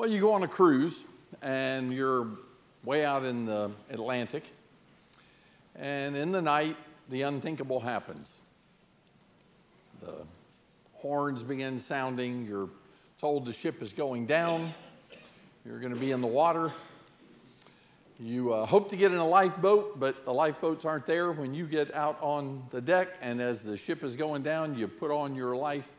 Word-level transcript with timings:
Well, 0.00 0.08
you 0.08 0.18
go 0.18 0.32
on 0.32 0.42
a 0.44 0.48
cruise 0.48 1.04
and 1.42 1.92
you're 1.92 2.26
way 2.84 3.04
out 3.04 3.22
in 3.22 3.44
the 3.44 3.70
Atlantic, 3.90 4.44
and 5.76 6.16
in 6.16 6.32
the 6.32 6.40
night, 6.40 6.78
the 7.10 7.20
unthinkable 7.20 7.80
happens. 7.80 8.40
The 10.00 10.14
horns 10.94 11.42
begin 11.42 11.78
sounding, 11.78 12.46
you're 12.46 12.70
told 13.20 13.44
the 13.44 13.52
ship 13.52 13.82
is 13.82 13.92
going 13.92 14.24
down, 14.24 14.72
you're 15.66 15.80
going 15.80 15.92
to 15.92 16.00
be 16.00 16.12
in 16.12 16.22
the 16.22 16.26
water. 16.26 16.72
You 18.18 18.54
uh, 18.54 18.64
hope 18.64 18.88
to 18.88 18.96
get 18.96 19.12
in 19.12 19.18
a 19.18 19.28
lifeboat, 19.28 20.00
but 20.00 20.24
the 20.24 20.32
lifeboats 20.32 20.86
aren't 20.86 21.04
there 21.04 21.30
when 21.30 21.52
you 21.52 21.66
get 21.66 21.94
out 21.94 22.16
on 22.22 22.62
the 22.70 22.80
deck. 22.80 23.08
And 23.20 23.38
as 23.38 23.64
the 23.64 23.76
ship 23.76 24.02
is 24.02 24.16
going 24.16 24.44
down, 24.44 24.78
you 24.78 24.88
put 24.88 25.10
on 25.10 25.34
your 25.34 25.54
life 25.54 25.92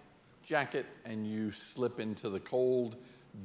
jacket 0.43 0.87
and 1.05 1.27
you 1.27 1.51
slip 1.51 1.99
into 1.99 2.29
the 2.29 2.39
cold, 2.39 2.95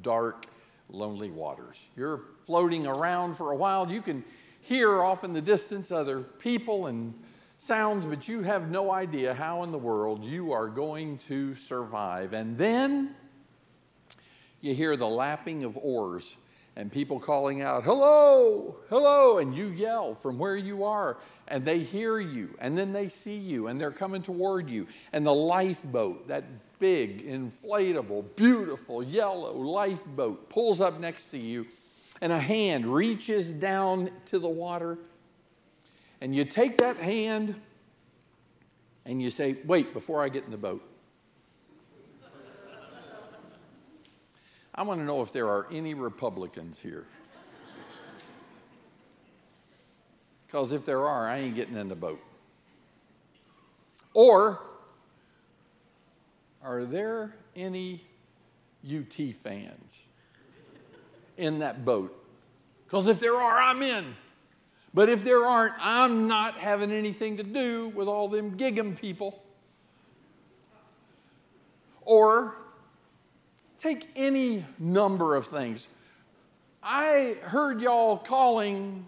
dark, 0.01 0.47
lonely 0.89 1.29
waters. 1.29 1.77
You're 1.95 2.21
floating 2.43 2.87
around 2.87 3.35
for 3.35 3.51
a 3.51 3.55
while. 3.55 3.89
You 3.89 4.01
can 4.01 4.23
hear 4.61 5.01
off 5.01 5.23
in 5.23 5.33
the 5.33 5.41
distance 5.41 5.91
other 5.91 6.19
people 6.21 6.87
and 6.87 7.13
sounds, 7.57 8.05
but 8.05 8.27
you 8.27 8.41
have 8.41 8.69
no 8.69 8.91
idea 8.91 9.33
how 9.33 9.63
in 9.63 9.71
the 9.71 9.77
world 9.77 10.23
you 10.23 10.51
are 10.51 10.67
going 10.67 11.17
to 11.19 11.55
survive. 11.55 12.33
And 12.33 12.57
then 12.57 13.15
you 14.61 14.73
hear 14.73 14.95
the 14.95 15.07
lapping 15.07 15.63
of 15.63 15.77
oars 15.77 16.35
and 16.75 16.91
people 16.91 17.19
calling 17.19 17.63
out, 17.63 17.83
hello, 17.83 18.75
hello, 18.87 19.39
and 19.39 19.55
you 19.55 19.69
yell 19.69 20.13
from 20.13 20.37
where 20.37 20.55
you 20.55 20.83
are, 20.83 21.17
and 21.47 21.65
they 21.65 21.79
hear 21.79 22.19
you, 22.19 22.55
and 22.59 22.77
then 22.77 22.93
they 22.93 23.09
see 23.09 23.35
you, 23.35 23.65
and 23.65 23.81
they're 23.81 23.91
coming 23.91 24.21
toward 24.21 24.69
you. 24.69 24.85
And 25.11 25.25
the 25.25 25.33
lifeboat, 25.33 26.27
that 26.27 26.43
big, 26.79 27.27
inflatable, 27.27 28.25
beautiful 28.35 29.03
yellow 29.03 29.53
lifeboat, 29.53 30.49
pulls 30.49 30.81
up 30.81 30.99
next 30.99 31.27
to 31.27 31.37
you, 31.37 31.65
and 32.21 32.31
a 32.31 32.39
hand 32.39 32.85
reaches 32.85 33.51
down 33.51 34.09
to 34.25 34.39
the 34.39 34.49
water, 34.49 34.97
and 36.21 36.35
you 36.35 36.45
take 36.45 36.77
that 36.79 36.97
hand 36.97 37.55
and 39.05 39.21
you 39.21 39.29
say, 39.29 39.57
Wait, 39.65 39.93
before 39.93 40.23
I 40.23 40.29
get 40.29 40.43
in 40.43 40.51
the 40.51 40.57
boat. 40.57 40.83
I 44.75 44.83
want 44.83 44.99
to 44.99 45.05
know 45.05 45.21
if 45.21 45.33
there 45.33 45.47
are 45.47 45.65
any 45.71 45.95
Republicans 45.95 46.77
here. 46.77 47.05
Because 50.45 50.71
if 50.71 50.85
there 50.85 51.05
are, 51.05 51.27
I 51.27 51.39
ain't 51.39 51.55
getting 51.55 51.75
in 51.75 51.89
the 51.89 51.95
boat. 51.95 52.21
Or, 54.13 54.61
are 56.63 56.85
there 56.85 57.35
any 57.55 58.03
UT 58.85 59.35
fans 59.35 60.07
in 61.37 61.59
that 61.59 61.85
boat? 61.85 62.13
Because 62.85 63.07
if 63.07 63.19
there 63.19 63.35
are, 63.35 63.59
I'm 63.59 63.81
in. 63.81 64.15
But 64.93 65.09
if 65.09 65.23
there 65.23 65.43
aren't, 65.45 65.73
I'm 65.79 66.27
not 66.27 66.55
having 66.55 66.91
anything 66.91 67.37
to 67.37 67.43
do 67.43 67.89
with 67.89 68.07
all 68.07 68.29
them 68.29 68.57
Gig'em 68.57 68.97
people. 68.97 69.43
Or 72.01 72.55
Take 73.77 74.09
any 74.15 74.65
number 74.79 75.35
of 75.35 75.45
things. 75.45 75.87
I 76.81 77.37
heard 77.41 77.79
y'all 77.79 78.17
calling 78.17 79.05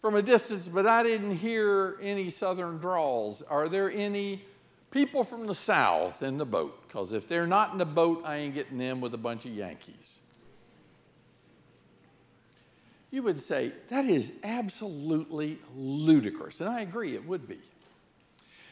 from 0.00 0.14
a 0.14 0.22
distance, 0.22 0.68
but 0.68 0.86
I 0.86 1.02
didn't 1.02 1.36
hear 1.36 1.98
any 2.00 2.30
southern 2.30 2.78
drawls. 2.78 3.42
Are 3.48 3.68
there 3.68 3.90
any 3.90 4.42
people 4.96 5.24
from 5.24 5.46
the 5.46 5.54
south 5.54 6.22
in 6.22 6.38
the 6.38 6.46
boat? 6.46 6.82
Because 6.88 7.12
if 7.12 7.28
they're 7.28 7.46
not 7.46 7.72
in 7.72 7.78
the 7.78 7.84
boat, 7.84 8.22
I 8.24 8.36
ain't 8.36 8.54
getting 8.54 8.80
in 8.80 9.02
with 9.02 9.12
a 9.12 9.18
bunch 9.18 9.44
of 9.44 9.52
Yankees. 9.52 10.20
You 13.10 13.22
would 13.22 13.38
say, 13.38 13.72
that 13.90 14.06
is 14.06 14.32
absolutely 14.42 15.58
ludicrous. 15.76 16.62
And 16.62 16.70
I 16.70 16.80
agree, 16.80 17.14
it 17.14 17.26
would 17.26 17.46
be. 17.46 17.58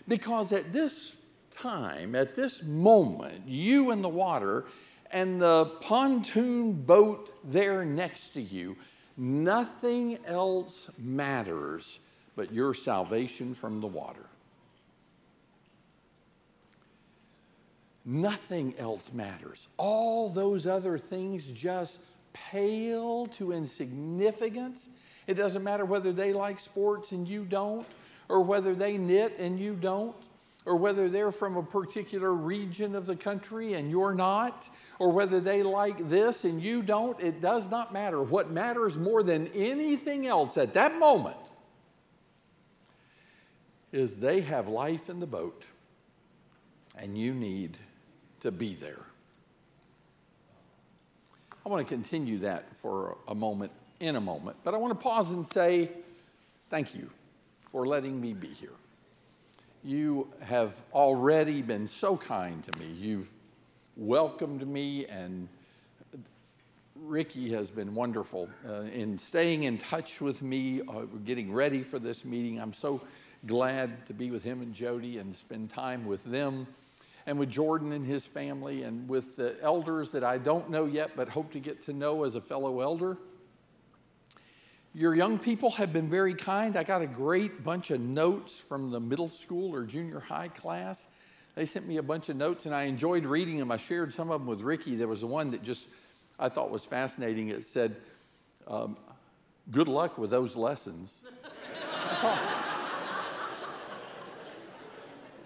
Because 0.08 0.52
at 0.52 0.72
this 0.72 1.14
time, 1.50 2.14
at 2.14 2.34
this 2.34 2.62
moment, 2.62 3.46
you 3.46 3.90
in 3.90 4.00
the 4.00 4.08
water 4.08 4.64
and 5.10 5.40
the 5.40 5.66
pontoon 5.82 6.72
boat 6.72 7.38
there 7.44 7.84
next 7.84 8.30
to 8.30 8.40
you, 8.40 8.76
nothing 9.18 10.18
else 10.24 10.90
matters 10.98 12.00
but 12.34 12.50
your 12.50 12.72
salvation 12.72 13.54
from 13.54 13.82
the 13.82 13.86
water. 13.86 14.26
Nothing 18.04 18.74
else 18.78 19.12
matters. 19.12 19.68
All 19.78 20.28
those 20.28 20.66
other 20.66 20.98
things 20.98 21.50
just 21.50 22.00
pale 22.34 23.26
to 23.26 23.52
insignificance. 23.52 24.88
It 25.26 25.34
doesn't 25.34 25.62
matter 25.62 25.86
whether 25.86 26.12
they 26.12 26.32
like 26.34 26.60
sports 26.60 27.12
and 27.12 27.26
you 27.26 27.44
don't, 27.44 27.86
or 28.28 28.42
whether 28.42 28.74
they 28.74 28.98
knit 28.98 29.38
and 29.38 29.58
you 29.58 29.74
don't, 29.74 30.16
or 30.66 30.76
whether 30.76 31.08
they're 31.08 31.32
from 31.32 31.56
a 31.56 31.62
particular 31.62 32.32
region 32.32 32.94
of 32.94 33.06
the 33.06 33.16
country 33.16 33.74
and 33.74 33.90
you're 33.90 34.14
not, 34.14 34.68
or 34.98 35.10
whether 35.10 35.40
they 35.40 35.62
like 35.62 36.08
this 36.10 36.44
and 36.44 36.62
you 36.62 36.82
don't, 36.82 37.18
it 37.20 37.40
does 37.40 37.70
not 37.70 37.92
matter. 37.92 38.22
What 38.22 38.50
matters 38.50 38.98
more 38.98 39.22
than 39.22 39.46
anything 39.48 40.26
else 40.26 40.58
at 40.58 40.74
that 40.74 40.98
moment 40.98 41.36
is 43.92 44.18
they 44.18 44.40
have 44.42 44.68
life 44.68 45.08
in 45.08 45.20
the 45.20 45.26
boat 45.26 45.64
and 46.96 47.16
you 47.16 47.32
need 47.32 47.78
to 48.44 48.52
be 48.52 48.74
there. 48.74 49.00
I 51.64 51.68
want 51.70 51.86
to 51.86 51.94
continue 51.94 52.38
that 52.40 52.76
for 52.76 53.16
a 53.26 53.34
moment 53.34 53.72
in 54.00 54.16
a 54.16 54.20
moment, 54.20 54.58
but 54.62 54.74
I 54.74 54.76
want 54.76 54.90
to 54.90 55.02
pause 55.02 55.30
and 55.30 55.46
say 55.46 55.90
thank 56.68 56.94
you 56.94 57.08
for 57.72 57.86
letting 57.86 58.20
me 58.20 58.34
be 58.34 58.48
here. 58.48 58.76
You 59.82 60.28
have 60.42 60.78
already 60.92 61.62
been 61.62 61.86
so 61.86 62.18
kind 62.18 62.62
to 62.64 62.78
me. 62.78 62.84
You've 62.86 63.32
welcomed 63.96 64.68
me, 64.68 65.06
and 65.06 65.48
Ricky 66.96 67.50
has 67.52 67.70
been 67.70 67.94
wonderful 67.94 68.50
uh, 68.68 68.82
in 68.92 69.16
staying 69.16 69.62
in 69.62 69.78
touch 69.78 70.20
with 70.20 70.42
me, 70.42 70.82
uh, 70.82 71.06
getting 71.24 71.50
ready 71.50 71.82
for 71.82 71.98
this 71.98 72.26
meeting. 72.26 72.60
I'm 72.60 72.74
so 72.74 73.00
glad 73.46 74.04
to 74.06 74.12
be 74.12 74.30
with 74.30 74.42
him 74.42 74.60
and 74.60 74.74
Jody 74.74 75.16
and 75.16 75.34
spend 75.34 75.70
time 75.70 76.04
with 76.04 76.22
them 76.24 76.66
and 77.26 77.38
with 77.38 77.50
Jordan 77.50 77.92
and 77.92 78.06
his 78.06 78.26
family 78.26 78.82
and 78.82 79.08
with 79.08 79.36
the 79.36 79.56
elders 79.62 80.12
that 80.12 80.24
I 80.24 80.38
don't 80.38 80.70
know 80.70 80.86
yet 80.86 81.12
but 81.16 81.28
hope 81.28 81.52
to 81.52 81.60
get 81.60 81.82
to 81.84 81.92
know 81.92 82.24
as 82.24 82.34
a 82.34 82.40
fellow 82.40 82.80
elder. 82.80 83.16
Your 84.94 85.14
young 85.14 85.38
people 85.38 85.70
have 85.72 85.92
been 85.92 86.08
very 86.08 86.34
kind. 86.34 86.76
I 86.76 86.84
got 86.84 87.02
a 87.02 87.06
great 87.06 87.64
bunch 87.64 87.90
of 87.90 88.00
notes 88.00 88.58
from 88.58 88.90
the 88.90 89.00
middle 89.00 89.28
school 89.28 89.74
or 89.74 89.84
junior 89.84 90.20
high 90.20 90.48
class. 90.48 91.08
They 91.56 91.64
sent 91.64 91.86
me 91.86 91.96
a 91.96 92.02
bunch 92.02 92.28
of 92.28 92.36
notes 92.36 92.66
and 92.66 92.74
I 92.74 92.84
enjoyed 92.84 93.24
reading 93.26 93.58
them. 93.58 93.72
I 93.72 93.76
shared 93.76 94.12
some 94.12 94.30
of 94.30 94.40
them 94.40 94.46
with 94.46 94.60
Ricky. 94.60 94.94
There 94.96 95.08
was 95.08 95.24
one 95.24 95.50
that 95.50 95.62
just 95.62 95.88
I 96.38 96.48
thought 96.48 96.70
was 96.70 96.84
fascinating. 96.84 97.48
It 97.48 97.64
said, 97.64 97.96
um, 98.66 98.96
Good 99.70 99.88
luck 99.88 100.18
with 100.18 100.30
those 100.30 100.56
lessons. 100.56 101.14
That's 102.10 102.24
all. 102.24 102.38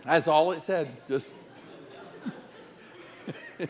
That's 0.04 0.28
all 0.28 0.52
it 0.52 0.62
said. 0.62 0.88
Just. 1.08 1.32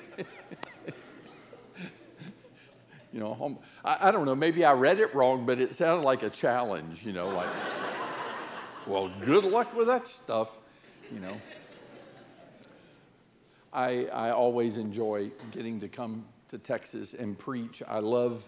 You 3.12 3.20
know, 3.20 3.58
I, 3.84 4.08
I 4.08 4.10
don't 4.10 4.26
know, 4.26 4.34
maybe 4.34 4.64
I 4.64 4.72
read 4.74 5.00
it 5.00 5.14
wrong, 5.14 5.46
but 5.46 5.58
it 5.58 5.74
sounded 5.74 6.04
like 6.04 6.22
a 6.22 6.30
challenge, 6.30 7.04
you 7.04 7.12
know, 7.12 7.30
like, 7.30 7.48
well, 8.86 9.10
good 9.24 9.44
luck 9.44 9.74
with 9.74 9.86
that 9.86 10.06
stuff, 10.06 10.58
you 11.12 11.18
know. 11.18 11.40
I, 13.72 14.06
I 14.06 14.30
always 14.30 14.76
enjoy 14.76 15.30
getting 15.52 15.80
to 15.80 15.88
come 15.88 16.24
to 16.48 16.58
Texas 16.58 17.14
and 17.14 17.38
preach. 17.38 17.82
I 17.86 17.98
love, 17.98 18.46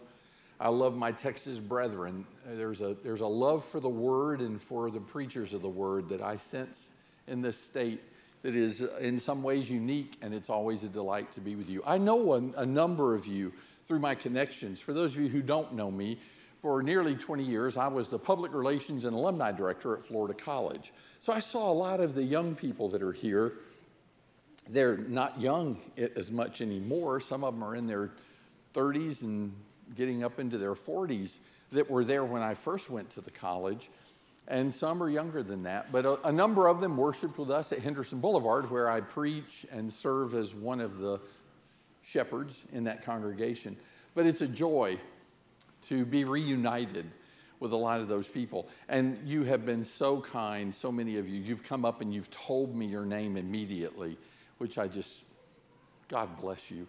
I 0.59 0.69
love 0.69 0.97
my 0.97 1.13
Texas 1.13 1.59
brethren. 1.59 2.27
There's 2.47 2.81
a, 2.83 2.97
there's 3.03 3.23
a 3.23 3.27
love 3.27 3.65
for 3.65 3.81
the 3.81 3.89
word 3.89 4.41
and 4.41 4.61
for 4.61 4.91
the 4.91 5.01
preachers 5.01 5.55
of 5.55 5.63
the 5.63 5.69
word 5.69 6.09
that 6.11 6.21
I 6.21 6.37
sense 6.37 6.91
in 7.29 7.41
this 7.41 7.57
state 7.57 8.03
that 8.43 8.55
is 8.55 8.83
uh, 8.83 8.97
in 9.01 9.21
some 9.21 9.43
ways 9.43 9.71
unique, 9.71 10.17
and 10.23 10.33
it's 10.33 10.51
always 10.51 10.85
a 10.85 10.89
delight 10.89 11.33
to 11.33 11.41
be 11.41 11.57
with 11.57 11.69
you. 11.69 11.83
I 11.87 11.99
know 11.99 12.35
a, 12.35 12.61
a 12.61 12.67
number 12.67 13.15
of 13.15 13.27
you 13.27 13.53
through 13.87 13.99
my 13.99 14.15
connections. 14.15 14.81
For 14.81 14.93
those 14.93 15.17
of 15.17 15.23
you 15.23 15.29
who 15.29 15.43
don't 15.43 15.75
know 15.75 15.91
me, 15.91 16.19
for 16.61 16.83
nearly 16.83 17.15
20 17.15 17.43
years, 17.43 17.77
I 17.77 17.89
was 17.89 18.09
the 18.09 18.19
public 18.19 18.53
relations 18.53 19.07
and 19.07 19.15
alumni 19.15 19.51
director 19.51 19.95
at 19.95 20.03
Florida 20.03 20.35
College. 20.35 20.93
So 21.19 21.33
I 21.33 21.39
saw 21.39 21.71
a 21.71 21.73
lot 21.73 22.01
of 22.01 22.15
the 22.15 22.23
young 22.23 22.55
people 22.55 22.89
that 22.91 23.03
are 23.03 23.13
here. 23.13 23.55
They're 24.69 24.99
not 24.99 25.41
young 25.41 25.79
as 26.17 26.31
much 26.31 26.61
anymore. 26.61 27.19
Some 27.21 27.45
of 27.45 27.55
them 27.55 27.65
are 27.65 27.77
in 27.77 27.87
their 27.87 28.11
30s 28.75 29.23
and 29.23 29.55
getting 29.97 30.23
up 30.23 30.39
into 30.39 30.59
their 30.59 30.75
40s 30.75 31.39
that 31.73 31.91
were 31.91 32.05
there 32.05 32.25
when 32.25 32.43
I 32.43 32.55
first 32.55 32.91
went 32.91 33.09
to 33.11 33.21
the 33.21 33.31
college. 33.31 33.91
And 34.51 34.75
some 34.75 35.01
are 35.01 35.09
younger 35.09 35.45
than 35.45 35.63
that. 35.63 35.93
But 35.93 36.05
a, 36.05 36.27
a 36.27 36.33
number 36.33 36.67
of 36.67 36.81
them 36.81 36.97
worshiped 36.97 37.39
with 37.39 37.51
us 37.51 37.71
at 37.71 37.79
Henderson 37.79 38.21
Boulevard, 38.21 38.69
where 38.69 38.91
I 38.91 39.01
preach 39.01 39.65
and 39.71 39.91
serve 39.91 40.35
as 40.35 40.55
one 40.57 40.81
of 40.81 40.99
the 40.99 41.21
shepherds 42.03 42.65
in 42.73 42.83
that 42.85 43.05
congregation. 43.05 43.77
But 44.17 44.27
it's 44.27 44.41
a 44.41 44.49
joy 44.49 44.99
to 45.85 46.05
be 46.05 46.25
reunited 46.25 47.07
with 47.61 47.73
a 47.73 47.77
lot 47.77 48.01
of 48.01 48.09
those 48.09 48.27
people. 48.27 48.69
And 48.89 49.21
you 49.25 49.45
have 49.45 49.65
been 49.65 49.85
so 49.85 50.21
kind, 50.21 50.75
so 50.75 50.91
many 50.91 51.17
of 51.17 51.29
you. 51.29 51.41
You've 51.41 51.63
come 51.63 51.85
up 51.85 52.01
and 52.01 52.13
you've 52.13 52.31
told 52.33 52.75
me 52.75 52.87
your 52.87 53.05
name 53.05 53.37
immediately, 53.37 54.19
which 54.59 54.79
I 54.79 54.89
just, 54.89 55.23
God 56.09 56.29
bless 56.41 56.73
you. 56.73 56.89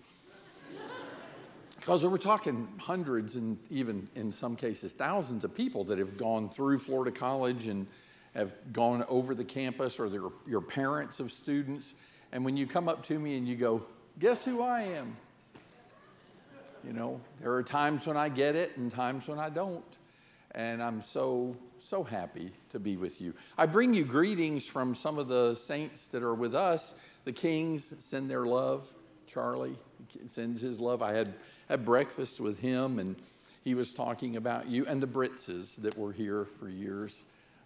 Because 1.82 2.06
we're 2.06 2.18
talking 2.18 2.68
hundreds 2.78 3.38
and 3.38 3.58
even 3.72 4.08
in 4.14 4.32
some 4.32 4.56
cases 4.56 4.94
thousands 4.94 5.44
of 5.44 5.56
people 5.56 5.84
that 5.86 5.98
have 5.98 6.16
gone 6.16 6.48
through 6.48 6.78
Florida 6.78 7.10
College 7.10 7.66
and 7.66 7.88
have 8.36 8.54
gone 8.72 9.04
over 9.10 9.34
the 9.34 9.44
campus 9.44 10.00
or 10.00 10.32
your 10.46 10.62
parents 10.62 11.20
of 11.20 11.32
students. 11.32 11.96
And 12.34 12.46
when 12.46 12.56
you 12.56 12.68
come 12.68 12.88
up 12.88 13.04
to 13.08 13.18
me 13.18 13.36
and 13.36 13.48
you 13.48 13.56
go, 13.56 13.84
Guess 14.20 14.46
who 14.46 14.62
I 14.62 14.84
am? 14.84 15.18
You 16.86 16.94
know, 16.94 17.20
there 17.42 17.52
are 17.52 17.64
times 17.64 18.06
when 18.06 18.16
I 18.16 18.30
get 18.30 18.56
it 18.56 18.78
and 18.78 18.92
times 18.92 19.28
when 19.28 19.40
I 19.40 19.50
don't. 19.50 19.84
And 20.52 20.84
I'm 20.84 21.02
so, 21.02 21.56
so 21.80 22.04
happy 22.04 22.52
to 22.70 22.80
be 22.80 22.96
with 22.96 23.20
you. 23.20 23.34
I 23.58 23.66
bring 23.66 23.96
you 23.96 24.04
greetings 24.04 24.68
from 24.68 24.94
some 24.94 25.18
of 25.18 25.28
the 25.28 25.56
saints 25.56 26.08
that 26.10 26.22
are 26.22 26.36
with 26.36 26.54
us. 26.54 26.94
The 27.26 27.32
Kings 27.32 27.96
send 27.98 28.30
their 28.30 28.46
love. 28.46 28.94
Charlie 29.26 29.78
sends 30.28 30.62
his 30.62 30.80
love. 30.80 31.02
I 31.02 31.14
had 31.14 31.34
had 31.72 31.86
breakfast 31.86 32.42
with 32.42 32.60
him, 32.60 33.00
and 33.00 33.16
he 33.64 33.76
was 33.76 33.94
talking 33.94 34.36
about 34.36 34.68
you. 34.68 34.86
And 34.86 35.02
the 35.02 35.08
Britzes 35.08 35.78
that 35.78 35.98
were 35.98 36.12
here 36.12 36.46
for 36.46 36.68
years 36.68 37.22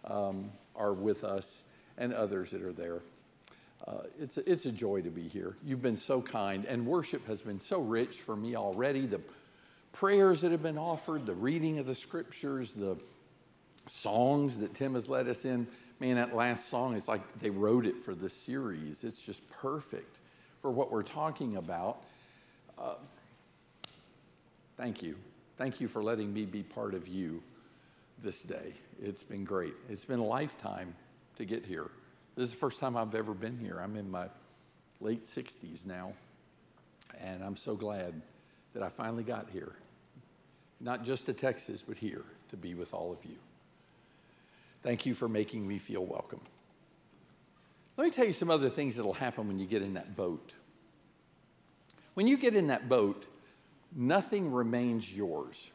um, 0.05 0.51
are 0.75 0.93
with 0.93 1.23
us, 1.23 1.57
and 1.97 2.13
others 2.13 2.51
that 2.51 2.61
are 2.61 2.71
there. 2.71 3.01
Uh, 3.87 4.03
it's, 4.19 4.37
a, 4.37 4.51
it's 4.51 4.65
a 4.67 4.71
joy 4.71 5.01
to 5.01 5.09
be 5.09 5.27
here. 5.27 5.55
You've 5.65 5.81
been 5.81 5.97
so 5.97 6.21
kind, 6.21 6.65
and 6.65 6.85
worship 6.85 7.25
has 7.27 7.41
been 7.41 7.59
so 7.59 7.79
rich 7.81 8.17
for 8.17 8.35
me 8.35 8.55
already. 8.55 9.07
The 9.07 9.21
prayers 9.91 10.41
that 10.41 10.51
have 10.51 10.63
been 10.63 10.77
offered, 10.77 11.25
the 11.25 11.33
reading 11.33 11.79
of 11.79 11.87
the 11.87 11.95
scriptures, 11.95 12.73
the 12.73 12.97
songs 13.87 14.59
that 14.59 14.73
Tim 14.75 14.93
has 14.93 15.09
led 15.09 15.27
us 15.27 15.45
in. 15.45 15.67
Man, 15.99 16.17
that 16.17 16.35
last 16.35 16.69
song, 16.69 16.95
it's 16.95 17.07
like 17.07 17.21
they 17.39 17.49
wrote 17.49 17.85
it 17.85 18.03
for 18.03 18.13
the 18.13 18.29
series. 18.29 19.03
It's 19.03 19.21
just 19.21 19.49
perfect 19.49 20.19
for 20.61 20.69
what 20.69 20.91
we're 20.91 21.03
talking 21.03 21.57
about. 21.57 22.01
Uh, 22.77 22.95
Thank 24.77 25.01
you. 25.01 25.15
Thank 25.57 25.79
you 25.79 25.87
for 25.87 26.03
letting 26.03 26.33
me 26.33 26.45
be 26.45 26.63
part 26.63 26.93
of 26.93 27.07
you 27.07 27.41
this 28.21 28.43
day. 28.43 28.73
It's 29.01 29.23
been 29.23 29.45
great. 29.45 29.73
It's 29.89 30.05
been 30.05 30.19
a 30.19 30.25
lifetime 30.25 30.93
to 31.37 31.45
get 31.45 31.65
here. 31.65 31.89
This 32.35 32.45
is 32.45 32.51
the 32.51 32.57
first 32.57 32.79
time 32.79 32.97
I've 32.97 33.15
ever 33.15 33.33
been 33.33 33.57
here. 33.57 33.79
I'm 33.81 33.95
in 33.95 34.11
my 34.11 34.27
late 34.99 35.25
60s 35.25 35.85
now, 35.85 36.13
and 37.21 37.41
I'm 37.43 37.55
so 37.55 37.75
glad 37.75 38.21
that 38.73 38.83
I 38.83 38.89
finally 38.89 39.23
got 39.23 39.49
here. 39.49 39.73
Not 40.81 41.05
just 41.05 41.25
to 41.27 41.33
Texas, 41.33 41.81
but 41.81 41.97
here 41.97 42.23
to 42.49 42.57
be 42.57 42.73
with 42.73 42.93
all 42.93 43.13
of 43.13 43.23
you. 43.23 43.37
Thank 44.83 45.05
you 45.05 45.15
for 45.15 45.29
making 45.29 45.65
me 45.65 45.77
feel 45.77 46.05
welcome. 46.05 46.41
Let 47.95 48.05
me 48.05 48.11
tell 48.11 48.25
you 48.25 48.33
some 48.33 48.51
other 48.51 48.69
things 48.69 48.97
that'll 48.97 49.13
happen 49.13 49.47
when 49.47 49.57
you 49.57 49.65
get 49.65 49.81
in 49.81 49.93
that 49.93 50.17
boat. 50.17 50.51
When 52.13 52.27
you 52.27 52.37
get 52.37 52.55
in 52.55 52.67
that 52.67 52.89
boat, 52.89 53.25
nothing 53.95 54.51
remains 54.51 55.11
yours. 55.11 55.71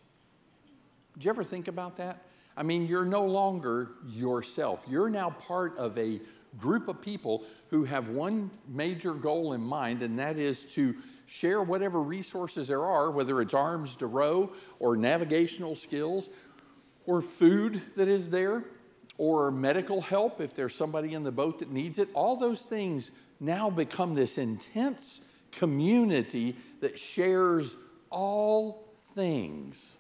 Did 1.15 1.25
you 1.25 1.31
ever 1.31 1.45
think 1.45 1.69
about 1.69 1.97
that? 1.97 2.23
I 2.57 2.63
mean, 2.63 2.87
you're 2.87 3.05
no 3.05 3.25
longer 3.25 3.93
yourself. 4.07 4.85
You're 4.89 5.09
now 5.09 5.31
part 5.31 5.77
of 5.79 5.97
a 5.99 6.21
group 6.59 6.89
of 6.89 7.01
people 7.01 7.45
who 7.69 7.85
have 7.85 8.09
one 8.09 8.51
major 8.69 9.15
goal 9.15 9.53
in 9.53 9.61
mind, 9.61 10.03
and 10.03 10.19
that 10.19 10.37
is 10.37 10.65
to 10.75 10.95
share 11.27 11.63
whatever 11.63 12.03
resources 12.03 12.69
there 12.69 12.85
are, 12.85 13.11
whether 13.11 13.41
it's 13.41 13.55
arms 13.55 13.95
to 13.97 14.07
row 14.07 14.53
or 14.81 14.97
navigational 14.97 15.77
skills 15.77 16.29
or 17.07 17.23
food 17.23 17.81
that 17.97 18.09
is 18.09 18.29
there 18.29 18.65
or 19.17 19.51
medical 19.51 20.01
help 20.01 20.41
if 20.41 20.55
there's 20.55 20.75
somebody 20.75 21.15
in 21.15 21.23
the 21.23 21.31
boat 21.31 21.61
that 21.61 21.71
needs 21.71 21.99
it. 21.99 22.09
All 22.15 22.37
those 22.37 22.63
things 22.63 23.11
now 23.39 23.71
become 23.71 24.15
this 24.15 24.39
intense 24.39 25.21
community 25.53 26.57
that 26.81 26.99
shares 26.99 27.77
all 28.11 28.85
things. 29.15 29.95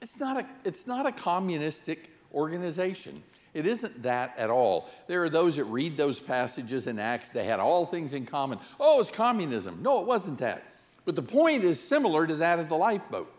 It's 0.00 0.20
not 0.20 0.38
a, 0.38 0.46
it's 0.64 0.86
not 0.86 1.06
a 1.06 1.12
communistic 1.12 2.10
organization. 2.32 3.22
It 3.54 3.66
isn't 3.66 4.02
that 4.02 4.34
at 4.36 4.50
all. 4.50 4.90
There 5.06 5.22
are 5.22 5.30
those 5.30 5.56
that 5.56 5.64
read 5.64 5.96
those 5.96 6.18
passages 6.18 6.86
in 6.86 6.98
Acts, 6.98 7.30
they 7.30 7.44
had 7.44 7.60
all 7.60 7.86
things 7.86 8.12
in 8.12 8.26
common. 8.26 8.58
Oh, 8.80 9.00
it's 9.00 9.10
communism. 9.10 9.78
No, 9.82 10.00
it 10.00 10.06
wasn't 10.06 10.38
that. 10.38 10.62
But 11.04 11.14
the 11.14 11.22
point 11.22 11.64
is 11.64 11.80
similar 11.80 12.26
to 12.26 12.34
that 12.36 12.58
of 12.58 12.68
the 12.68 12.76
lifeboat. 12.76 13.32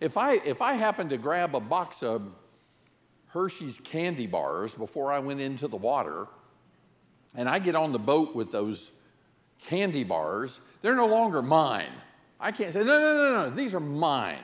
If 0.00 0.16
I, 0.16 0.34
if 0.34 0.62
I 0.62 0.74
happen 0.74 1.08
to 1.08 1.16
grab 1.16 1.54
a 1.54 1.60
box 1.60 2.02
of 2.02 2.30
Hershey's 3.28 3.78
candy 3.78 4.26
bars 4.26 4.74
before 4.74 5.12
I 5.12 5.18
went 5.18 5.40
into 5.40 5.68
the 5.68 5.76
water, 5.76 6.26
and 7.34 7.48
I 7.48 7.58
get 7.58 7.74
on 7.74 7.92
the 7.92 7.98
boat 7.98 8.34
with 8.34 8.52
those 8.52 8.90
candy 9.60 10.04
bars, 10.04 10.60
they're 10.82 10.96
no 10.96 11.06
longer 11.06 11.42
mine. 11.42 11.92
I 12.38 12.52
can't 12.52 12.72
say, 12.72 12.84
no, 12.84 13.00
no, 13.00 13.16
no, 13.16 13.48
no, 13.48 13.50
these 13.50 13.74
are 13.74 13.80
mine. 13.80 14.38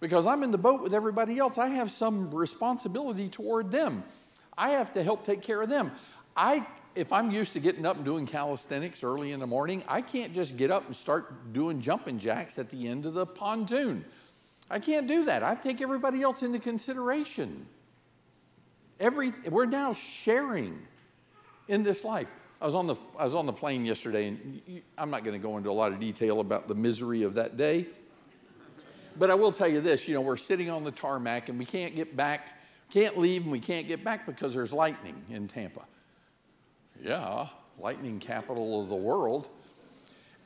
Because 0.00 0.26
I'm 0.26 0.42
in 0.42 0.50
the 0.50 0.58
boat 0.58 0.82
with 0.82 0.94
everybody 0.94 1.38
else. 1.38 1.58
I 1.58 1.68
have 1.68 1.90
some 1.90 2.34
responsibility 2.34 3.28
toward 3.28 3.70
them. 3.70 4.02
I 4.58 4.70
have 4.70 4.92
to 4.94 5.02
help 5.02 5.24
take 5.24 5.42
care 5.42 5.62
of 5.62 5.68
them. 5.68 5.92
I, 6.36 6.66
if 6.94 7.12
I'm 7.12 7.30
used 7.30 7.52
to 7.52 7.60
getting 7.60 7.86
up 7.86 7.96
and 7.96 8.04
doing 8.04 8.26
calisthenics 8.26 9.04
early 9.04 9.32
in 9.32 9.40
the 9.40 9.46
morning, 9.46 9.82
I 9.86 10.02
can't 10.02 10.34
just 10.34 10.56
get 10.56 10.70
up 10.70 10.86
and 10.86 10.94
start 10.94 11.52
doing 11.52 11.80
jumping 11.80 12.18
jacks 12.18 12.58
at 12.58 12.68
the 12.68 12.88
end 12.88 13.06
of 13.06 13.14
the 13.14 13.24
pontoon. 13.24 14.04
I 14.70 14.78
can't 14.78 15.06
do 15.06 15.24
that. 15.26 15.42
I 15.42 15.54
take 15.54 15.80
everybody 15.80 16.22
else 16.22 16.42
into 16.42 16.58
consideration. 16.58 17.66
Every, 18.98 19.32
we're 19.48 19.66
now 19.66 19.92
sharing 19.92 20.78
in 21.68 21.82
this 21.82 22.04
life. 22.04 22.28
I 22.62 22.64
was 22.66 22.76
on 22.76 22.86
the, 22.86 22.94
I 23.18 23.24
was 23.24 23.34
on 23.34 23.44
the 23.46 23.52
plane 23.52 23.84
yesterday, 23.84 24.28
and 24.28 24.82
I'm 24.96 25.10
not 25.10 25.24
going 25.24 25.32
to 25.32 25.44
go 25.44 25.56
into 25.56 25.68
a 25.68 25.72
lot 25.72 25.90
of 25.90 25.98
detail 25.98 26.38
about 26.38 26.68
the 26.68 26.76
misery 26.76 27.24
of 27.24 27.34
that 27.34 27.56
day. 27.56 27.86
But 29.18 29.32
I 29.32 29.34
will 29.34 29.50
tell 29.50 29.66
you 29.66 29.80
this 29.80 30.06
you 30.06 30.14
know, 30.14 30.20
we're 30.20 30.36
sitting 30.36 30.70
on 30.70 30.84
the 30.84 30.92
tarmac, 30.92 31.48
and 31.48 31.58
we 31.58 31.64
can't 31.64 31.96
get 31.96 32.16
back, 32.16 32.60
can't 32.88 33.18
leave, 33.18 33.42
and 33.42 33.50
we 33.50 33.58
can't 33.58 33.88
get 33.88 34.04
back 34.04 34.26
because 34.26 34.54
there's 34.54 34.72
lightning 34.72 35.20
in 35.28 35.48
Tampa. 35.48 35.82
Yeah, 37.02 37.48
lightning 37.80 38.20
capital 38.20 38.80
of 38.80 38.88
the 38.88 38.94
world. 38.94 39.48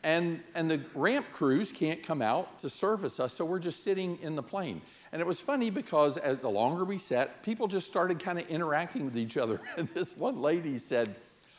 And, 0.03 0.41
and 0.55 0.71
the 0.71 0.81
ramp 0.95 1.27
crews 1.33 1.71
can't 1.71 2.03
come 2.03 2.23
out 2.23 2.61
to 2.61 2.71
service 2.71 3.21
us, 3.21 3.35
so 3.35 3.45
we're 3.45 3.59
just 3.59 3.85
sitting 3.85 4.19
in 4.23 4.37
the 4.37 4.43
plane. 4.43 4.81
And 5.13 5.21
it 5.21 5.27
was 5.27 5.39
funny 5.39 5.69
because 5.69 6.17
as 6.17 6.39
the 6.39 6.49
longer 6.49 6.85
we 6.85 6.99
sat, 6.99 7.43
people 7.43 7.69
just 7.69 7.87
started 7.87 8.21
kind 8.21 8.39
of 8.39 8.49
interacting 8.49 9.05
with 9.05 9.19
each 9.19 9.37
other. 9.37 9.61
And 9.77 9.87
this 9.91 10.17
one 10.17 10.41
lady 10.41 10.79
said, 10.79 11.15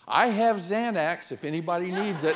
I 0.08 0.28
have 0.28 0.58
Xanax 0.58 1.32
if 1.32 1.44
anybody 1.44 1.92
needs 1.92 2.24
it. 2.24 2.36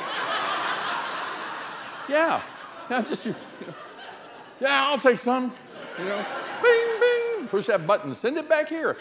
yeah, 2.08 2.42
not 2.90 3.06
just 3.06 3.24
you. 3.24 3.30
Know. 3.32 3.38
Yeah, 4.60 4.88
I'll 4.88 4.98
take 4.98 5.18
some. 5.18 5.54
You 5.98 6.04
know, 6.04 6.24
bing, 6.62 7.00
bing, 7.00 7.48
push 7.48 7.66
that 7.66 7.86
button, 7.86 8.14
send 8.14 8.36
it 8.36 8.48
back 8.48 8.68
here. 8.68 8.98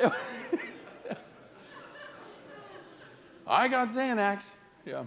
I 3.46 3.68
got 3.68 3.88
Xanax. 3.88 4.44
Yeah. 4.86 5.04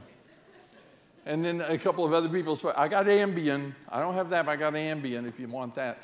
And 1.25 1.44
then 1.44 1.62
a 1.62 1.77
couple 1.77 2.06
of 2.06 2.13
other 2.13 2.29
people, 2.29 2.58
I 2.75 2.88
got 2.88 3.06
Ambien. 3.06 3.74
I 3.89 4.00
don't 4.00 4.13
have 4.13 4.29
that, 4.29 4.46
but 4.46 4.51
I 4.51 4.56
got 4.56 4.74
Ambien 4.74 5.27
if 5.27 5.39
you 5.39 5.48
want 5.48 5.75
that 5.75 6.00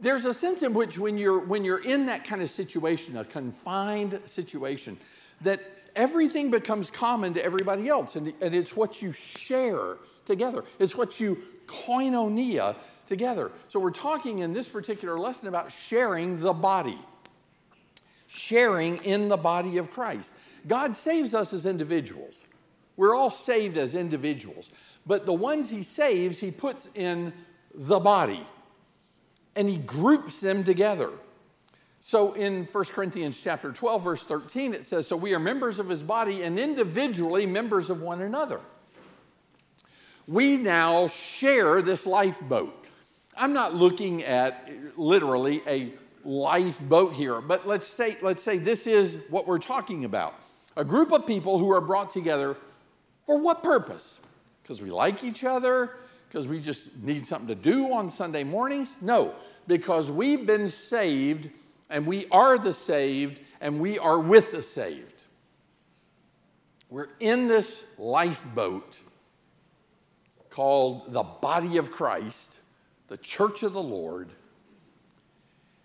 there's 0.00 0.24
a 0.24 0.34
sense 0.34 0.62
in 0.62 0.74
which 0.74 0.98
when 0.98 1.18
you're 1.18 1.40
when 1.40 1.64
you're 1.64 1.82
in 1.82 2.06
that 2.06 2.24
kind 2.24 2.42
of 2.42 2.50
situation 2.50 3.16
a 3.16 3.24
confined 3.24 4.20
situation 4.26 4.98
that 5.40 5.60
everything 5.96 6.50
becomes 6.50 6.90
common 6.90 7.34
to 7.34 7.44
everybody 7.44 7.88
else 7.88 8.16
and, 8.16 8.32
and 8.40 8.54
it's 8.54 8.76
what 8.76 9.02
you 9.02 9.12
share 9.12 9.96
together. 10.24 10.64
It's 10.78 10.94
what 10.94 11.18
you 11.18 11.42
koinonia 11.66 12.76
together. 13.08 13.50
So 13.66 13.80
we're 13.80 13.90
talking 13.90 14.40
in 14.40 14.52
this 14.52 14.68
particular 14.68 15.18
lesson 15.18 15.48
about 15.48 15.72
sharing 15.72 16.40
the 16.40 16.52
body. 16.52 16.98
Sharing 18.28 18.98
in 18.98 19.28
the 19.28 19.36
body 19.36 19.78
of 19.78 19.90
christ. 19.90 20.32
God 20.66 20.94
saves 20.94 21.34
us 21.34 21.52
as 21.52 21.66
individuals. 21.66 22.44
We're 22.96 23.14
all 23.14 23.30
saved 23.30 23.78
as 23.78 23.94
individuals. 23.94 24.70
But 25.06 25.24
the 25.24 25.32
ones 25.32 25.70
he 25.70 25.82
saves 25.82 26.38
he 26.38 26.50
puts 26.50 26.88
in 26.94 27.32
the 27.74 27.98
body 27.98 28.46
and 29.56 29.68
he 29.68 29.76
groups 29.78 30.40
them 30.40 30.64
together. 30.64 31.10
So 32.00 32.32
in 32.34 32.64
1 32.70 32.84
Corinthians 32.86 33.40
chapter 33.42 33.72
12 33.72 34.04
verse 34.04 34.22
13 34.24 34.74
it 34.74 34.84
says 34.84 35.06
so 35.06 35.16
we 35.16 35.34
are 35.34 35.38
members 35.38 35.78
of 35.78 35.88
his 35.88 36.02
body 36.02 36.42
and 36.42 36.58
individually 36.58 37.46
members 37.46 37.90
of 37.90 38.00
one 38.00 38.22
another. 38.22 38.60
We 40.26 40.56
now 40.56 41.08
share 41.08 41.82
this 41.82 42.06
lifeboat. 42.06 42.86
I'm 43.36 43.52
not 43.52 43.74
looking 43.74 44.24
at 44.24 44.68
literally 44.96 45.62
a 45.66 45.92
lifeboat 46.24 47.14
here, 47.14 47.40
but 47.40 47.66
let's 47.66 47.86
say 47.86 48.16
let's 48.22 48.42
say 48.42 48.58
this 48.58 48.86
is 48.86 49.18
what 49.30 49.46
we're 49.46 49.58
talking 49.58 50.04
about. 50.04 50.34
A 50.76 50.84
group 50.84 51.12
of 51.12 51.26
people 51.26 51.58
who 51.58 51.72
are 51.72 51.80
brought 51.80 52.10
together 52.10 52.56
for 53.26 53.38
what 53.38 53.62
purpose? 53.62 54.20
Because 54.62 54.80
we 54.80 54.90
like 54.90 55.24
each 55.24 55.44
other? 55.44 55.96
Because 56.28 56.46
we 56.46 56.60
just 56.60 56.94
need 56.98 57.24
something 57.24 57.48
to 57.48 57.54
do 57.54 57.92
on 57.92 58.10
Sunday 58.10 58.44
mornings? 58.44 58.94
No, 59.00 59.34
because 59.66 60.10
we've 60.10 60.46
been 60.46 60.68
saved 60.68 61.48
and 61.90 62.06
we 62.06 62.26
are 62.30 62.58
the 62.58 62.72
saved 62.72 63.40
and 63.60 63.80
we 63.80 63.98
are 63.98 64.18
with 64.18 64.52
the 64.52 64.62
saved. 64.62 65.22
We're 66.90 67.08
in 67.20 67.48
this 67.48 67.84
lifeboat 67.98 68.96
called 70.50 71.12
the 71.12 71.22
body 71.22 71.76
of 71.76 71.90
Christ, 71.90 72.58
the 73.08 73.16
church 73.18 73.62
of 73.62 73.72
the 73.72 73.82
Lord. 73.82 74.28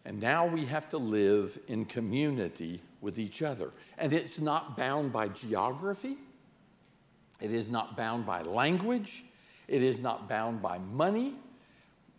And 0.05 0.19
now 0.19 0.45
we 0.45 0.65
have 0.65 0.89
to 0.89 0.97
live 0.97 1.57
in 1.67 1.85
community 1.85 2.81
with 2.99 3.19
each 3.19 3.41
other. 3.41 3.71
And 3.97 4.13
it's 4.13 4.39
not 4.39 4.75
bound 4.75 5.13
by 5.13 5.29
geography, 5.29 6.17
it 7.41 7.51
is 7.51 7.69
not 7.69 7.97
bound 7.97 8.25
by 8.25 8.41
language, 8.41 9.25
it 9.67 9.81
is 9.83 10.01
not 10.01 10.27
bound 10.27 10.61
by 10.61 10.79
money. 10.79 11.35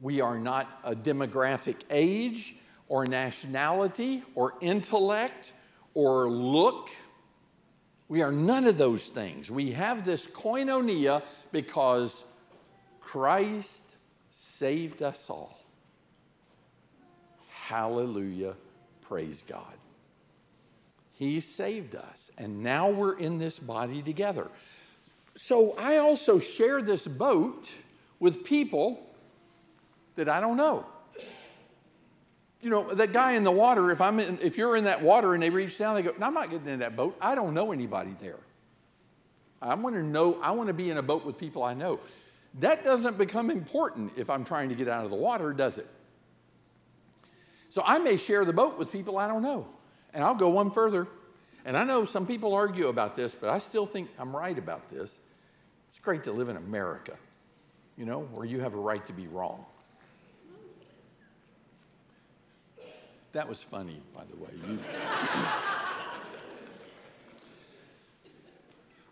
We 0.00 0.20
are 0.20 0.38
not 0.38 0.80
a 0.84 0.94
demographic 0.94 1.76
age 1.90 2.56
or 2.88 3.06
nationality 3.06 4.22
or 4.34 4.54
intellect 4.60 5.52
or 5.94 6.28
look. 6.28 6.90
We 8.08 8.22
are 8.22 8.32
none 8.32 8.66
of 8.66 8.76
those 8.76 9.08
things. 9.08 9.50
We 9.50 9.72
have 9.72 10.04
this 10.04 10.26
koinonia 10.26 11.22
because 11.52 12.24
Christ 13.00 13.84
saved 14.30 15.02
us 15.02 15.30
all. 15.30 15.58
Hallelujah. 17.48 18.54
Praise 19.00 19.42
God. 19.46 19.74
He 21.12 21.40
saved 21.40 21.94
us, 21.94 22.30
and 22.36 22.62
now 22.62 22.90
we're 22.90 23.16
in 23.16 23.38
this 23.38 23.58
body 23.58 24.02
together. 24.02 24.48
So 25.36 25.74
I 25.78 25.98
also 25.98 26.38
share 26.38 26.80
this 26.82 27.06
boat 27.06 27.72
with 28.20 28.44
people 28.44 29.04
that 30.16 30.28
I 30.28 30.40
don't 30.40 30.56
know. 30.56 30.86
You 32.60 32.70
know, 32.70 32.94
that 32.94 33.12
guy 33.12 33.32
in 33.32 33.44
the 33.44 33.50
water, 33.50 33.90
if, 33.90 34.00
I'm 34.00 34.20
in, 34.20 34.38
if 34.40 34.56
you're 34.56 34.76
in 34.76 34.84
that 34.84 35.02
water 35.02 35.34
and 35.34 35.42
they 35.42 35.50
reach 35.50 35.76
down, 35.76 35.94
they 35.94 36.02
go, 36.02 36.14
no, 36.18 36.26
I'm 36.26 36.34
not 36.34 36.50
getting 36.50 36.68
in 36.68 36.78
that 36.78 36.96
boat. 36.96 37.16
I 37.20 37.34
don't 37.34 37.52
know 37.52 37.72
anybody 37.72 38.16
there. 38.20 38.38
I 39.60 39.74
want 39.74 39.96
to 39.96 40.02
know, 40.02 40.40
I 40.40 40.52
want 40.52 40.68
to 40.68 40.72
be 40.72 40.90
in 40.90 40.96
a 40.96 41.02
boat 41.02 41.24
with 41.24 41.36
people 41.36 41.62
I 41.62 41.74
know. 41.74 42.00
That 42.60 42.84
doesn't 42.84 43.18
become 43.18 43.50
important 43.50 44.12
if 44.16 44.30
I'm 44.30 44.44
trying 44.44 44.68
to 44.68 44.74
get 44.74 44.88
out 44.88 45.04
of 45.04 45.10
the 45.10 45.16
water, 45.16 45.52
does 45.52 45.78
it? 45.78 45.88
So 47.68 47.82
I 47.84 47.98
may 47.98 48.16
share 48.16 48.44
the 48.44 48.52
boat 48.52 48.78
with 48.78 48.92
people 48.92 49.18
I 49.18 49.26
don't 49.26 49.42
know. 49.42 49.66
And 50.12 50.22
I'll 50.22 50.34
go 50.34 50.48
one 50.48 50.70
further. 50.70 51.08
And 51.64 51.76
I 51.76 51.82
know 51.82 52.04
some 52.04 52.26
people 52.26 52.54
argue 52.54 52.88
about 52.88 53.16
this, 53.16 53.34
but 53.34 53.50
I 53.50 53.58
still 53.58 53.84
think 53.84 54.08
I'm 54.18 54.34
right 54.34 54.56
about 54.56 54.88
this. 54.90 55.18
It's 55.94 56.00
great 56.00 56.24
to 56.24 56.32
live 56.32 56.48
in 56.48 56.56
America, 56.56 57.12
you 57.96 58.04
know, 58.04 58.22
where 58.32 58.44
you 58.44 58.58
have 58.58 58.74
a 58.74 58.78
right 58.78 59.06
to 59.06 59.12
be 59.12 59.28
wrong. 59.28 59.64
That 63.30 63.48
was 63.48 63.62
funny, 63.62 64.02
by 64.12 64.24
the 64.24 64.34
way. 64.36 64.50
You... 64.66 64.80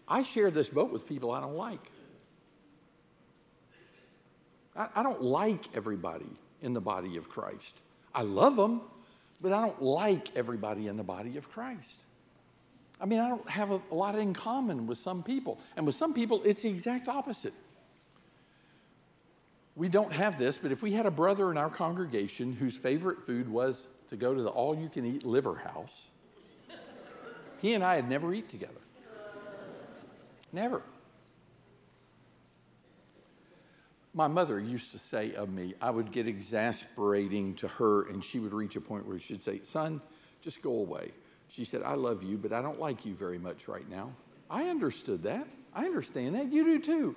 I 0.09 0.25
share 0.25 0.51
this 0.51 0.69
boat 0.69 0.91
with 0.91 1.09
people 1.09 1.31
I 1.31 1.41
don't 1.41 1.55
like. 1.55 1.89
I, 4.75 4.89
I 4.97 5.05
don't 5.05 5.23
like 5.23 5.67
everybody 5.77 6.27
in 6.63 6.73
the 6.73 6.81
body 6.81 7.17
of 7.17 7.29
Christ. 7.29 7.79
I 8.13 8.23
love 8.23 8.57
them, 8.57 8.81
but 9.41 9.53
I 9.53 9.61
don't 9.61 9.81
like 9.81 10.37
everybody 10.37 10.89
in 10.89 10.97
the 10.97 11.05
body 11.05 11.37
of 11.37 11.49
Christ. 11.49 12.03
I 13.03 13.07
mean, 13.07 13.19
I 13.19 13.29
don't 13.29 13.49
have 13.51 13.73
a, 13.73 13.81
a 13.91 13.95
lot 13.95 14.17
in 14.17 14.33
common 14.33 14.87
with 14.87 14.97
some 14.97 15.23
people. 15.23 15.59
And 15.77 15.85
with 15.85 15.97
some 15.97 16.15
people, 16.15 16.41
it's 16.45 16.63
the 16.63 16.71
exact 16.71 17.09
opposite. 17.09 17.53
We 19.75 19.89
don't 19.89 20.13
have 20.13 20.39
this, 20.39 20.57
but 20.57 20.71
if 20.71 20.83
we 20.83 20.93
had 20.93 21.07
a 21.07 21.11
brother 21.11 21.51
in 21.51 21.59
our 21.59 21.71
congregation 21.71 22.53
whose 22.53 22.77
favorite 22.77 23.25
food 23.25 23.49
was 23.49 23.89
to 24.11 24.17
go 24.17 24.35
to 24.35 24.43
the 24.43 24.51
all 24.51 24.77
you 24.77 24.89
can 24.89 25.05
eat 25.05 25.25
liver 25.25 25.57
house, 25.57 26.07
he 27.61 27.75
and 27.75 27.83
I 27.83 27.97
would 27.97 28.09
never 28.09 28.33
eat 28.33 28.49
together. 28.49 28.75
Never. 30.53 30.83
my 34.15 34.29
mother 34.29 34.61
used 34.61 34.93
to 34.93 34.99
say 34.99 35.35
of 35.35 35.49
me, 35.49 35.75
I 35.81 35.91
would 35.91 36.13
get 36.13 36.29
exasperating 36.29 37.55
to 37.57 37.69
her, 37.69 38.09
and 38.09 38.23
she 38.23 38.39
would 38.39 38.53
reach 38.53 38.77
a 38.77 38.81
point 38.81 39.07
where 39.07 39.19
she'd 39.19 39.43
say, 39.43 39.61
Son, 39.63 40.01
just 40.43 40.63
go 40.63 40.73
away. 40.73 41.13
She 41.53 41.67
said, 41.67 41.83
I 41.83 41.93
love 41.93 42.23
you, 42.23 42.39
but 42.39 42.55
I 42.55 42.63
don't 42.63 42.81
like 42.81 43.05
you 43.05 43.15
very 43.15 43.37
much 43.37 43.69
right 43.69 43.87
now. 43.91 44.11
I 44.49 44.71
understood 44.71 45.23
that. 45.25 45.47
I 45.75 45.85
understand 45.85 46.35
that. 46.35 46.51
You 46.51 46.65
do 46.65 46.79
too. 46.79 47.17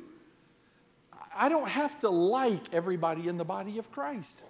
I 1.34 1.48
don't 1.48 1.70
have 1.70 1.98
to 2.02 2.10
like 2.10 2.74
everybody 2.74 3.30
in 3.30 3.38
the 3.38 3.46
body 3.46 3.78
of 3.78 3.90
Christ. 3.94 4.44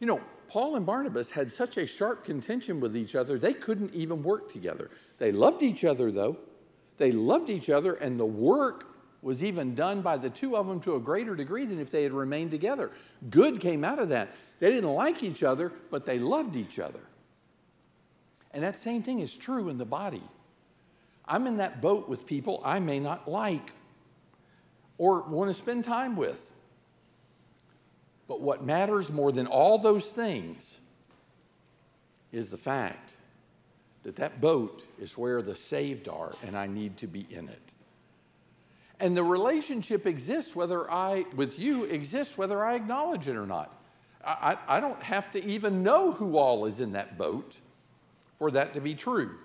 You 0.00 0.08
know, 0.08 0.20
Paul 0.48 0.74
and 0.74 0.84
Barnabas 0.84 1.30
had 1.30 1.52
such 1.52 1.76
a 1.76 1.86
sharp 1.86 2.24
contention 2.24 2.80
with 2.80 2.96
each 2.96 3.14
other, 3.14 3.38
they 3.38 3.52
couldn't 3.52 3.94
even 3.94 4.24
work 4.24 4.52
together. 4.52 4.90
They 5.18 5.30
loved 5.30 5.62
each 5.62 5.84
other, 5.84 6.10
though. 6.10 6.36
They 6.98 7.12
loved 7.12 7.48
each 7.48 7.70
other, 7.70 7.94
and 7.94 8.18
the 8.18 8.26
work 8.26 8.88
was 9.22 9.44
even 9.44 9.76
done 9.76 10.02
by 10.02 10.16
the 10.16 10.30
two 10.30 10.56
of 10.56 10.66
them 10.66 10.80
to 10.80 10.96
a 10.96 11.00
greater 11.00 11.36
degree 11.36 11.64
than 11.64 11.78
if 11.78 11.90
they 11.90 12.02
had 12.02 12.12
remained 12.12 12.50
together. 12.50 12.90
Good 13.30 13.60
came 13.60 13.84
out 13.84 14.00
of 14.00 14.08
that. 14.08 14.30
They 14.58 14.72
didn't 14.72 14.94
like 14.94 15.22
each 15.22 15.44
other, 15.44 15.70
but 15.92 16.04
they 16.04 16.18
loved 16.18 16.56
each 16.56 16.80
other. 16.80 17.00
And 18.52 18.64
that 18.64 18.78
same 18.78 19.02
thing 19.02 19.20
is 19.20 19.36
true 19.36 19.68
in 19.68 19.78
the 19.78 19.84
body. 19.84 20.22
I'm 21.26 21.46
in 21.46 21.58
that 21.58 21.80
boat 21.80 22.08
with 22.08 22.26
people 22.26 22.60
I 22.64 22.80
may 22.80 22.98
not 22.98 23.28
like 23.28 23.72
or 24.98 25.22
want 25.22 25.48
to 25.48 25.54
spend 25.54 25.84
time 25.84 26.16
with. 26.16 26.50
But 28.26 28.40
what 28.40 28.64
matters 28.64 29.10
more 29.10 29.32
than 29.32 29.46
all 29.46 29.78
those 29.78 30.10
things 30.10 30.78
is 32.32 32.50
the 32.50 32.58
fact 32.58 33.14
that 34.02 34.16
that 34.16 34.40
boat 34.40 34.84
is 34.98 35.16
where 35.18 35.42
the 35.42 35.54
saved 35.54 36.08
are, 36.08 36.34
and 36.44 36.56
I 36.56 36.66
need 36.66 36.96
to 36.98 37.06
be 37.06 37.26
in 37.30 37.48
it. 37.48 37.62
And 39.00 39.16
the 39.16 39.24
relationship 39.24 40.06
exists 40.06 40.54
whether 40.54 40.90
I, 40.90 41.24
with 41.34 41.58
you, 41.58 41.84
exists 41.84 42.36
whether 42.36 42.62
I 42.64 42.74
acknowledge 42.74 43.28
it 43.28 43.36
or 43.36 43.46
not. 43.46 43.74
I, 44.24 44.56
I 44.68 44.80
don't 44.80 45.02
have 45.02 45.32
to 45.32 45.44
even 45.44 45.82
know 45.82 46.12
who 46.12 46.36
all 46.36 46.66
is 46.66 46.80
in 46.80 46.92
that 46.92 47.16
boat 47.16 47.56
for 48.40 48.50
that 48.50 48.72
to 48.72 48.80
be 48.80 48.94
true. 48.94 49.36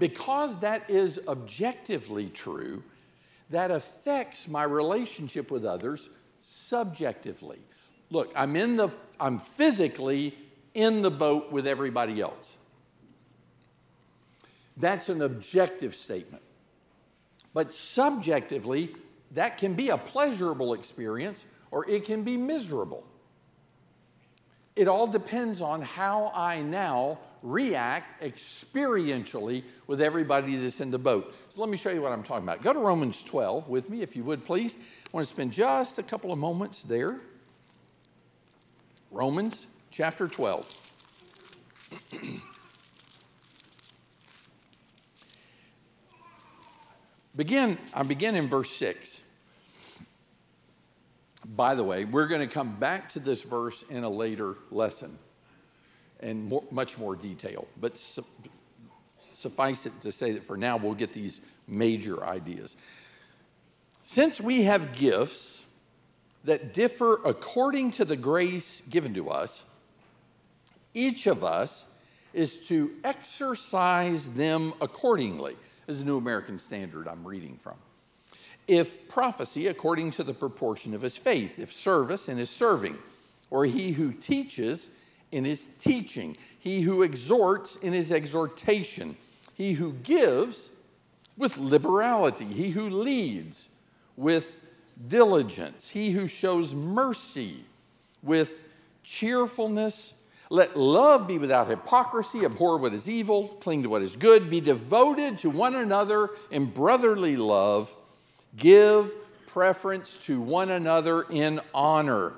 Because 0.00 0.58
that 0.58 0.90
is 0.90 1.20
objectively 1.28 2.28
true, 2.28 2.82
that 3.50 3.70
affects 3.70 4.48
my 4.48 4.64
relationship 4.64 5.52
with 5.52 5.64
others 5.64 6.10
subjectively. 6.40 7.60
Look, 8.10 8.32
I'm 8.34 8.56
in 8.56 8.74
the 8.74 8.90
I'm 9.20 9.38
physically 9.38 10.36
in 10.74 11.02
the 11.02 11.10
boat 11.10 11.52
with 11.52 11.68
everybody 11.68 12.20
else. 12.20 12.56
That's 14.76 15.08
an 15.08 15.22
objective 15.22 15.94
statement. 15.94 16.42
But 17.54 17.72
subjectively, 17.72 18.92
that 19.30 19.56
can 19.56 19.74
be 19.74 19.90
a 19.90 19.98
pleasurable 19.98 20.74
experience 20.74 21.46
or 21.70 21.88
it 21.88 22.04
can 22.04 22.24
be 22.24 22.36
miserable. 22.36 23.04
It 24.76 24.88
all 24.88 25.06
depends 25.06 25.60
on 25.60 25.80
how 25.82 26.32
I 26.34 26.62
now 26.62 27.18
react 27.42 28.22
experientially 28.22 29.62
with 29.86 30.00
everybody 30.00 30.56
that's 30.56 30.80
in 30.80 30.90
the 30.90 30.98
boat. 30.98 31.32
So 31.48 31.60
let 31.60 31.70
me 31.70 31.76
show 31.76 31.90
you 31.90 32.02
what 32.02 32.10
I'm 32.10 32.24
talking 32.24 32.42
about. 32.42 32.62
Go 32.62 32.72
to 32.72 32.78
Romans 32.80 33.22
12 33.22 33.68
with 33.68 33.88
me, 33.88 34.02
if 34.02 34.16
you 34.16 34.24
would, 34.24 34.44
please. 34.44 34.76
I 34.76 35.10
want 35.12 35.28
to 35.28 35.32
spend 35.32 35.52
just 35.52 35.98
a 35.98 36.02
couple 36.02 36.32
of 36.32 36.38
moments 36.38 36.82
there. 36.82 37.20
Romans 39.12 39.66
chapter 39.90 40.26
12. 40.26 40.76
Begin, 47.36 47.76
I 47.92 48.04
begin 48.04 48.36
in 48.36 48.46
verse 48.46 48.70
6. 48.70 49.23
By 51.44 51.74
the 51.74 51.84
way, 51.84 52.04
we're 52.04 52.26
going 52.26 52.46
to 52.46 52.52
come 52.52 52.76
back 52.76 53.10
to 53.10 53.20
this 53.20 53.42
verse 53.42 53.84
in 53.90 54.04
a 54.04 54.08
later 54.08 54.56
lesson 54.70 55.18
in 56.20 56.48
more, 56.48 56.64
much 56.70 56.96
more 56.96 57.14
detail. 57.14 57.68
But 57.80 57.98
su- 57.98 58.24
suffice 59.34 59.86
it 59.86 60.00
to 60.00 60.12
say 60.12 60.32
that 60.32 60.44
for 60.44 60.56
now 60.56 60.76
we'll 60.76 60.94
get 60.94 61.12
these 61.12 61.40
major 61.68 62.24
ideas. 62.24 62.76
Since 64.04 64.40
we 64.40 64.62
have 64.62 64.94
gifts 64.94 65.64
that 66.44 66.74
differ 66.74 67.20
according 67.24 67.92
to 67.92 68.04
the 68.04 68.16
grace 68.16 68.82
given 68.88 69.14
to 69.14 69.30
us, 69.30 69.64
each 70.94 71.26
of 71.26 71.42
us 71.42 71.84
is 72.32 72.66
to 72.68 72.90
exercise 73.02 74.30
them 74.30 74.72
accordingly. 74.80 75.56
This 75.86 75.96
is 75.96 76.00
the 76.00 76.06
New 76.06 76.18
American 76.18 76.58
Standard 76.58 77.08
I'm 77.08 77.26
reading 77.26 77.56
from. 77.56 77.76
If 78.66 79.08
prophecy, 79.08 79.66
according 79.66 80.12
to 80.12 80.24
the 80.24 80.34
proportion 80.34 80.94
of 80.94 81.02
his 81.02 81.16
faith, 81.16 81.58
if 81.58 81.72
service 81.72 82.28
in 82.28 82.38
his 82.38 82.50
serving, 82.50 82.98
or 83.50 83.66
he 83.66 83.92
who 83.92 84.12
teaches 84.12 84.90
in 85.32 85.44
his 85.44 85.68
teaching, 85.80 86.36
he 86.58 86.80
who 86.80 87.02
exhorts 87.02 87.76
in 87.76 87.92
his 87.92 88.10
exhortation, 88.10 89.16
he 89.54 89.72
who 89.72 89.92
gives 89.92 90.70
with 91.36 91.58
liberality, 91.58 92.46
he 92.46 92.70
who 92.70 92.88
leads 92.88 93.68
with 94.16 94.64
diligence, 95.08 95.88
he 95.88 96.10
who 96.10 96.26
shows 96.26 96.74
mercy 96.74 97.64
with 98.22 98.62
cheerfulness. 99.02 100.14
Let 100.50 100.76
love 100.76 101.26
be 101.26 101.38
without 101.38 101.68
hypocrisy, 101.68 102.44
abhor 102.44 102.78
what 102.78 102.94
is 102.94 103.08
evil, 103.08 103.48
cling 103.60 103.82
to 103.82 103.88
what 103.88 104.02
is 104.02 104.16
good, 104.16 104.48
be 104.48 104.60
devoted 104.60 105.38
to 105.38 105.50
one 105.50 105.74
another 105.74 106.30
in 106.50 106.66
brotherly 106.66 107.36
love, 107.36 107.94
give 108.56 109.12
preference 109.46 110.16
to 110.26 110.40
one 110.40 110.70
another 110.70 111.22
in 111.22 111.60
honor. 111.72 112.32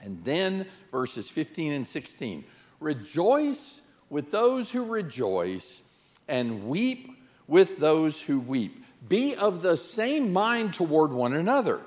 And 0.00 0.22
then 0.24 0.66
verses 0.90 1.30
15 1.30 1.72
and 1.72 1.88
16 1.88 2.44
rejoice 2.80 3.80
with 4.10 4.30
those 4.30 4.70
who 4.70 4.84
rejoice, 4.84 5.82
and 6.28 6.68
weep 6.68 7.10
with 7.46 7.78
those 7.78 8.20
who 8.20 8.38
weep. 8.38 8.84
Be 9.08 9.34
of 9.34 9.62
the 9.62 9.76
same 9.76 10.32
mind 10.32 10.74
toward 10.74 11.10
one 11.10 11.34
another. 11.34 11.80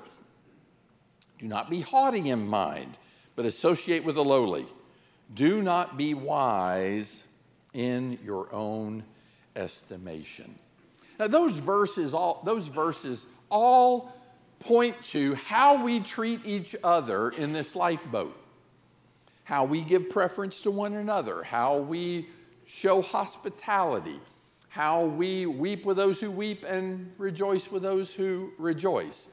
Do 1.38 1.46
not 1.46 1.70
be 1.70 1.80
haughty 1.80 2.30
in 2.30 2.46
mind, 2.46 2.96
but 3.34 3.46
associate 3.46 4.04
with 4.04 4.16
the 4.16 4.24
lowly. 4.24 4.66
Do 5.34 5.62
not 5.62 5.96
be 5.96 6.14
wise 6.14 7.24
in 7.72 8.18
your 8.24 8.52
own 8.52 9.04
estimation. 9.56 10.54
Now, 11.18 11.26
those 11.26 11.56
verses 11.56 12.14
all, 12.14 12.42
those 12.44 12.68
verses 12.68 13.26
all 13.50 14.12
point 14.60 14.96
to 15.06 15.34
how 15.34 15.84
we 15.84 16.00
treat 16.00 16.40
each 16.44 16.76
other 16.82 17.30
in 17.30 17.52
this 17.52 17.74
lifeboat, 17.74 18.36
how 19.44 19.64
we 19.64 19.82
give 19.82 20.10
preference 20.10 20.60
to 20.62 20.70
one 20.70 20.94
another, 20.94 21.42
how 21.42 21.78
we 21.78 22.28
show 22.66 23.00
hospitality, 23.02 24.20
how 24.68 25.04
we 25.04 25.46
weep 25.46 25.84
with 25.84 25.96
those 25.96 26.20
who 26.20 26.30
weep 26.30 26.64
and 26.64 27.12
rejoice 27.18 27.70
with 27.70 27.82
those 27.82 28.12
who 28.14 28.52
rejoice. 28.58 29.28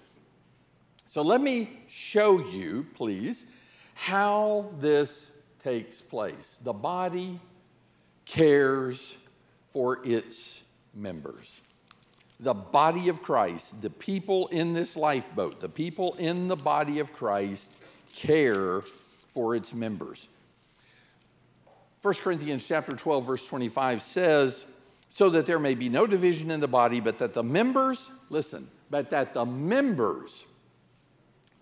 So 1.07 1.21
let 1.21 1.41
me 1.41 1.81
show 1.87 2.39
you, 2.39 2.85
please, 2.95 3.45
how 3.93 4.71
this 4.79 5.31
takes 5.59 6.01
place. 6.01 6.59
The 6.63 6.73
body 6.73 7.39
cares 8.25 9.15
for 9.71 10.05
its 10.05 10.61
members. 10.93 11.61
The 12.39 12.53
body 12.53 13.09
of 13.09 13.23
Christ, 13.23 13.81
the 13.81 13.89
people 13.89 14.47
in 14.47 14.73
this 14.73 14.97
lifeboat, 14.97 15.61
the 15.61 15.69
people 15.69 16.15
in 16.15 16.47
the 16.47 16.55
body 16.55 16.99
of 16.99 17.13
Christ 17.13 17.71
care 18.15 18.81
for 19.33 19.55
its 19.55 19.73
members. 19.73 20.27
1 22.01 22.13
Corinthians 22.15 22.67
chapter 22.67 22.95
12 22.95 23.25
verse 23.25 23.47
25 23.47 24.01
says, 24.01 24.65
"So 25.09 25.29
that 25.31 25.45
there 25.45 25.59
may 25.59 25.75
be 25.75 25.89
no 25.89 26.05
division 26.05 26.51
in 26.51 26.59
the 26.59 26.67
body, 26.67 26.99
but 26.99 27.19
that 27.19 27.33
the 27.33 27.43
members, 27.43 28.11
listen, 28.29 28.69
but 28.89 29.09
that 29.09 29.33
the 29.33 29.45
members 29.45 30.45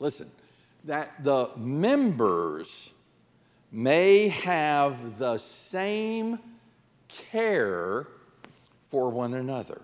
listen, 0.03 0.29
that 0.83 1.23
the 1.23 1.49
members 1.55 2.89
may 3.71 4.27
have 4.27 5.17
the 5.17 5.37
same 5.37 6.37
care 7.07 8.05
for 8.87 9.09
one 9.09 9.33
another 9.33 9.81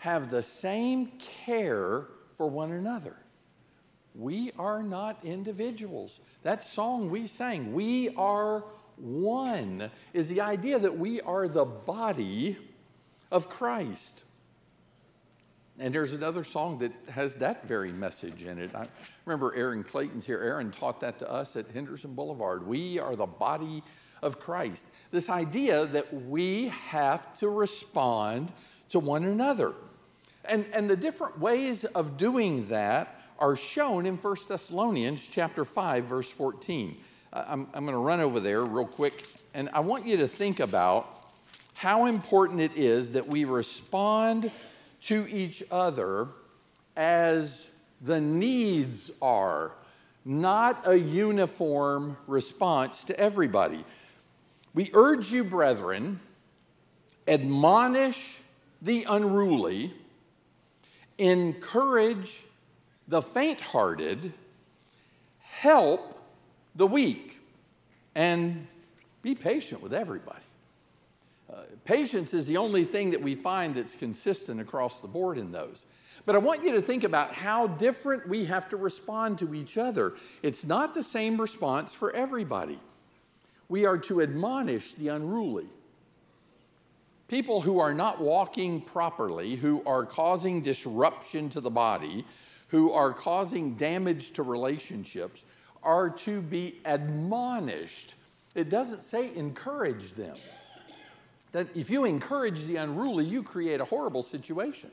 have 0.00 0.30
the 0.30 0.42
same 0.42 1.12
care 1.46 2.06
for 2.34 2.46
one 2.46 2.72
another. 2.72 3.16
We 4.14 4.50
are 4.58 4.82
not 4.82 5.22
individuals. 5.22 6.20
That 6.42 6.64
song 6.64 7.10
we 7.10 7.26
sang, 7.26 7.74
We 7.74 8.08
Are 8.16 8.64
One, 8.96 9.90
is 10.14 10.30
the 10.30 10.40
idea 10.40 10.78
that 10.78 10.98
we 10.98 11.20
are 11.20 11.48
the 11.48 11.66
body 11.66 12.56
of 13.30 13.50
Christ. 13.50 14.24
And 15.78 15.94
there's 15.94 16.14
another 16.14 16.44
song 16.44 16.78
that 16.78 16.92
has 17.10 17.36
that 17.36 17.68
very 17.68 17.92
message 17.92 18.42
in 18.42 18.58
it. 18.58 18.74
I 18.74 18.88
remember 19.26 19.54
Aaron 19.54 19.84
Clayton's 19.84 20.24
here. 20.24 20.40
Aaron 20.40 20.70
taught 20.70 20.98
that 21.00 21.18
to 21.18 21.30
us 21.30 21.56
at 21.56 21.68
Henderson 21.68 22.14
Boulevard. 22.14 22.66
We 22.66 22.98
are 22.98 23.16
the 23.16 23.26
body 23.26 23.82
of 24.22 24.40
Christ. 24.40 24.88
This 25.10 25.28
idea 25.28 25.84
that 25.86 26.10
we 26.24 26.68
have 26.68 27.38
to 27.40 27.50
respond 27.50 28.50
to 28.88 28.98
one 28.98 29.24
another. 29.24 29.74
And, 30.46 30.64
and 30.72 30.88
the 30.88 30.96
different 30.96 31.38
ways 31.38 31.84
of 31.84 32.16
doing 32.16 32.66
that 32.68 33.20
are 33.38 33.56
shown 33.56 34.06
in 34.06 34.16
1 34.16 34.36
Thessalonians 34.48 35.26
chapter 35.26 35.64
5, 35.64 36.04
verse 36.04 36.30
14. 36.30 36.96
I'm, 37.32 37.66
I'm 37.74 37.84
going 37.84 37.96
to 37.96 38.02
run 38.02 38.20
over 38.20 38.40
there 38.40 38.64
real 38.64 38.86
quick, 38.86 39.26
and 39.54 39.68
I 39.72 39.80
want 39.80 40.06
you 40.06 40.16
to 40.18 40.28
think 40.28 40.60
about 40.60 41.24
how 41.74 42.06
important 42.06 42.60
it 42.60 42.76
is 42.76 43.12
that 43.12 43.26
we 43.26 43.44
respond 43.44 44.50
to 45.02 45.26
each 45.30 45.62
other 45.70 46.28
as 46.96 47.68
the 48.02 48.20
needs 48.20 49.10
are, 49.22 49.72
not 50.24 50.82
a 50.86 50.98
uniform 50.98 52.16
response 52.26 53.04
to 53.04 53.18
everybody. 53.18 53.84
We 54.74 54.90
urge 54.92 55.32
you, 55.32 55.44
brethren, 55.44 56.20
admonish 57.26 58.38
the 58.82 59.04
unruly 59.04 59.92
encourage 61.20 62.42
the 63.06 63.20
faint 63.20 63.60
hearted, 63.60 64.32
help 65.40 66.18
the 66.74 66.86
weak, 66.86 67.38
and 68.14 68.66
be 69.22 69.34
patient 69.34 69.82
with 69.82 69.92
everybody. 69.92 70.38
Uh, 71.52 71.56
patience 71.84 72.32
is 72.32 72.46
the 72.46 72.56
only 72.56 72.84
thing 72.84 73.10
that 73.10 73.20
we 73.20 73.34
find 73.34 73.74
that's 73.74 73.94
consistent 73.94 74.60
across 74.60 75.00
the 75.00 75.08
board 75.08 75.36
in 75.36 75.52
those. 75.52 75.84
But 76.24 76.36
I 76.36 76.38
want 76.38 76.64
you 76.64 76.72
to 76.72 76.82
think 76.82 77.04
about 77.04 77.34
how 77.34 77.66
different 77.66 78.26
we 78.26 78.46
have 78.46 78.68
to 78.70 78.76
respond 78.76 79.38
to 79.40 79.54
each 79.54 79.76
other. 79.76 80.14
It's 80.42 80.64
not 80.64 80.94
the 80.94 81.02
same 81.02 81.38
response 81.40 81.92
for 81.92 82.12
everybody. 82.12 82.78
We 83.68 83.84
are 83.84 83.98
to 83.98 84.22
admonish 84.22 84.94
the 84.94 85.08
unruly 85.08 85.66
people 87.30 87.60
who 87.60 87.78
are 87.78 87.94
not 87.94 88.20
walking 88.20 88.80
properly, 88.80 89.54
who 89.54 89.84
are 89.86 90.04
causing 90.04 90.60
disruption 90.60 91.48
to 91.48 91.60
the 91.60 91.70
body, 91.70 92.26
who 92.66 92.90
are 92.90 93.12
causing 93.12 93.76
damage 93.76 94.32
to 94.32 94.42
relationships, 94.42 95.44
are 95.84 96.10
to 96.10 96.42
be 96.42 96.80
admonished. 96.84 98.16
It 98.56 98.68
doesn't 98.68 99.04
say 99.04 99.30
encourage 99.36 100.12
them. 100.14 100.36
That 101.52 101.68
if 101.76 101.88
you 101.88 102.04
encourage 102.04 102.64
the 102.64 102.76
unruly, 102.76 103.24
you 103.24 103.44
create 103.44 103.80
a 103.80 103.84
horrible 103.84 104.24
situation. 104.24 104.90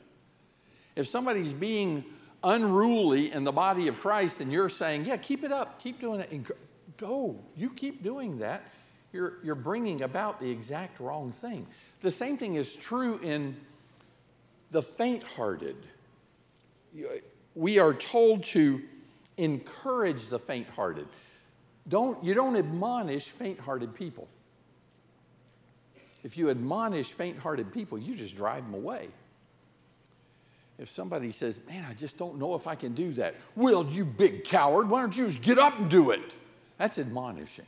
If 0.96 1.08
somebody's 1.08 1.54
being 1.54 2.06
unruly 2.44 3.32
in 3.32 3.46
the 3.46 3.52
body 3.52 3.88
of 3.88 4.00
Christ 4.00 4.42
and 4.42 4.52
you're 4.52 4.70
saying, 4.70 5.06
yeah, 5.06 5.18
keep 5.18 5.44
it 5.44 5.52
up, 5.52 5.82
keep 5.82 6.00
doing 6.00 6.20
it, 6.20 6.32
go, 6.98 7.36
you 7.56 7.72
keep 7.72 8.04
doing 8.04 8.38
that, 8.38 8.62
you're, 9.12 9.38
you're 9.44 9.56
bringing 9.56 10.04
about 10.04 10.40
the 10.40 10.50
exact 10.50 11.00
wrong 11.00 11.32
thing. 11.32 11.66
The 12.02 12.12
same 12.12 12.38
thing 12.38 12.56
is 12.56 12.76
true 12.76 13.20
in 13.24 13.56
the 14.72 14.82
faint 14.82 15.24
hearted. 15.24 15.78
We 17.56 17.80
are 17.80 17.94
told 17.94 18.44
to 18.46 18.82
encourage 19.38 20.28
the 20.28 20.40
faint 20.40 20.68
hearted. 20.70 21.08
Don't, 21.88 22.22
you 22.24 22.34
don't 22.34 22.56
admonish 22.56 23.26
faint 23.26 23.60
hearted 23.60 23.96
people. 23.96 24.28
If 26.24 26.38
you 26.38 26.50
admonish 26.50 27.14
faint 27.14 27.38
hearted 27.40 27.72
people, 27.72 27.98
you 27.98 28.16
just 28.16 28.36
drive 28.36 28.64
them 28.66 28.74
away. 28.74 29.10
If 30.78 30.90
somebody 30.90 31.32
says, 31.32 31.62
Man, 31.68 31.86
I 31.90 31.94
just 31.94 32.18
don't 32.18 32.38
know 32.38 32.54
if 32.56 32.68
I 32.68 32.76
can 32.76 32.94
do 32.94 33.14
that. 33.14 33.36
Well, 33.56 33.86
you 33.86 34.06
big 34.06 34.44
coward, 34.44 34.90
why 34.90 35.02
don't 35.02 35.16
you 35.16 35.28
just 35.28 35.42
get 35.42 35.58
up 35.58 35.80
and 35.80 35.90
do 35.90 36.12
it? 36.12 36.36
That's 36.78 37.00
admonishing 37.00 37.66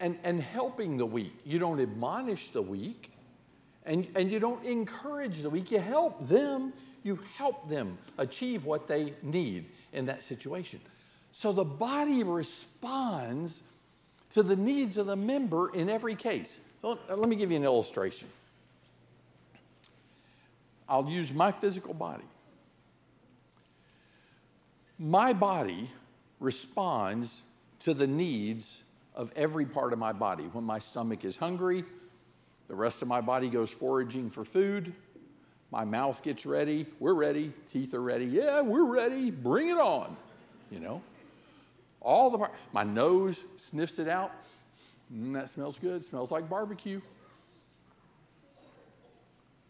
and, 0.00 0.18
and 0.24 0.40
helping 0.40 0.96
the 0.96 1.06
weak. 1.06 1.34
You 1.44 1.58
don't 1.58 1.80
admonish 1.80 2.48
the 2.48 2.62
weak 2.62 3.12
and, 3.84 4.06
and 4.14 4.30
you 4.30 4.40
don't 4.40 4.64
encourage 4.64 5.42
the 5.42 5.50
weak. 5.50 5.70
You 5.70 5.78
help 5.78 6.26
them, 6.26 6.72
you 7.02 7.18
help 7.36 7.68
them 7.68 7.98
achieve 8.18 8.64
what 8.64 8.88
they 8.88 9.14
need 9.22 9.66
in 9.92 10.06
that 10.06 10.22
situation. 10.22 10.80
So 11.32 11.52
the 11.52 11.64
body 11.64 12.22
responds 12.22 13.62
to 14.30 14.42
the 14.42 14.56
needs 14.56 14.96
of 14.96 15.06
the 15.06 15.16
member 15.16 15.72
in 15.74 15.88
every 15.88 16.14
case. 16.14 16.60
So 16.82 16.98
let 17.08 17.28
me 17.28 17.36
give 17.36 17.50
you 17.50 17.56
an 17.56 17.64
illustration. 17.64 18.28
I'll 20.88 21.08
use 21.08 21.32
my 21.32 21.52
physical 21.52 21.94
body. 21.94 22.24
My 24.98 25.32
body 25.32 25.88
responds 26.40 27.42
to 27.80 27.94
the 27.94 28.06
needs 28.06 28.78
of 29.20 29.30
every 29.36 29.66
part 29.66 29.92
of 29.92 29.98
my 29.98 30.14
body. 30.14 30.44
When 30.44 30.64
my 30.64 30.78
stomach 30.78 31.26
is 31.26 31.36
hungry, 31.36 31.84
the 32.68 32.74
rest 32.74 33.02
of 33.02 33.08
my 33.08 33.20
body 33.20 33.50
goes 33.50 33.70
foraging 33.70 34.30
for 34.30 34.46
food. 34.46 34.94
My 35.70 35.84
mouth 35.84 36.22
gets 36.22 36.46
ready. 36.46 36.86
We're 37.00 37.12
ready. 37.12 37.52
Teeth 37.70 37.92
are 37.92 38.00
ready. 38.00 38.24
Yeah, 38.24 38.62
we're 38.62 38.86
ready. 38.86 39.30
Bring 39.30 39.68
it 39.68 39.76
on. 39.76 40.16
You 40.70 40.80
know? 40.80 41.02
All 42.00 42.30
the 42.30 42.38
part. 42.38 42.54
My 42.72 42.82
nose 42.82 43.44
sniffs 43.58 43.98
it 43.98 44.08
out. 44.08 44.32
Mm, 45.14 45.34
that 45.34 45.50
smells 45.50 45.78
good. 45.78 46.02
Smells 46.02 46.30
like 46.30 46.48
barbecue. 46.48 47.02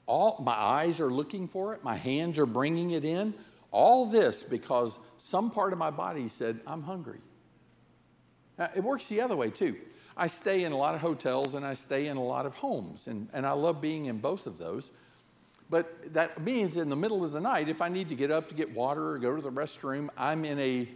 All, 0.07 0.41
my 0.45 0.53
eyes 0.53 1.01
are 1.01 1.11
looking 1.11 1.49
for 1.49 1.75
it, 1.75 1.83
my 1.83 1.97
hands 1.97 2.39
are 2.39 2.47
bringing 2.47 2.93
it 2.93 3.05
in. 3.05 3.35
All 3.73 4.07
this 4.07 4.45
because 4.45 4.97
some 5.19 5.51
part 5.51 5.73
of 5.73 5.79
my 5.81 5.91
body 5.91 6.29
said, 6.29 6.61
I'm 6.69 6.83
hungry. 6.83 7.19
Now, 8.61 8.69
it 8.77 8.85
works 8.85 9.09
the 9.09 9.23
other 9.23 9.37
way 9.37 9.49
too. 9.49 9.75
I 10.19 10.27
stay 10.27 10.65
in 10.65 10.73
a 10.73 10.77
lot 10.77 10.95
of 10.95 11.01
hotels 11.01 11.55
and 11.55 11.65
I 11.65 11.73
stay 11.73 12.09
in 12.09 12.19
a 12.19 12.23
lot 12.23 12.45
of 12.45 12.55
homes, 12.55 13.07
and, 13.07 13.27
and 13.33 13.47
I 13.47 13.53
love 13.53 13.81
being 13.81 14.07
in 14.07 14.19
both 14.19 14.47
of 14.47 14.59
those. 14.59 14.91
But 15.71 16.13
that 16.13 16.43
means 16.43 16.77
in 16.77 16.91
the 16.91 16.97
middle 16.97 17.25
of 17.25 17.33
the 17.33 17.41
night, 17.41 17.71
if 17.71 17.81
I 17.81 17.89
need 17.89 18.11
to 18.11 18.15
get 18.15 18.31
up 18.31 18.51
to 18.51 18.55
get 18.55 18.71
water 18.75 19.13
or 19.13 19.19
go 19.19 19.35
to 19.35 19.41
the 19.41 19.51
restroom, 19.51 20.11
I'm 20.15 20.45
in 20.45 20.59
a 20.59 20.87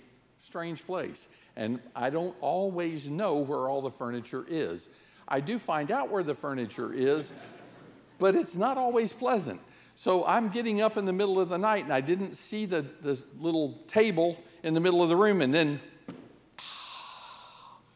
strange 0.40 0.84
place. 0.84 1.28
And 1.56 1.80
I 1.96 2.10
don't 2.10 2.36
always 2.42 3.08
know 3.08 3.36
where 3.36 3.70
all 3.70 3.80
the 3.80 3.90
furniture 3.90 4.44
is. 4.46 4.90
I 5.26 5.40
do 5.40 5.58
find 5.58 5.90
out 5.90 6.10
where 6.10 6.22
the 6.22 6.34
furniture 6.34 6.92
is, 6.92 7.32
but 8.18 8.34
it's 8.34 8.56
not 8.56 8.76
always 8.76 9.10
pleasant. 9.10 9.58
So 9.94 10.26
I'm 10.26 10.50
getting 10.50 10.82
up 10.82 10.98
in 10.98 11.06
the 11.06 11.12
middle 11.14 11.40
of 11.40 11.48
the 11.48 11.56
night 11.56 11.84
and 11.84 11.94
I 11.94 12.02
didn't 12.02 12.34
see 12.34 12.66
the, 12.66 12.84
the 13.00 13.22
little 13.38 13.78
table 13.86 14.36
in 14.64 14.74
the 14.74 14.80
middle 14.80 15.02
of 15.02 15.08
the 15.08 15.16
room, 15.16 15.40
and 15.40 15.54
then 15.54 15.80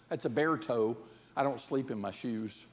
that's 0.08 0.24
a 0.24 0.30
bare 0.30 0.56
toe. 0.56 0.96
I 1.36 1.42
don't 1.42 1.60
sleep 1.60 1.90
in 1.90 2.00
my 2.00 2.10
shoes. 2.10 2.66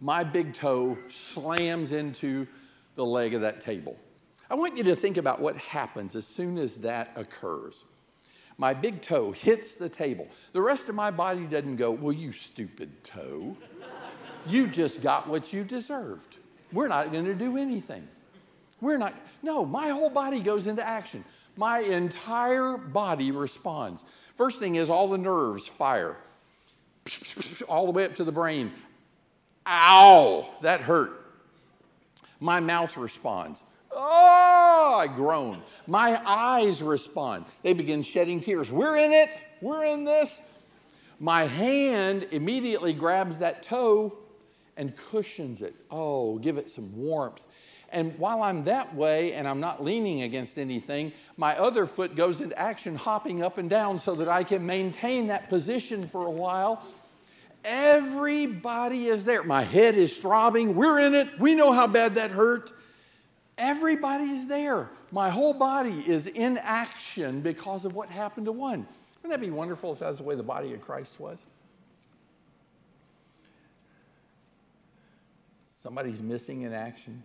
My 0.00 0.22
big 0.22 0.54
toe 0.54 0.96
slams 1.08 1.92
into 1.92 2.46
the 2.94 3.04
leg 3.04 3.34
of 3.34 3.40
that 3.40 3.60
table. 3.60 3.96
I 4.50 4.54
want 4.54 4.76
you 4.76 4.84
to 4.84 4.96
think 4.96 5.16
about 5.16 5.40
what 5.40 5.56
happens 5.56 6.14
as 6.14 6.26
soon 6.26 6.56
as 6.56 6.76
that 6.76 7.10
occurs. 7.16 7.84
My 8.56 8.74
big 8.74 9.02
toe 9.02 9.32
hits 9.32 9.74
the 9.74 9.88
table. 9.88 10.28
The 10.52 10.62
rest 10.62 10.88
of 10.88 10.94
my 10.94 11.10
body 11.10 11.44
doesn't 11.44 11.76
go, 11.76 11.90
Well, 11.90 12.12
you 12.12 12.32
stupid 12.32 13.04
toe. 13.04 13.56
you 14.46 14.66
just 14.66 15.02
got 15.02 15.28
what 15.28 15.52
you 15.52 15.64
deserved. 15.64 16.38
We're 16.72 16.88
not 16.88 17.12
going 17.12 17.24
to 17.24 17.34
do 17.34 17.56
anything. 17.56 18.06
We're 18.80 18.98
not, 18.98 19.14
no, 19.42 19.64
my 19.64 19.88
whole 19.88 20.10
body 20.10 20.40
goes 20.40 20.66
into 20.66 20.86
action. 20.86 21.24
My 21.58 21.80
entire 21.80 22.76
body 22.76 23.32
responds. 23.32 24.04
First 24.36 24.60
thing 24.60 24.76
is 24.76 24.90
all 24.90 25.08
the 25.08 25.18
nerves 25.18 25.66
fire 25.66 26.16
all 27.68 27.86
the 27.86 27.90
way 27.90 28.04
up 28.04 28.14
to 28.14 28.24
the 28.24 28.30
brain. 28.30 28.70
Ow, 29.66 30.48
that 30.62 30.80
hurt. 30.80 31.20
My 32.38 32.60
mouth 32.60 32.96
responds. 32.96 33.64
Oh, 33.90 34.94
I 35.00 35.08
groan. 35.08 35.60
My 35.88 36.22
eyes 36.24 36.80
respond. 36.80 37.44
They 37.64 37.72
begin 37.72 38.04
shedding 38.04 38.40
tears. 38.40 38.70
We're 38.70 38.96
in 38.96 39.12
it. 39.12 39.30
We're 39.60 39.84
in 39.84 40.04
this. 40.04 40.40
My 41.18 41.42
hand 41.42 42.28
immediately 42.30 42.92
grabs 42.92 43.38
that 43.38 43.64
toe 43.64 44.16
and 44.76 44.96
cushions 44.96 45.62
it. 45.62 45.74
Oh, 45.90 46.38
give 46.38 46.56
it 46.56 46.70
some 46.70 46.96
warmth. 46.96 47.47
And 47.90 48.18
while 48.18 48.42
I'm 48.42 48.64
that 48.64 48.94
way 48.94 49.32
and 49.32 49.48
I'm 49.48 49.60
not 49.60 49.82
leaning 49.82 50.22
against 50.22 50.58
anything, 50.58 51.12
my 51.36 51.56
other 51.58 51.86
foot 51.86 52.16
goes 52.16 52.40
into 52.40 52.58
action, 52.58 52.94
hopping 52.94 53.42
up 53.42 53.56
and 53.56 53.70
down 53.70 53.98
so 53.98 54.14
that 54.16 54.28
I 54.28 54.44
can 54.44 54.64
maintain 54.66 55.28
that 55.28 55.48
position 55.48 56.06
for 56.06 56.26
a 56.26 56.30
while. 56.30 56.82
Everybody 57.64 59.08
is 59.08 59.24
there. 59.24 59.42
My 59.42 59.62
head 59.62 59.96
is 59.96 60.18
throbbing. 60.18 60.74
We're 60.74 61.00
in 61.00 61.14
it. 61.14 61.40
We 61.40 61.54
know 61.54 61.72
how 61.72 61.86
bad 61.86 62.16
that 62.16 62.30
hurt. 62.30 62.72
Everybody's 63.56 64.46
there. 64.46 64.90
My 65.10 65.30
whole 65.30 65.54
body 65.54 66.04
is 66.06 66.26
in 66.26 66.58
action 66.58 67.40
because 67.40 67.86
of 67.86 67.94
what 67.94 68.10
happened 68.10 68.46
to 68.46 68.52
one. 68.52 68.86
Wouldn't 69.22 69.40
that 69.40 69.44
be 69.44 69.50
wonderful 69.50 69.94
if 69.94 70.00
that's 70.00 70.18
the 70.18 70.24
way 70.24 70.34
the 70.34 70.42
body 70.42 70.74
of 70.74 70.82
Christ 70.82 71.18
was? 71.18 71.42
Somebody's 75.78 76.20
missing 76.20 76.62
in 76.62 76.74
action 76.74 77.22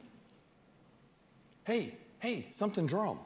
hey, 1.66 1.96
hey, 2.20 2.48
something's 2.52 2.94
wrong. 2.94 3.20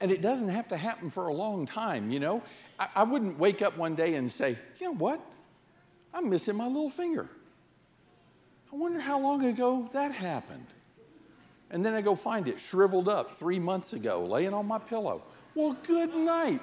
And 0.00 0.10
it 0.10 0.20
doesn't 0.20 0.48
have 0.48 0.68
to 0.68 0.76
happen 0.76 1.08
for 1.10 1.28
a 1.28 1.32
long 1.32 1.64
time, 1.64 2.10
you 2.10 2.18
know. 2.18 2.42
I, 2.78 2.88
I 2.96 3.02
wouldn't 3.04 3.38
wake 3.38 3.62
up 3.62 3.76
one 3.76 3.94
day 3.94 4.14
and 4.14 4.30
say, 4.30 4.58
you 4.78 4.86
know 4.86 4.94
what? 4.94 5.20
I'm 6.12 6.28
missing 6.28 6.56
my 6.56 6.66
little 6.66 6.90
finger. 6.90 7.28
I 8.72 8.76
wonder 8.76 9.00
how 9.00 9.18
long 9.20 9.44
ago 9.44 9.88
that 9.92 10.12
happened. 10.12 10.66
And 11.70 11.84
then 11.84 11.94
I 11.94 12.02
go 12.02 12.14
find 12.14 12.48
it 12.48 12.60
shriveled 12.60 13.08
up 13.08 13.36
three 13.36 13.58
months 13.58 13.92
ago, 13.92 14.24
laying 14.24 14.52
on 14.52 14.66
my 14.66 14.78
pillow. 14.78 15.22
Well, 15.54 15.76
good 15.84 16.14
night. 16.14 16.60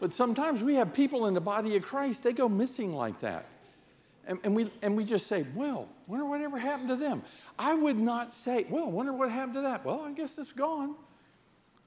But 0.00 0.12
sometimes 0.12 0.62
we 0.62 0.74
have 0.74 0.92
people 0.92 1.26
in 1.26 1.34
the 1.34 1.40
body 1.40 1.76
of 1.76 1.82
Christ, 1.82 2.22
they 2.22 2.32
go 2.32 2.48
missing 2.48 2.92
like 2.92 3.20
that. 3.20 3.46
And, 4.26 4.40
and, 4.42 4.56
we, 4.56 4.70
and 4.82 4.96
we 4.96 5.04
just 5.04 5.28
say, 5.28 5.46
well, 5.54 5.88
wonder 6.08 6.24
whatever 6.24 6.58
happened 6.58 6.88
to 6.88 6.96
them. 6.96 7.22
I 7.58 7.74
would 7.74 7.98
not 7.98 8.32
say, 8.32 8.66
well, 8.68 8.90
wonder 8.90 9.12
what 9.12 9.30
happened 9.30 9.54
to 9.54 9.60
that. 9.62 9.84
Well, 9.84 10.00
I 10.00 10.12
guess 10.12 10.36
it's 10.38 10.52
gone. 10.52 10.96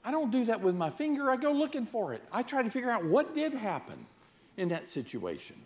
I 0.05 0.11
don't 0.11 0.31
do 0.31 0.45
that 0.45 0.61
with 0.61 0.75
my 0.75 0.89
finger. 0.89 1.29
I 1.29 1.35
go 1.35 1.51
looking 1.51 1.85
for 1.85 2.13
it. 2.13 2.23
I 2.31 2.41
try 2.41 2.63
to 2.63 2.69
figure 2.69 2.89
out 2.89 3.03
what 3.03 3.35
did 3.35 3.53
happen 3.53 4.05
in 4.55 4.69
that 4.69 4.87
situation. 4.87 5.57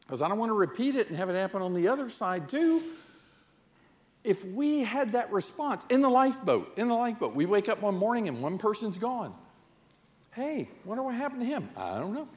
Because 0.00 0.22
I 0.22 0.28
don't 0.28 0.38
want 0.38 0.50
to 0.50 0.54
repeat 0.54 0.96
it 0.96 1.08
and 1.08 1.16
have 1.16 1.28
it 1.28 1.34
happen 1.34 1.60
on 1.60 1.74
the 1.74 1.88
other 1.88 2.08
side 2.08 2.48
too. 2.48 2.82
If 4.24 4.44
we 4.44 4.80
had 4.80 5.12
that 5.12 5.30
response 5.30 5.84
in 5.90 6.00
the 6.00 6.08
lifeboat, 6.08 6.72
in 6.76 6.88
the 6.88 6.94
lifeboat, 6.94 7.34
we 7.34 7.44
wake 7.44 7.68
up 7.68 7.82
one 7.82 7.96
morning 7.96 8.28
and 8.28 8.40
one 8.40 8.56
person's 8.56 8.96
gone. 8.96 9.34
Hey, 10.30 10.68
wonder 10.84 11.02
what 11.02 11.14
happened 11.14 11.42
to 11.42 11.46
him? 11.46 11.68
I 11.76 11.98
don't 11.98 12.14
know. 12.14 12.28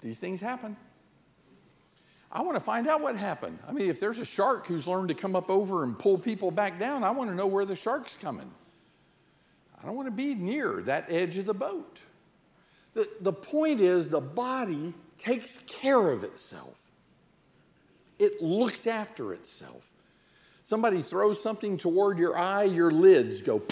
These 0.00 0.18
things 0.20 0.40
happen. 0.40 0.76
I 2.30 2.42
want 2.42 2.56
to 2.56 2.60
find 2.60 2.86
out 2.86 3.00
what 3.00 3.16
happened. 3.16 3.58
I 3.66 3.72
mean, 3.72 3.88
if 3.88 3.98
there's 4.00 4.18
a 4.18 4.24
shark 4.24 4.66
who's 4.66 4.86
learned 4.86 5.08
to 5.08 5.14
come 5.14 5.34
up 5.34 5.50
over 5.50 5.82
and 5.82 5.98
pull 5.98 6.18
people 6.18 6.50
back 6.50 6.78
down, 6.78 7.02
I 7.02 7.10
want 7.10 7.30
to 7.30 7.36
know 7.36 7.46
where 7.46 7.64
the 7.64 7.76
shark's 7.76 8.18
coming. 8.20 8.50
I 9.80 9.86
don't 9.86 9.96
want 9.96 10.08
to 10.08 10.12
be 10.12 10.34
near 10.34 10.82
that 10.82 11.06
edge 11.08 11.38
of 11.38 11.46
the 11.46 11.54
boat. 11.54 11.98
The, 12.94 13.08
the 13.20 13.32
point 13.32 13.80
is, 13.80 14.10
the 14.10 14.20
body 14.20 14.92
takes 15.18 15.58
care 15.66 16.10
of 16.10 16.24
itself, 16.24 16.82
it 18.18 18.42
looks 18.42 18.86
after 18.86 19.32
itself. 19.32 19.92
Somebody 20.64 21.00
throws 21.00 21.42
something 21.42 21.78
toward 21.78 22.18
your 22.18 22.36
eye, 22.36 22.64
your 22.64 22.90
lids 22.90 23.40
go 23.40 23.62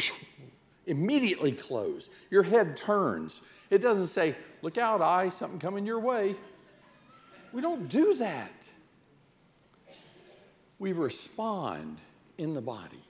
immediately 0.87 1.53
close. 1.53 2.09
Your 2.31 2.42
head 2.42 2.75
turns. 2.79 3.42
It 3.69 3.83
doesn't 3.83 4.07
say, 4.07 4.35
Look 4.62 4.79
out, 4.79 5.03
eye, 5.03 5.29
something 5.29 5.59
coming 5.59 5.85
your 5.85 6.01
way. 6.01 6.37
We 7.53 7.61
don't 7.63 7.89
do 7.89 8.15
that. 8.15 8.69
We 10.79 10.93
respond 10.93 11.99
in 12.39 12.55
the 12.55 12.61
body. 12.61 13.03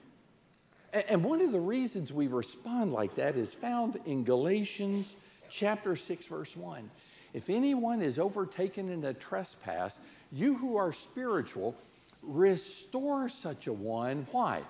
And 1.09 1.23
one 1.23 1.41
of 1.41 1.51
the 1.51 1.59
reasons 1.59 2.13
we 2.13 2.27
respond 2.27 2.93
like 2.93 3.15
that 3.15 3.35
is 3.35 3.53
found 3.53 3.99
in 4.05 4.23
Galatians 4.23 5.15
chapter 5.49 5.95
6, 5.95 6.25
verse 6.27 6.55
1. 6.55 6.89
If 7.33 7.49
anyone 7.49 8.01
is 8.01 8.19
overtaken 8.19 8.89
in 8.89 9.03
a 9.03 9.13
trespass, 9.13 9.99
you 10.31 10.55
who 10.55 10.77
are 10.77 10.93
spiritual, 10.93 11.75
restore 12.23 13.29
such 13.29 13.67
a 13.67 13.73
one. 13.73 14.25
Why? 14.31 14.61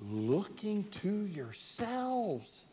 Looking 0.00 0.84
to 1.02 1.26
yourselves. 1.26 2.64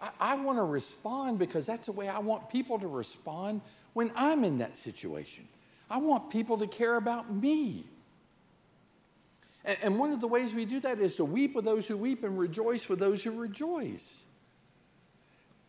I, 0.00 0.10
I 0.20 0.34
want 0.36 0.58
to 0.58 0.64
respond 0.64 1.38
because 1.38 1.66
that's 1.66 1.86
the 1.86 1.92
way 1.92 2.08
I 2.08 2.18
want 2.18 2.48
people 2.50 2.78
to 2.78 2.86
respond 2.86 3.60
when 3.92 4.10
I'm 4.14 4.44
in 4.44 4.58
that 4.58 4.76
situation. 4.76 5.46
I 5.90 5.98
want 5.98 6.30
people 6.30 6.58
to 6.58 6.66
care 6.66 6.96
about 6.96 7.32
me. 7.32 7.84
And, 9.64 9.78
and 9.82 9.98
one 9.98 10.12
of 10.12 10.20
the 10.20 10.28
ways 10.28 10.54
we 10.54 10.64
do 10.64 10.80
that 10.80 11.00
is 11.00 11.16
to 11.16 11.24
weep 11.24 11.54
with 11.54 11.64
those 11.64 11.86
who 11.86 11.96
weep 11.96 12.24
and 12.24 12.38
rejoice 12.38 12.88
with 12.88 12.98
those 12.98 13.22
who 13.22 13.30
rejoice. 13.30 14.24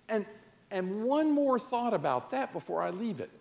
And, 0.09 0.25
and 0.71 1.03
one 1.03 1.31
more 1.31 1.59
thought 1.59 1.93
about 1.93 2.31
that 2.31 2.53
before 2.53 2.81
I 2.81 2.89
leave 2.89 3.19
it. 3.19 3.31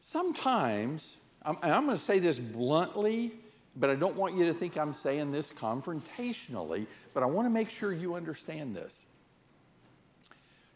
Sometimes, 0.00 1.16
I'm, 1.44 1.56
I'm 1.62 1.86
going 1.86 1.96
to 1.96 2.02
say 2.02 2.18
this 2.18 2.38
bluntly, 2.38 3.32
but 3.76 3.88
I 3.88 3.94
don't 3.94 4.16
want 4.16 4.36
you 4.36 4.44
to 4.46 4.54
think 4.54 4.76
I'm 4.76 4.92
saying 4.92 5.32
this 5.32 5.52
confrontationally, 5.52 6.86
but 7.14 7.22
I 7.22 7.26
want 7.26 7.46
to 7.46 7.50
make 7.50 7.70
sure 7.70 7.92
you 7.92 8.14
understand 8.14 8.74
this. 8.74 9.06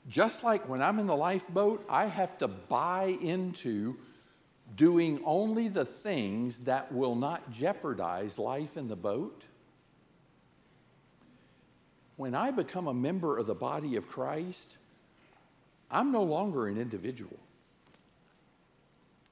Just 0.09 0.45
like 0.45 0.69
when 0.69 0.83
I'm 0.83 0.99
in 0.99 1.07
the 1.07 1.17
lifeboat, 1.17 1.85
I 1.89 2.07
have 2.07 2.39
to 2.39 2.49
buy 2.49 3.17
into 3.21 3.97
doing 4.77 5.21
only 5.25 5.69
the 5.69 5.85
things 5.85 6.61
that 6.63 6.91
will 6.93 7.15
not 7.15 7.51
jeopardize 7.51 8.39
life 8.39 8.77
in 8.77 8.89
the 8.89 8.97
boat. 8.97 9.43
When 12.17 12.35
I 12.35 12.51
become 12.51 12.87
a 12.87 12.95
member 12.95 13.37
of 13.39 13.47
the 13.47 13.55
body 13.55 13.97
of 13.97 14.09
Christ, 14.09 14.79
I'm 15.91 16.13
no 16.13 16.23
longer 16.23 16.67
an 16.69 16.79
individual. 16.79 17.39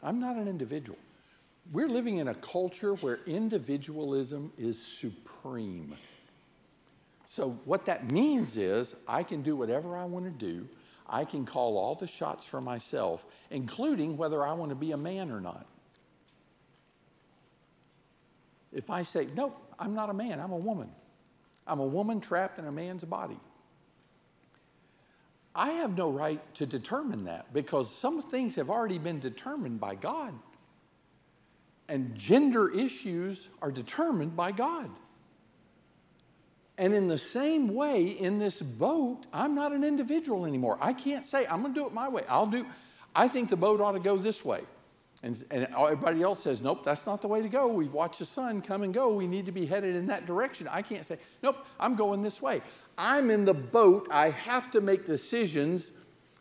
I'm 0.02 0.20
not 0.20 0.36
an 0.36 0.48
individual. 0.48 0.98
We're 1.72 1.88
living 1.88 2.18
in 2.18 2.28
a 2.28 2.34
culture 2.34 2.94
where 2.96 3.20
individualism 3.26 4.52
is 4.58 4.80
supreme. 4.80 5.96
So, 7.34 7.58
what 7.64 7.84
that 7.86 8.12
means 8.12 8.56
is 8.56 8.94
I 9.08 9.24
can 9.24 9.42
do 9.42 9.56
whatever 9.56 9.96
I 9.96 10.04
want 10.04 10.24
to 10.26 10.30
do. 10.30 10.68
I 11.08 11.24
can 11.24 11.44
call 11.44 11.76
all 11.76 11.96
the 11.96 12.06
shots 12.06 12.46
for 12.46 12.60
myself, 12.60 13.26
including 13.50 14.16
whether 14.16 14.46
I 14.46 14.52
want 14.52 14.70
to 14.70 14.76
be 14.76 14.92
a 14.92 14.96
man 14.96 15.32
or 15.32 15.40
not. 15.40 15.66
if 18.74 18.88
I 18.88 19.02
say, 19.02 19.26
nope, 19.34 19.56
I'm 19.80 19.94
not 19.94 20.10
a 20.10 20.14
man, 20.14 20.40
I'm 20.40 20.52
a 20.52 20.56
woman. 20.56 20.90
I'm 21.66 21.80
a 21.80 21.86
woman 21.86 22.20
trapped 22.20 22.58
in 22.58 22.66
a 22.66 22.72
man's 22.72 23.04
body. 23.04 23.40
I 25.54 25.70
have 25.70 25.96
no 25.96 26.10
right 26.10 26.40
to 26.54 26.66
determine 26.66 27.24
that 27.24 27.52
because 27.52 27.92
some 27.92 28.22
things 28.22 28.54
have 28.56 28.70
already 28.70 28.98
been 28.98 29.18
determined 29.20 29.80
by 29.80 29.94
God. 29.94 30.34
And 31.88 32.14
gender 32.14 32.72
issues 32.72 33.48
are 33.60 33.72
determined 33.72 34.36
by 34.36 34.52
God. 34.52 34.90
And 36.76 36.92
in 36.92 37.06
the 37.06 37.18
same 37.18 37.68
way, 37.68 38.04
in 38.04 38.38
this 38.38 38.60
boat, 38.60 39.26
I'm 39.32 39.54
not 39.54 39.72
an 39.72 39.84
individual 39.84 40.44
anymore. 40.44 40.76
I 40.80 40.92
can't 40.92 41.24
say, 41.24 41.46
I'm 41.46 41.62
going 41.62 41.72
to 41.72 41.80
do 41.80 41.86
it 41.86 41.92
my 41.92 42.08
way. 42.08 42.24
I'll 42.28 42.46
do, 42.46 42.66
I 43.14 43.28
think 43.28 43.48
the 43.48 43.56
boat 43.56 43.80
ought 43.80 43.92
to 43.92 44.00
go 44.00 44.16
this 44.16 44.44
way. 44.44 44.62
And, 45.22 45.42
and 45.50 45.68
everybody 45.74 46.22
else 46.22 46.42
says, 46.42 46.60
nope, 46.60 46.84
that's 46.84 47.06
not 47.06 47.22
the 47.22 47.28
way 47.28 47.40
to 47.40 47.48
go. 47.48 47.68
We've 47.68 47.92
watched 47.92 48.18
the 48.18 48.24
sun 48.24 48.60
come 48.60 48.82
and 48.82 48.92
go. 48.92 49.14
We 49.14 49.26
need 49.26 49.46
to 49.46 49.52
be 49.52 49.64
headed 49.64 49.94
in 49.94 50.06
that 50.08 50.26
direction. 50.26 50.68
I 50.68 50.82
can't 50.82 51.06
say, 51.06 51.18
nope, 51.42 51.64
I'm 51.80 51.94
going 51.94 52.22
this 52.22 52.42
way. 52.42 52.60
I'm 52.98 53.30
in 53.30 53.44
the 53.44 53.54
boat. 53.54 54.08
I 54.10 54.30
have 54.30 54.70
to 54.72 54.80
make 54.80 55.06
decisions 55.06 55.92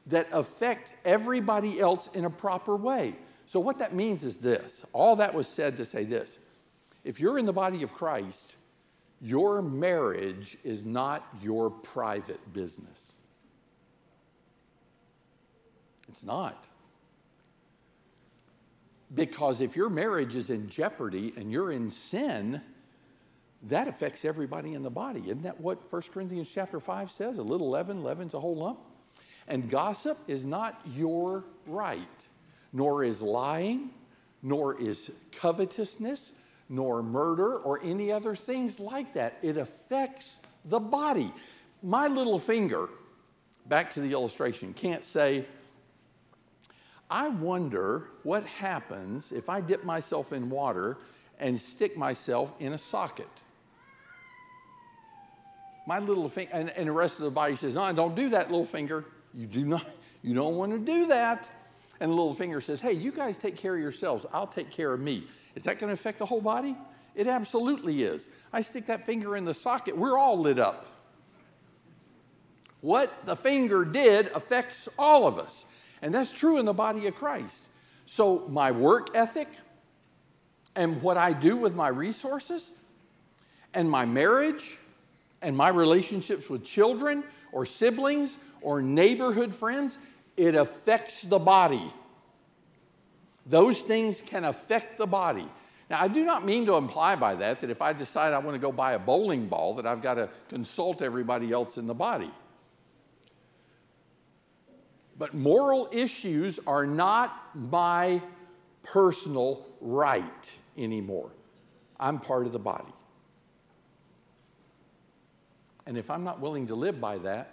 that 0.07 0.27
affect 0.33 0.93
everybody 1.05 1.79
else 1.79 2.09
in 2.13 2.25
a 2.25 2.29
proper 2.29 2.75
way. 2.75 3.15
So, 3.45 3.59
what 3.59 3.77
that 3.79 3.93
means 3.93 4.23
is 4.23 4.37
this 4.37 4.83
all 4.93 5.15
that 5.17 5.33
was 5.33 5.47
said 5.47 5.77
to 5.77 5.85
say 5.85 6.03
this 6.03 6.39
if 7.03 7.19
you're 7.19 7.37
in 7.37 7.45
the 7.45 7.53
body 7.53 7.83
of 7.83 7.93
Christ, 7.93 8.55
your 9.23 9.61
marriage 9.61 10.57
is 10.65 10.85
not 10.85 11.25
your 11.41 11.69
private 11.69 12.53
business. 12.53 13.13
It's 16.09 16.25
not. 16.25 16.67
Because 19.15 19.61
if 19.61 19.77
your 19.77 19.89
marriage 19.89 20.35
is 20.35 20.49
in 20.49 20.67
jeopardy 20.67 21.33
and 21.37 21.49
you're 21.51 21.71
in 21.71 21.89
sin, 21.89 22.61
that 23.63 23.87
affects 23.87 24.25
everybody 24.25 24.73
in 24.73 24.83
the 24.83 24.89
body. 24.89 25.21
Isn't 25.25 25.43
that 25.43 25.59
what 25.61 25.91
1 25.91 26.01
Corinthians 26.13 26.49
chapter 26.49 26.81
5 26.81 27.09
says? 27.09 27.37
A 27.37 27.43
little 27.43 27.69
leaven 27.69 28.03
leavens 28.03 28.33
a 28.33 28.39
whole 28.39 28.57
lump. 28.57 28.79
And 29.47 29.69
gossip 29.69 30.17
is 30.27 30.45
not 30.45 30.81
your 30.93 31.45
right, 31.65 31.99
nor 32.73 33.05
is 33.05 33.21
lying, 33.21 33.91
nor 34.41 34.79
is 34.81 35.11
covetousness, 35.31 36.33
nor 36.69 37.03
murder, 37.03 37.57
or 37.57 37.79
any 37.83 38.11
other 38.11 38.35
things 38.35 38.79
like 38.79 39.13
that. 39.13 39.37
It 39.41 39.57
affects 39.57 40.37
the 40.65 40.79
body. 40.79 41.31
My 41.81 42.07
little 42.07 42.39
finger, 42.39 42.89
back 43.67 43.91
to 43.93 44.01
the 44.01 44.11
illustration, 44.11 44.73
can't 44.73 45.03
say, 45.03 45.45
I 47.09 47.27
wonder 47.27 48.07
what 48.23 48.45
happens 48.45 49.31
if 49.31 49.49
I 49.49 49.61
dip 49.61 49.83
myself 49.83 50.33
in 50.33 50.49
water 50.49 50.97
and 51.39 51.59
stick 51.59 51.97
myself 51.97 52.53
in 52.59 52.73
a 52.73 52.77
socket. 52.77 53.27
My 55.85 55.99
little 55.99 56.29
finger, 56.29 56.51
and, 56.53 56.69
and 56.71 56.87
the 56.87 56.91
rest 56.91 57.19
of 57.19 57.25
the 57.25 57.31
body 57.31 57.55
says, 57.55 57.75
No, 57.75 57.91
don't 57.93 58.15
do 58.15 58.29
that, 58.29 58.49
little 58.49 58.65
finger. 58.65 59.05
You 59.33 59.45
do 59.45 59.65
not, 59.65 59.85
you 60.21 60.33
don't 60.33 60.55
want 60.55 60.71
to 60.71 60.79
do 60.79 61.07
that. 61.07 61.49
And 62.03 62.11
the 62.11 62.15
little 62.17 62.33
finger 62.33 62.59
says, 62.59 62.81
Hey, 62.81 62.91
you 62.91 63.13
guys 63.13 63.37
take 63.37 63.55
care 63.55 63.75
of 63.75 63.81
yourselves. 63.81 64.25
I'll 64.33 64.45
take 64.45 64.69
care 64.69 64.91
of 64.91 64.99
me. 64.99 65.23
Is 65.55 65.63
that 65.63 65.79
going 65.79 65.87
to 65.87 65.93
affect 65.93 66.19
the 66.19 66.25
whole 66.25 66.41
body? 66.41 66.75
It 67.15 67.27
absolutely 67.27 68.03
is. 68.03 68.29
I 68.51 68.59
stick 68.59 68.87
that 68.87 69.05
finger 69.05 69.37
in 69.37 69.45
the 69.45 69.53
socket, 69.53 69.97
we're 69.97 70.17
all 70.17 70.37
lit 70.37 70.59
up. 70.59 70.85
What 72.81 73.25
the 73.25 73.37
finger 73.37 73.85
did 73.85 74.27
affects 74.35 74.89
all 74.99 75.27
of 75.27 75.39
us. 75.39 75.63
And 76.01 76.13
that's 76.13 76.33
true 76.33 76.57
in 76.57 76.65
the 76.65 76.73
body 76.73 77.07
of 77.07 77.15
Christ. 77.15 77.63
So, 78.05 78.39
my 78.49 78.71
work 78.71 79.15
ethic 79.15 79.47
and 80.75 81.01
what 81.01 81.15
I 81.15 81.31
do 81.31 81.55
with 81.55 81.73
my 81.73 81.87
resources 81.87 82.71
and 83.73 83.89
my 83.89 84.03
marriage 84.03 84.77
and 85.41 85.55
my 85.55 85.69
relationships 85.69 86.49
with 86.49 86.65
children 86.65 87.23
or 87.53 87.65
siblings 87.65 88.39
or 88.61 88.81
neighborhood 88.81 89.55
friends, 89.55 89.99
it 90.37 90.55
affects 90.55 91.23
the 91.23 91.39
body. 91.39 91.91
Those 93.45 93.81
things 93.81 94.21
can 94.21 94.45
affect 94.45 94.97
the 94.97 95.07
body. 95.07 95.47
Now, 95.89 96.01
I 96.01 96.07
do 96.07 96.25
not 96.25 96.45
mean 96.45 96.65
to 96.65 96.75
imply 96.75 97.15
by 97.15 97.35
that 97.35 97.61
that 97.61 97.69
if 97.69 97.81
I 97.81 97.93
decide 97.93 98.33
I 98.33 98.39
want 98.39 98.55
to 98.55 98.59
go 98.59 98.71
buy 98.71 98.93
a 98.93 98.99
bowling 98.99 99.47
ball, 99.47 99.75
that 99.75 99.85
I've 99.85 100.01
got 100.01 100.15
to 100.15 100.29
consult 100.49 101.01
everybody 101.01 101.51
else 101.51 101.77
in 101.77 101.87
the 101.87 101.93
body. 101.93 102.31
But 105.17 105.33
moral 105.33 105.89
issues 105.91 106.59
are 106.65 106.87
not 106.87 107.49
my 107.53 108.21
personal 108.81 109.65
right 109.81 110.55
anymore. 110.77 111.29
I'm 111.99 112.19
part 112.19 112.45
of 112.45 112.53
the 112.53 112.59
body. 112.59 112.91
And 115.85 115.97
if 115.97 116.09
I'm 116.09 116.23
not 116.23 116.39
willing 116.39 116.67
to 116.67 116.75
live 116.75 116.99
by 116.99 117.17
that, 117.19 117.51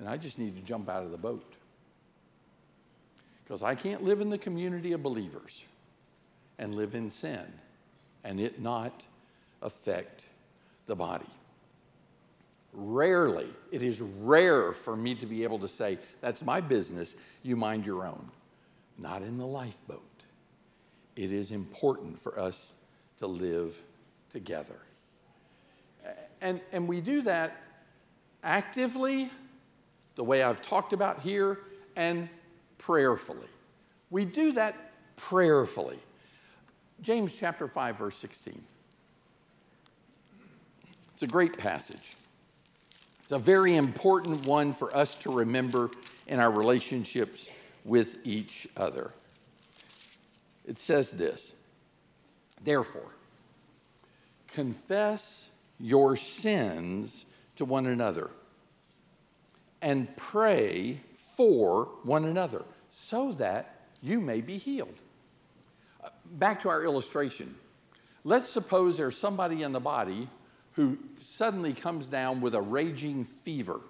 then 0.00 0.08
I 0.08 0.16
just 0.16 0.38
need 0.38 0.56
to 0.56 0.62
jump 0.62 0.88
out 0.88 1.02
of 1.02 1.10
the 1.10 1.18
boat. 1.18 1.54
Because 3.44 3.62
I 3.62 3.74
can't 3.74 4.02
live 4.02 4.22
in 4.22 4.30
the 4.30 4.38
community 4.38 4.92
of 4.92 5.02
believers 5.02 5.64
and 6.58 6.74
live 6.74 6.94
in 6.94 7.10
sin 7.10 7.44
and 8.24 8.40
it 8.40 8.60
not 8.60 9.02
affect 9.60 10.24
the 10.86 10.96
body. 10.96 11.26
Rarely, 12.72 13.48
it 13.72 13.82
is 13.82 14.00
rare 14.00 14.72
for 14.72 14.96
me 14.96 15.14
to 15.16 15.26
be 15.26 15.42
able 15.42 15.58
to 15.58 15.68
say, 15.68 15.98
That's 16.20 16.42
my 16.42 16.60
business, 16.60 17.16
you 17.42 17.56
mind 17.56 17.84
your 17.84 18.06
own. 18.06 18.30
Not 18.96 19.22
in 19.22 19.36
the 19.36 19.46
lifeboat. 19.46 20.02
It 21.16 21.32
is 21.32 21.50
important 21.50 22.18
for 22.18 22.38
us 22.38 22.72
to 23.18 23.26
live 23.26 23.78
together. 24.30 24.76
And, 26.40 26.60
and 26.72 26.88
we 26.88 27.00
do 27.00 27.22
that 27.22 27.56
actively, 28.42 29.30
the 30.20 30.24
way 30.24 30.42
I've 30.42 30.60
talked 30.60 30.92
about 30.92 31.20
here, 31.20 31.60
and 31.96 32.28
prayerfully. 32.76 33.48
We 34.10 34.26
do 34.26 34.52
that 34.52 34.92
prayerfully. 35.16 35.98
James 37.00 37.34
chapter 37.34 37.66
5, 37.66 37.96
verse 37.96 38.16
16. 38.16 38.62
It's 41.14 41.22
a 41.22 41.26
great 41.26 41.56
passage. 41.56 42.12
It's 43.22 43.32
a 43.32 43.38
very 43.38 43.76
important 43.76 44.44
one 44.44 44.74
for 44.74 44.94
us 44.94 45.16
to 45.22 45.32
remember 45.32 45.90
in 46.26 46.38
our 46.38 46.50
relationships 46.50 47.50
with 47.86 48.18
each 48.22 48.68
other. 48.76 49.12
It 50.66 50.76
says 50.78 51.12
this 51.12 51.54
Therefore, 52.62 53.14
confess 54.48 55.48
your 55.78 56.14
sins 56.14 57.24
to 57.56 57.64
one 57.64 57.86
another 57.86 58.28
and 59.82 60.14
pray 60.16 61.00
for 61.14 61.88
one 62.04 62.24
another 62.24 62.62
so 62.90 63.32
that 63.32 63.80
you 64.02 64.20
may 64.20 64.40
be 64.40 64.58
healed. 64.58 64.96
Uh, 66.02 66.08
back 66.32 66.60
to 66.62 66.68
our 66.68 66.84
illustration. 66.84 67.54
Let's 68.24 68.48
suppose 68.48 68.98
there's 68.98 69.16
somebody 69.16 69.62
in 69.62 69.72
the 69.72 69.80
body 69.80 70.28
who 70.72 70.98
suddenly 71.20 71.72
comes 71.72 72.08
down 72.08 72.40
with 72.40 72.54
a 72.54 72.60
raging 72.60 73.24
fever. 73.24 73.80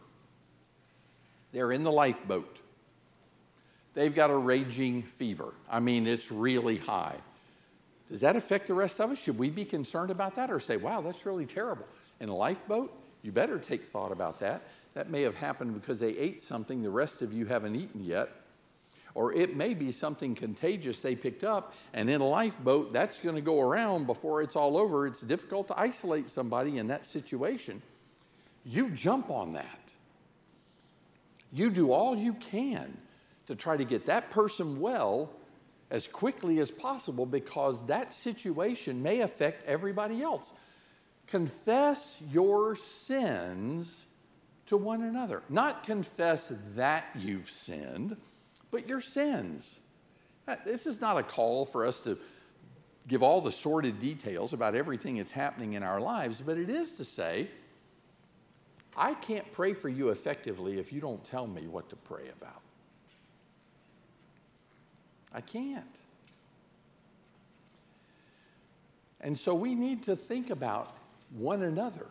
They're 1.53 1.73
in 1.73 1.85
the 1.85 1.93
lifeboat. 1.93 2.59
They've 3.95 4.15
got 4.15 4.31
a 4.31 4.37
raging 4.37 5.03
fever. 5.03 5.53
I 5.71 5.81
mean, 5.81 6.07
it's 6.07 6.31
really 6.31 6.77
high. 6.77 7.17
Does 8.09 8.21
that 8.21 8.37
affect 8.37 8.67
the 8.67 8.75
rest 8.75 9.01
of 9.01 9.11
us? 9.11 9.19
Should 9.19 9.39
we 9.39 9.51
be 9.51 9.65
concerned 9.65 10.11
about 10.11 10.37
that 10.37 10.51
or 10.51 10.61
say, 10.61 10.77
wow, 10.77 11.01
that's 11.01 11.27
really 11.27 11.47
terrible? 11.47 11.87
In 12.21 12.29
a 12.29 12.35
lifeboat, 12.35 12.93
you 13.23 13.33
better 13.33 13.59
take 13.59 13.85
thought 13.85 14.13
about 14.13 14.41
that. 14.41 14.63
That 14.95 15.11
may 15.11 15.23
have 15.23 15.37
happened 15.37 15.75
because 15.75 16.01
they 16.01 16.11
ate 16.11 16.43
something 16.43 16.83
the 16.83 16.91
rest 16.91 17.23
of 17.23 17.33
you 17.33 17.47
haven't 17.47 17.77
eaten 17.77 18.05
yet. 18.05 18.29
Or 19.15 19.33
it 19.33 19.57
may 19.57 19.75
be 19.75 19.91
something 19.91 20.35
contagious 20.35 21.01
they 21.01 21.17
picked 21.17 21.43
up, 21.43 21.75
and 21.93 22.09
in 22.09 22.21
a 22.21 22.27
lifeboat, 22.27 22.93
that's 22.93 23.19
going 23.19 23.35
to 23.35 23.41
go 23.41 23.61
around 23.61 24.07
before 24.07 24.41
it's 24.41 24.55
all 24.55 24.77
over. 24.77 25.07
It's 25.07 25.21
difficult 25.21 25.67
to 25.69 25.81
isolate 25.81 26.29
somebody 26.29 26.79
in 26.79 26.87
that 26.89 27.07
situation. 27.07 27.83
You 28.65 28.91
jump 28.91 29.31
on 29.31 29.53
that. 29.55 29.79
You 31.53 31.71
do 31.71 31.91
all 31.93 32.17
you 32.17 32.35
can 32.35 32.97
to 33.49 33.57
try 33.57 33.77
to 33.77 33.85
get 33.85 34.07
that 34.07 34.31
person 34.31 34.81
well 34.81 35.31
as 35.91 36.07
quickly 36.07 36.61
as 36.61 36.71
possible 36.71 37.27
because 37.27 37.85
that 37.87 38.13
situation 38.13 39.03
may 39.03 39.23
affect 39.23 39.67
everybody 39.67 40.23
else. 40.23 40.53
Confess 41.27 42.17
your 42.31 42.77
sins 42.77 44.07
to 44.71 44.77
one 44.77 45.03
another. 45.03 45.43
Not 45.49 45.83
confess 45.83 46.53
that 46.75 47.05
you've 47.19 47.51
sinned 47.51 48.17
but 48.71 48.89
your 48.89 49.01
sins. 49.01 49.81
Uh, 50.47 50.55
this 50.65 50.87
is 50.87 51.01
not 51.01 51.19
a 51.19 51.25
call 51.25 51.65
for 51.65 51.85
us 51.85 52.01
to 52.03 52.17
give 53.09 53.21
all 53.21 53.41
the 53.41 53.51
sordid 53.51 53.99
details 53.99 54.53
about 54.53 54.77
everything 54.77 55.17
that's 55.17 55.33
happening 55.33 55.73
in 55.73 55.83
our 55.83 56.01
lives, 56.01 56.41
but 56.41 56.57
it 56.57 56.71
is 56.71 56.93
to 56.93 57.05
say, 57.05 57.49
I 58.97 59.15
can't 59.15 59.51
pray 59.53 59.73
for 59.73 59.89
you 59.89 60.11
effectively 60.11 60.79
if 60.79 60.93
you 60.93 61.01
don't 61.01 61.25
tell 61.25 61.49
me 61.49 61.67
what 61.67 61.89
to 61.91 61.97
pray 61.97 62.29
about. 62.41 62.61
I 65.33 65.41
can't. 65.41 65.85
And 69.21 69.37
so 69.37 69.53
we 69.53 69.75
need 69.75 70.05
to 70.05 70.15
think 70.15 70.51
about 70.51 70.97
one 71.31 71.63
another 71.63 72.07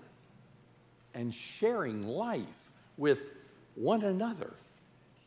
and 1.14 1.34
sharing 1.34 2.08
life 2.08 2.70
with 2.98 3.32
one 3.76 4.04
another 4.04 4.54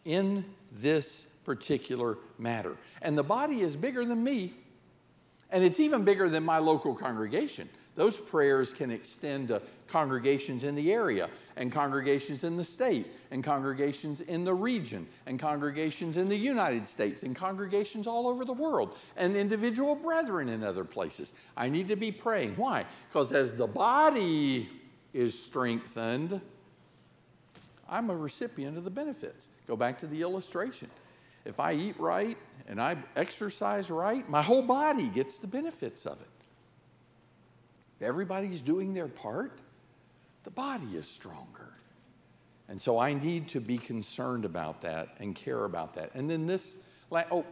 in 0.05 0.45
this 0.73 1.27
particular 1.45 2.19
matter. 2.39 2.77
And 3.03 3.17
the 3.17 3.23
body 3.23 3.63
is 3.63 3.77
bigger 3.77 4.05
than 4.05 4.23
me, 4.23 4.55
and 5.51 5.65
it's 5.65 5.81
even 5.81 6.05
bigger 6.05 6.29
than 6.29 6.45
my 6.45 6.59
local 6.59 6.95
congregation. 6.95 7.69
Those 7.95 8.19
prayers 8.19 8.73
can 8.73 8.91
extend 8.91 9.49
to 9.49 9.61
congregations 9.87 10.65
in 10.65 10.75
the 10.75 10.93
area, 10.93 11.29
and 11.57 11.71
congregations 11.71 12.45
in 12.45 12.57
the 12.57 12.65
state, 12.65 13.09
and 13.31 13.45
congregations 13.45 14.23
in 14.23 14.45
the 14.45 14.55
region, 14.55 15.07
and 15.27 15.39
congregations 15.39 16.17
in 16.17 16.31
the 16.31 16.37
United 16.37 16.87
States, 16.87 17.23
and 17.23 17.37
congregations 17.37 18.07
all 18.07 18.27
over 18.27 18.47
the 18.47 18.53
world, 18.53 18.97
and 19.19 19.37
individual 19.37 19.95
brethren 19.95 20.49
in 20.49 20.65
other 20.65 20.85
places. 20.85 21.35
I 21.55 21.69
need 21.69 21.89
to 21.89 21.97
be 21.97 22.11
praying. 22.11 22.55
Why? 22.57 22.87
Because 23.11 23.33
as 23.33 23.55
the 23.55 23.67
body 23.67 24.71
is 25.13 25.39
strengthened, 25.39 26.41
I'm 27.89 28.11
a 28.11 28.17
recipient 28.17 28.79
of 28.79 28.85
the 28.85 28.91
benefits. 28.91 29.49
Go 29.67 29.77
back 29.77 29.99
to 30.01 30.07
the 30.07 30.23
illustration. 30.23 30.89
If 31.45 31.61
I 31.61 31.73
eat 31.73 31.99
right 31.99 32.37
and 32.69 32.81
I 32.81 32.97
exercise 33.17 33.91
right, 33.91 34.29
my 34.29 34.43
whole 34.43 34.63
body 34.63 35.09
gets 35.09 35.39
the 35.39 35.47
benefits 35.47 36.07
of 36.07 36.21
it. 36.21 36.29
If 37.97 38.07
everybody's 38.07 38.61
doing 38.61 38.95
their 38.95 39.09
part, 39.09 39.59
the 40.45 40.51
body 40.51 40.97
is 40.97 41.07
stronger. 41.07 41.73
And 42.69 42.81
so 42.81 42.99
I 42.99 43.13
need 43.13 43.49
to 43.49 43.61
be 43.61 43.77
concerned 43.77 44.45
about 44.45 44.81
that 44.81 45.17
and 45.19 45.35
care 45.35 45.65
about 45.65 45.95
that. 45.95 46.11
And 46.15 46.31
then 46.31 46.47
this, 46.47 46.79
oh, 47.31 47.45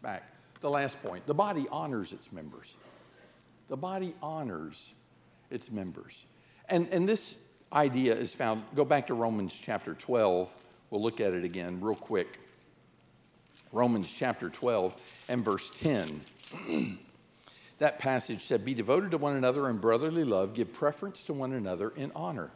back, 0.00 0.22
the 0.60 0.70
last 0.70 1.02
point 1.02 1.26
the 1.26 1.34
body 1.34 1.66
honors 1.70 2.12
its 2.12 2.32
members. 2.32 2.76
The 3.68 3.76
body 3.76 4.14
honors 4.22 4.92
its 5.50 5.70
members. 5.70 6.24
And, 6.68 6.88
and 6.88 7.08
this 7.08 7.38
idea 7.72 8.14
is 8.14 8.34
found, 8.34 8.62
go 8.74 8.84
back 8.84 9.06
to 9.08 9.14
Romans 9.14 9.58
chapter 9.60 9.94
12. 9.94 10.54
We'll 10.90 11.02
look 11.02 11.20
at 11.20 11.32
it 11.32 11.44
again 11.44 11.80
real 11.80 11.94
quick. 11.94 12.38
Romans 13.72 14.12
chapter 14.12 14.50
12 14.50 14.94
and 15.28 15.44
verse 15.44 15.70
10. 15.80 16.20
that 17.78 17.98
passage 17.98 18.42
said, 18.42 18.64
Be 18.64 18.74
devoted 18.74 19.10
to 19.12 19.18
one 19.18 19.36
another 19.36 19.70
in 19.70 19.78
brotherly 19.78 20.24
love, 20.24 20.54
give 20.54 20.72
preference 20.72 21.24
to 21.24 21.32
one 21.32 21.52
another 21.52 21.90
in 21.96 22.12
honor. 22.14 22.50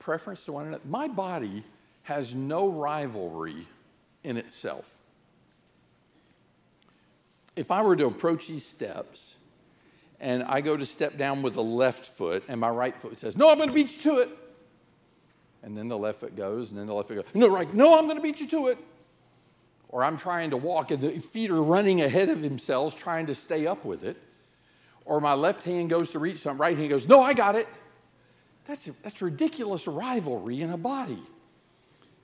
Preference 0.00 0.44
to 0.46 0.52
one 0.52 0.66
another. 0.66 0.82
My 0.88 1.08
body 1.08 1.64
has 2.02 2.34
no 2.34 2.68
rivalry 2.68 3.66
in 4.24 4.36
itself. 4.36 4.98
If 7.56 7.70
I 7.70 7.82
were 7.82 7.94
to 7.96 8.06
approach 8.06 8.48
these 8.48 8.66
steps 8.66 9.33
and 10.24 10.42
I 10.44 10.62
go 10.62 10.74
to 10.76 10.86
step 10.86 11.18
down 11.18 11.42
with 11.42 11.54
the 11.54 11.62
left 11.62 12.06
foot 12.06 12.44
and 12.48 12.58
my 12.58 12.70
right 12.70 12.96
foot 12.96 13.18
says, 13.18 13.36
No, 13.36 13.50
I'm 13.50 13.58
going 13.58 13.68
to 13.68 13.74
beat 13.74 13.96
you 13.96 14.02
to 14.10 14.18
it. 14.18 14.30
And 15.62 15.76
then 15.76 15.88
the 15.88 15.98
left 15.98 16.20
foot 16.20 16.34
goes, 16.34 16.70
and 16.70 16.80
then 16.80 16.86
the 16.86 16.94
left 16.94 17.08
foot 17.08 17.16
goes, 17.16 17.24
No, 17.34 17.48
right, 17.48 17.72
no, 17.72 17.98
I'm 17.98 18.04
going 18.06 18.16
to 18.16 18.22
beat 18.22 18.40
you 18.40 18.48
to 18.48 18.68
it 18.68 18.78
or 19.90 20.02
I'm 20.02 20.16
trying 20.16 20.50
to 20.50 20.56
walk 20.56 20.90
and 20.90 21.00
the 21.00 21.20
feet 21.20 21.50
are 21.50 21.62
running 21.62 22.00
ahead 22.00 22.28
of 22.28 22.42
themselves 22.42 22.96
trying 22.96 23.26
to 23.26 23.34
stay 23.34 23.66
up 23.66 23.84
with 23.84 24.02
it, 24.02 24.16
or 25.04 25.20
my 25.20 25.34
left 25.34 25.62
hand 25.62 25.88
goes 25.90 26.10
to 26.10 26.18
reach 26.18 26.38
something, 26.38 26.58
right 26.58 26.76
hand 26.76 26.90
goes, 26.90 27.06
No, 27.06 27.22
I 27.22 27.34
got 27.34 27.54
it. 27.54 27.68
That's, 28.66 28.86
that's 29.02 29.20
ridiculous 29.20 29.86
rivalry 29.86 30.62
in 30.62 30.70
a 30.70 30.78
body. 30.78 31.22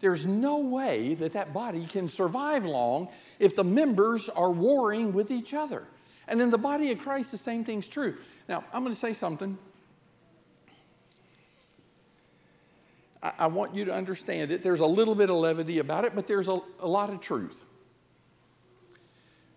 There's 0.01 0.27
no 0.27 0.59
way 0.59 1.15
that 1.15 1.35
that 1.35 1.53
body 1.53 1.87
can 1.87 2.09
survive 2.09 2.65
long 2.65 3.09
if 3.39 3.55
the 3.55 3.63
members 3.63 4.31
are 4.31 4.51
warring 4.51 5.13
with 5.13 5.31
each 5.31 5.53
other. 5.53 5.87
And 6.31 6.41
in 6.41 6.51
the 6.51 6.59
body 6.59 6.93
of 6.93 7.01
Christ, 7.01 7.33
the 7.33 7.37
same 7.37 7.65
thing's 7.65 7.89
true. 7.89 8.17
Now, 8.49 8.65
I'm 8.73 8.83
going 8.85 8.95
to 8.95 8.99
say 8.99 9.13
something. 9.13 9.59
I, 13.21 13.33
I 13.41 13.47
want 13.49 13.75
you 13.75 13.85
to 13.87 13.93
understand 13.93 14.53
it. 14.53 14.63
There's 14.63 14.79
a 14.79 14.87
little 14.87 15.17
bit 15.17 15.29
of 15.29 15.37
levity 15.37 15.81
about 15.81 16.05
it, 16.05 16.15
but 16.15 16.29
there's 16.29 16.49
a, 16.49 16.61
a 16.79 16.87
lot 16.87 17.11
of 17.11 17.21
truth. 17.21 17.65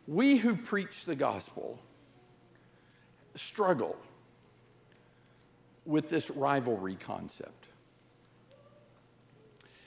We 0.08 0.36
who 0.36 0.56
preach 0.56 1.06
the 1.06 1.16
gospel 1.16 1.80
struggle 3.36 3.96
with 5.86 6.10
this 6.10 6.32
rivalry 6.32 6.96
concept. 6.96 7.68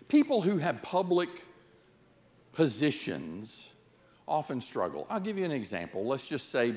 People 0.06 0.40
who 0.40 0.58
have 0.58 0.80
public 0.82 1.28
positions 2.52 3.70
often 4.28 4.60
struggle. 4.60 5.06
I'll 5.08 5.20
give 5.20 5.38
you 5.38 5.44
an 5.44 5.52
example. 5.52 6.04
Let's 6.04 6.26
just 6.26 6.50
say, 6.50 6.74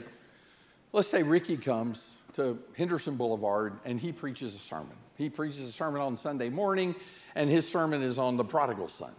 let's 0.94 1.08
say 1.08 1.24
Ricky 1.24 1.58
comes 1.58 2.12
to 2.34 2.60
Henderson 2.78 3.16
Boulevard 3.16 3.74
and 3.86 4.00
he 4.00 4.12
preaches 4.12 4.56
a 4.56 4.60
sermon. 4.60 4.96
He 5.18 5.30
preaches 5.30 5.68
a 5.68 5.72
sermon 5.72 6.00
on 6.00 6.16
Sunday 6.16 6.50
morning, 6.50 6.96
and 7.36 7.50
his 7.50 7.68
sermon 7.68 8.02
is 8.02 8.18
on 8.18 8.38
the 8.38 8.44
prodigal 8.46 8.88
son. 8.88 9.12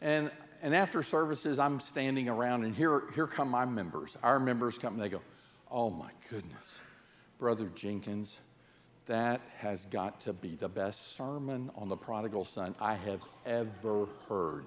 And, 0.00 0.30
and 0.62 0.74
after 0.74 1.02
services, 1.02 1.58
I'm 1.58 1.78
standing 1.78 2.30
around, 2.30 2.64
and 2.64 2.74
here, 2.74 3.02
here 3.14 3.26
come 3.26 3.50
my 3.50 3.66
members. 3.66 4.16
Our 4.22 4.40
members 4.40 4.78
come, 4.78 4.94
and 4.94 5.02
they 5.02 5.10
go, 5.10 5.20
Oh 5.70 5.90
my 5.90 6.10
goodness, 6.30 6.80
Brother 7.38 7.68
Jenkins, 7.74 8.38
that 9.04 9.42
has 9.58 9.84
got 9.84 10.20
to 10.22 10.32
be 10.32 10.56
the 10.56 10.68
best 10.68 11.16
sermon 11.16 11.70
on 11.76 11.90
the 11.90 11.96
prodigal 11.96 12.46
son 12.46 12.74
I 12.80 12.94
have 12.94 13.22
ever 13.44 14.06
heard. 14.26 14.64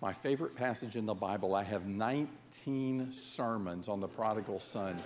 My 0.00 0.12
favorite 0.12 0.56
passage 0.56 0.96
in 0.96 1.04
the 1.04 1.14
Bible. 1.14 1.54
I 1.54 1.62
have 1.62 1.86
19 1.86 3.12
sermons 3.12 3.88
on 3.88 4.00
the 4.00 4.08
prodigal 4.08 4.60
son. 4.60 5.00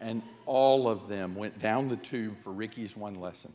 And 0.00 0.22
all 0.46 0.88
of 0.88 1.08
them 1.08 1.34
went 1.34 1.58
down 1.60 1.88
the 1.88 1.96
tube 1.96 2.38
for 2.38 2.50
Ricky's 2.50 2.96
one 2.96 3.16
lesson. 3.16 3.52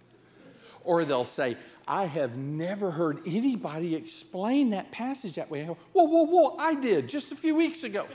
Or 0.83 1.05
they'll 1.05 1.25
say, 1.25 1.57
I 1.87 2.05
have 2.05 2.37
never 2.37 2.91
heard 2.91 3.21
anybody 3.25 3.95
explain 3.95 4.71
that 4.71 4.91
passage 4.91 5.35
that 5.35 5.49
way. 5.49 5.63
Go, 5.63 5.77
whoa, 5.93 6.03
whoa, 6.03 6.23
whoa, 6.23 6.57
I 6.57 6.75
did 6.75 7.07
just 7.07 7.31
a 7.31 7.35
few 7.35 7.55
weeks 7.55 7.83
ago. 7.83 8.05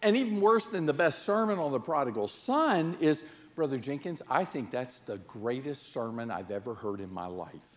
and 0.00 0.16
even 0.16 0.40
worse 0.40 0.68
than 0.68 0.86
the 0.86 0.92
best 0.92 1.26
sermon 1.26 1.58
on 1.58 1.72
the 1.72 1.80
prodigal 1.80 2.28
son 2.28 2.96
is, 3.00 3.24
Brother 3.56 3.78
Jenkins, 3.78 4.22
I 4.30 4.44
think 4.44 4.70
that's 4.70 5.00
the 5.00 5.18
greatest 5.18 5.92
sermon 5.92 6.30
I've 6.30 6.52
ever 6.52 6.74
heard 6.74 7.00
in 7.00 7.12
my 7.12 7.26
life. 7.26 7.73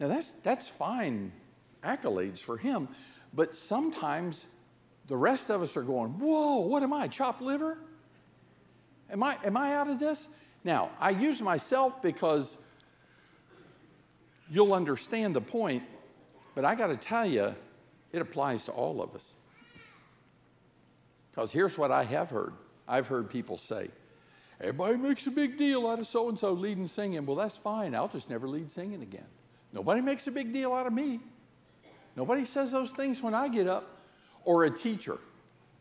Now, 0.00 0.08
that's, 0.08 0.32
that's 0.42 0.68
fine 0.68 1.30
accolades 1.84 2.40
for 2.40 2.56
him, 2.56 2.88
but 3.34 3.54
sometimes 3.54 4.46
the 5.06 5.16
rest 5.16 5.50
of 5.50 5.60
us 5.60 5.76
are 5.76 5.82
going, 5.82 6.18
Whoa, 6.18 6.60
what 6.60 6.82
am 6.82 6.92
I, 6.92 7.06
chopped 7.06 7.42
liver? 7.42 7.78
Am 9.10 9.22
I, 9.22 9.36
am 9.44 9.56
I 9.56 9.74
out 9.74 9.88
of 9.88 9.98
this? 9.98 10.28
Now, 10.64 10.90
I 10.98 11.10
use 11.10 11.40
myself 11.42 12.00
because 12.00 12.56
you'll 14.50 14.72
understand 14.72 15.36
the 15.36 15.40
point, 15.40 15.82
but 16.54 16.64
I 16.64 16.74
got 16.74 16.88
to 16.88 16.96
tell 16.96 17.26
you, 17.26 17.54
it 18.12 18.22
applies 18.22 18.64
to 18.66 18.72
all 18.72 19.02
of 19.02 19.14
us. 19.14 19.34
Because 21.30 21.52
here's 21.52 21.76
what 21.76 21.90
I 21.90 22.04
have 22.04 22.30
heard 22.30 22.54
I've 22.88 23.06
heard 23.06 23.28
people 23.30 23.58
say, 23.58 23.90
Everybody 24.60 24.96
makes 24.96 25.26
a 25.26 25.30
big 25.30 25.56
deal 25.56 25.88
out 25.88 25.98
of 25.98 26.06
so 26.06 26.28
and 26.28 26.38
so 26.38 26.52
leading 26.52 26.86
singing. 26.86 27.24
Well, 27.24 27.36
that's 27.36 27.56
fine. 27.56 27.94
I'll 27.94 28.08
just 28.08 28.28
never 28.28 28.46
lead 28.46 28.70
singing 28.70 29.02
again. 29.02 29.26
Nobody 29.72 30.00
makes 30.00 30.26
a 30.26 30.30
big 30.30 30.52
deal 30.52 30.72
out 30.72 30.86
of 30.86 30.92
me. 30.92 31.20
Nobody 32.16 32.44
says 32.44 32.72
those 32.72 32.90
things 32.90 33.22
when 33.22 33.34
I 33.34 33.48
get 33.48 33.66
up. 33.66 33.96
Or 34.44 34.64
a 34.64 34.70
teacher. 34.70 35.18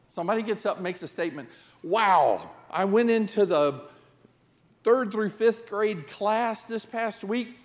Somebody 0.10 0.42
gets 0.42 0.66
up 0.66 0.76
and 0.76 0.84
makes 0.84 1.02
a 1.02 1.08
statement 1.08 1.50
Wow, 1.82 2.50
I 2.70 2.86
went 2.86 3.10
into 3.10 3.46
the 3.46 3.82
third 4.84 5.12
through 5.12 5.30
fifth 5.30 5.70
grade 5.70 6.08
class 6.08 6.66
this 6.66 6.86
past 6.86 7.24
week. 7.24 7.58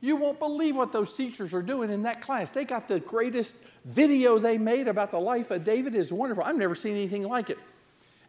You 0.00 0.16
won't 0.16 0.38
believe 0.38 0.74
what 0.74 0.92
those 0.92 1.14
teachers 1.14 1.54
are 1.54 1.62
doing 1.62 1.90
in 1.90 2.02
that 2.02 2.20
class. 2.20 2.50
They 2.50 2.64
got 2.64 2.88
the 2.88 3.00
greatest 3.00 3.54
video 3.84 4.38
they 4.38 4.58
made 4.58 4.88
about 4.88 5.10
the 5.10 5.20
life 5.20 5.50
of 5.50 5.64
David. 5.64 5.94
is 5.94 6.12
wonderful. 6.12 6.42
I've 6.42 6.56
never 6.56 6.74
seen 6.74 6.94
anything 6.94 7.22
like 7.22 7.50
it. 7.50 7.58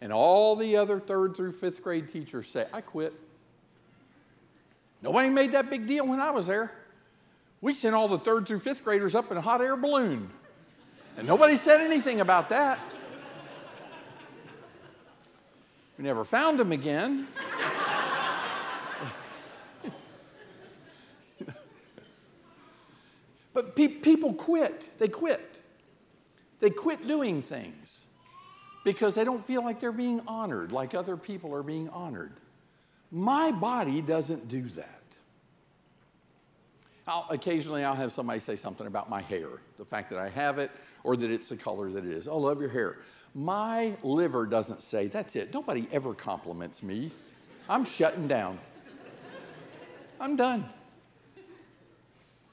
And 0.02 0.12
all 0.12 0.56
the 0.56 0.78
other 0.78 1.00
third 1.00 1.36
through 1.36 1.54
fifth 1.54 1.82
grade 1.84 2.08
teachers 2.08 2.48
say, 2.48 2.66
I 2.74 2.82
quit. 2.82 3.14
Nobody 5.02 5.30
made 5.30 5.54
that 5.54 5.70
big 5.70 5.88
deal 5.88 6.06
when 6.06 6.20
I 6.20 6.32
was 6.32 6.48
there. 6.48 6.72
We 7.62 7.74
sent 7.74 7.96
all 7.96 8.08
the 8.08 8.18
third 8.18 8.48
through 8.48 8.60
fifth 8.60 8.84
graders 8.84 9.14
up 9.16 9.32
in 9.32 9.38
a 9.38 9.42
hot 9.42 9.62
air 9.62 9.78
balloon. 9.78 10.30
And 11.18 11.28
nobody 11.28 11.56
said 11.56 11.80
anything 11.80 12.20
about 12.22 12.50
that. 12.50 12.80
We 15.98 16.04
never 16.04 16.24
found 16.24 16.60
them 16.60 16.72
again. 16.72 17.28
but 23.54 23.76
pe- 23.76 23.88
people 23.88 24.34
quit. 24.34 24.98
They 24.98 25.08
quit. 25.08 25.48
They 26.60 26.72
quit 26.72 27.08
doing 27.08 27.44
things 27.44 28.06
because 28.84 29.14
they 29.14 29.24
don't 29.24 29.46
feel 29.46 29.64
like 29.64 29.80
they're 29.80 29.92
being 29.92 30.22
honored 30.28 30.72
like 30.72 30.96
other 30.96 31.16
people 31.18 31.54
are 31.54 31.62
being 31.62 31.90
honored. 31.90 32.34
My 33.12 33.52
body 33.52 34.02
doesn't 34.02 34.48
do 34.48 34.64
that. 34.70 35.01
I'll, 37.12 37.28
occasionally 37.30 37.84
I'll 37.84 37.94
have 37.94 38.14
somebody 38.14 38.40
say 38.40 38.56
something 38.56 38.88
about 38.88 39.10
my 39.10 39.22
hair, 39.22 39.50
the 39.78 39.84
fact 39.84 40.10
that 40.12 40.20
I 40.20 40.30
have 40.30 40.60
it 40.60 40.72
or 41.04 41.18
that 41.18 41.30
it's 41.30 41.50
the 41.50 41.58
color 41.58 41.92
that 41.92 42.06
it 42.06 42.12
is. 42.12 42.26
Oh, 42.26 42.38
love 42.38 42.62
your 42.62 42.70
hair. 42.70 43.00
My 43.36 43.94
liver 44.02 44.46
doesn't 44.46 44.82
say, 44.82 45.08
that's 45.08 45.36
it. 45.36 45.54
Nobody 45.54 45.88
ever 45.92 46.14
compliments 46.14 46.82
me. 46.82 47.12
I'm 47.68 47.84
shutting 47.84 48.30
down. 48.30 48.58
I'm 50.22 50.38
done. 50.38 50.70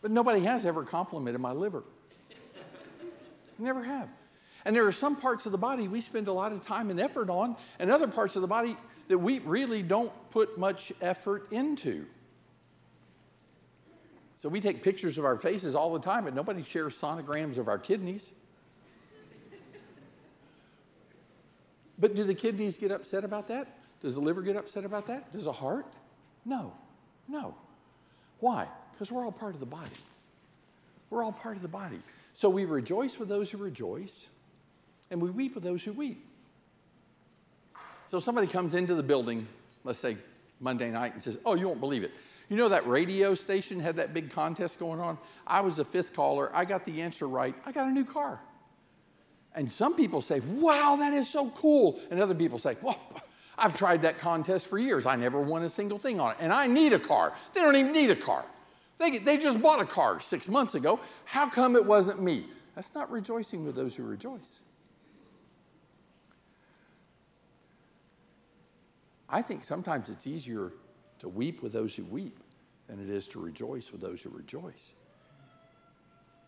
But 0.02 0.10
nobody 0.10 0.40
has 0.40 0.66
ever 0.66 0.82
complimented 0.82 1.40
my 1.40 1.52
liver. 1.52 1.84
Never 3.60 3.84
have. 3.84 4.08
And 4.64 4.74
there 4.74 4.86
are 4.86 4.92
some 4.92 5.14
parts 5.14 5.46
of 5.46 5.52
the 5.52 5.58
body 5.58 5.86
we 5.86 6.00
spend 6.00 6.26
a 6.26 6.32
lot 6.32 6.50
of 6.50 6.60
time 6.60 6.90
and 6.90 6.98
effort 6.98 7.30
on, 7.30 7.56
and 7.78 7.92
other 7.92 8.08
parts 8.08 8.34
of 8.34 8.42
the 8.42 8.48
body 8.48 8.76
that 9.06 9.18
we 9.18 9.38
really 9.40 9.82
don't 9.82 10.12
put 10.30 10.58
much 10.58 10.92
effort 11.00 11.46
into. 11.52 12.06
So 14.38 14.48
we 14.48 14.60
take 14.60 14.82
pictures 14.82 15.18
of 15.18 15.24
our 15.24 15.36
faces 15.36 15.74
all 15.74 15.92
the 15.92 16.00
time, 16.00 16.24
but 16.24 16.34
nobody 16.34 16.62
shares 16.62 16.98
sonograms 16.98 17.58
of 17.58 17.68
our 17.68 17.78
kidneys. 17.78 18.30
But 21.98 22.14
do 22.14 22.22
the 22.22 22.34
kidneys 22.34 22.78
get 22.78 22.92
upset 22.92 23.24
about 23.24 23.48
that? 23.48 23.76
Does 24.00 24.14
the 24.14 24.20
liver 24.20 24.42
get 24.42 24.54
upset 24.54 24.84
about 24.84 25.06
that? 25.08 25.32
Does 25.32 25.44
the 25.44 25.52
heart? 25.52 25.86
No, 26.44 26.72
no. 27.26 27.56
Why? 28.38 28.68
Because 28.92 29.10
we're 29.10 29.24
all 29.24 29.32
part 29.32 29.54
of 29.54 29.60
the 29.60 29.66
body. 29.66 29.90
We're 31.10 31.24
all 31.24 31.32
part 31.32 31.56
of 31.56 31.62
the 31.62 31.68
body. 31.68 32.00
So 32.32 32.48
we 32.48 32.64
rejoice 32.64 33.18
with 33.18 33.28
those 33.28 33.50
who 33.50 33.58
rejoice, 33.58 34.28
and 35.10 35.20
we 35.20 35.30
weep 35.30 35.56
with 35.56 35.64
those 35.64 35.82
who 35.82 35.92
weep. 35.92 36.24
So 38.06 38.20
somebody 38.20 38.46
comes 38.46 38.74
into 38.74 38.94
the 38.94 39.02
building, 39.02 39.48
let's 39.82 39.98
say 39.98 40.16
Monday 40.60 40.92
night, 40.92 41.14
and 41.14 41.22
says, 41.22 41.38
Oh, 41.44 41.54
you 41.54 41.66
won't 41.66 41.80
believe 41.80 42.04
it. 42.04 42.12
You 42.48 42.56
know 42.56 42.68
that 42.70 42.86
radio 42.86 43.34
station 43.34 43.78
had 43.78 43.96
that 43.96 44.14
big 44.14 44.30
contest 44.30 44.78
going 44.78 45.00
on? 45.00 45.18
I 45.46 45.60
was 45.60 45.76
the 45.76 45.84
fifth 45.84 46.14
caller. 46.14 46.50
I 46.54 46.64
got 46.64 46.84
the 46.84 47.02
answer 47.02 47.28
right. 47.28 47.54
I 47.66 47.72
got 47.72 47.88
a 47.88 47.90
new 47.90 48.04
car. 48.04 48.40
And 49.54 49.70
some 49.70 49.94
people 49.94 50.20
say, 50.20 50.40
wow, 50.40 50.96
that 50.96 51.12
is 51.12 51.28
so 51.28 51.50
cool. 51.50 52.00
And 52.10 52.20
other 52.20 52.34
people 52.34 52.58
say, 52.58 52.76
well, 52.80 52.98
I've 53.58 53.76
tried 53.76 54.02
that 54.02 54.18
contest 54.18 54.68
for 54.68 54.78
years. 54.78 55.04
I 55.04 55.16
never 55.16 55.40
won 55.40 55.62
a 55.64 55.68
single 55.68 55.98
thing 55.98 56.20
on 56.20 56.32
it. 56.32 56.36
And 56.40 56.52
I 56.52 56.66
need 56.66 56.92
a 56.92 56.98
car. 56.98 57.34
They 57.54 57.60
don't 57.60 57.76
even 57.76 57.92
need 57.92 58.10
a 58.10 58.16
car. 58.16 58.44
They, 58.98 59.18
they 59.18 59.36
just 59.36 59.60
bought 59.60 59.80
a 59.80 59.84
car 59.84 60.20
six 60.20 60.48
months 60.48 60.74
ago. 60.74 61.00
How 61.24 61.48
come 61.48 61.76
it 61.76 61.84
wasn't 61.84 62.22
me? 62.22 62.44
That's 62.74 62.94
not 62.94 63.10
rejoicing 63.10 63.64
with 63.64 63.74
those 63.74 63.94
who 63.96 64.04
rejoice. 64.04 64.60
I 69.28 69.42
think 69.42 69.64
sometimes 69.64 70.08
it's 70.08 70.26
easier 70.26 70.72
to 71.20 71.28
weep 71.28 71.62
with 71.62 71.72
those 71.72 71.94
who 71.94 72.04
weep 72.04 72.38
than 72.88 73.00
it 73.00 73.10
is 73.10 73.28
to 73.28 73.40
rejoice 73.40 73.92
with 73.92 74.00
those 74.00 74.22
who 74.22 74.30
rejoice. 74.30 74.92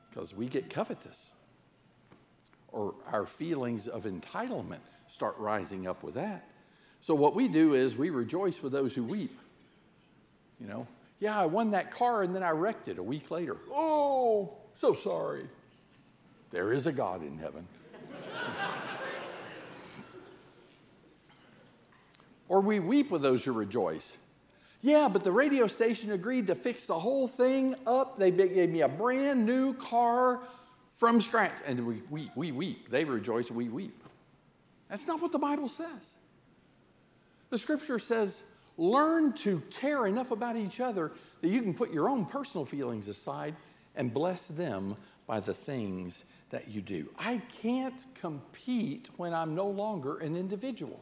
Because 0.09 0.35
we 0.35 0.47
get 0.47 0.71
covetous 0.71 1.33
or 2.73 2.95
our 3.12 3.27
feelings 3.27 3.89
of 3.89 4.05
entitlement 4.05 4.81
start 5.07 5.37
rising 5.39 5.87
up 5.87 6.03
with 6.03 6.14
that. 6.14 6.49
So 7.01 7.14
what 7.14 7.35
we 7.35 7.49
do 7.49 7.75
is 7.75 7.97
we 7.97 8.11
rejoice 8.11 8.62
with 8.62 8.73
those 8.73 8.95
who 8.95 9.05
weep. 9.05 9.37
You 10.61 10.66
know, 10.66 10.87
yeah, 11.21 11.39
I 11.39 11.47
won 11.47 11.71
that 11.73 11.91
car 11.91 12.23
and 12.23 12.35
then 12.35 12.43
I 12.43 12.51
wrecked 12.51 12.89
it 12.89 12.99
a 12.99 13.03
week 13.03 13.31
later. 13.31 13.57
Oh, 13.71 14.55
so 14.77 14.95
sorry. 14.95 15.47
There 16.51 16.73
is 16.73 16.87
a 16.87 16.93
God 16.93 17.23
in 17.23 17.39
heaven. 17.39 17.66
or 22.49 22.61
we 22.61 22.81
weep 22.81 23.11
with 23.11 23.23
those 23.23 23.45
who 23.45 23.53
rejoice. 23.53 24.18
Yeah, 24.83 25.09
but 25.09 25.24
the 25.24 25.33
radio 25.33 25.66
station 25.66 26.12
agreed 26.12 26.47
to 26.47 26.55
fix 26.55 26.87
the 26.87 26.99
whole 26.99 27.28
thing 27.28 27.74
up. 27.87 28.18
They 28.18 28.31
gave 28.31 28.70
me 28.70 28.81
a 28.81 28.89
brand 28.89 29.45
new 29.45 29.74
car 29.74 30.41
from 30.97 31.20
scratch. 31.20 31.53
And 31.66 31.87
we, 31.87 32.03
we, 32.09 32.31
we 32.35 32.53
weep. 32.53 32.91
They 32.91 33.05
rejoice, 33.05 33.51
we 33.51 33.68
weep. 33.68 34.03
That's 34.89 35.07
not 35.07 35.20
what 35.20 35.33
the 35.33 35.39
Bible 35.39 35.68
says. 35.68 36.14
The 37.51 37.59
scripture 37.59 37.99
says, 37.99 38.43
learn 38.76 39.35
to 39.35 39.61
care 39.70 40.07
enough 40.07 40.31
about 40.31 40.57
each 40.57 40.81
other 40.81 41.12
that 41.43 41.49
you 41.49 41.61
can 41.61 41.74
put 41.74 41.93
your 41.93 42.09
own 42.09 42.24
personal 42.24 42.64
feelings 42.64 43.09
aside 43.09 43.55
and 43.97 44.14
bless 44.14 44.49
them 44.49 44.97
by 45.26 45.41
the 45.41 45.55
things 45.55 46.24
that 46.51 46.68
you 46.68 46.81
do. 46.81 47.09
I 47.18 47.41
can't 47.62 48.03
compete 48.14 49.11
when 49.16 49.35
I'm 49.35 49.55
no 49.55 49.66
longer 49.66 50.18
an 50.18 50.37
individual. 50.37 51.01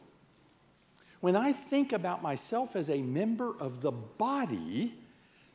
When 1.21 1.35
I 1.35 1.51
think 1.51 1.91
about 1.91 2.21
myself 2.21 2.75
as 2.75 2.89
a 2.89 3.01
member 3.01 3.53
of 3.59 3.81
the 3.81 3.91
body, 3.91 4.93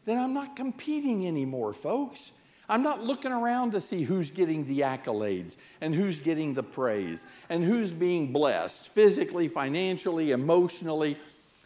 then 0.05 0.19
I'm 0.19 0.35
not 0.35 0.57
competing 0.57 1.27
anymore, 1.27 1.73
folks. 1.73 2.33
I'm 2.69 2.83
not 2.83 3.03
looking 3.03 3.33
around 3.33 3.73
to 3.73 3.81
see 3.81 4.03
who's 4.03 4.31
getting 4.31 4.67
the 4.67 4.81
accolades 4.81 5.57
and 5.81 5.95
who's 5.95 6.19
getting 6.19 6.55
the 6.55 6.63
praise 6.63 7.27
and 7.49 7.63
who's 7.63 7.91
being 7.91 8.33
blessed 8.33 8.89
physically, 8.89 9.49
financially, 9.49 10.33
emotionally. 10.33 11.19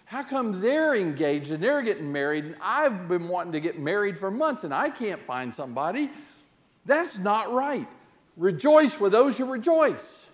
How 0.07 0.22
come 0.22 0.61
they're 0.61 0.96
engaged 0.96 1.53
and 1.53 1.62
they're 1.62 1.82
getting 1.82 2.11
married 2.11 2.46
and 2.46 2.57
I've 2.61 3.09
been 3.09 3.28
wanting 3.28 3.53
to 3.53 3.61
get 3.61 3.78
married 3.78 4.18
for 4.18 4.30
months 4.30 4.64
and 4.64 4.74
I 4.74 4.90
can't 4.90 5.20
find 5.20 5.55
somebody? 5.55 6.11
That's 6.86 7.18
not 7.18 7.53
right. 7.53 7.86
Rejoice 8.36 8.99
with 8.99 9.12
those 9.12 9.38
who 9.38 9.44
rejoice. 9.44 10.27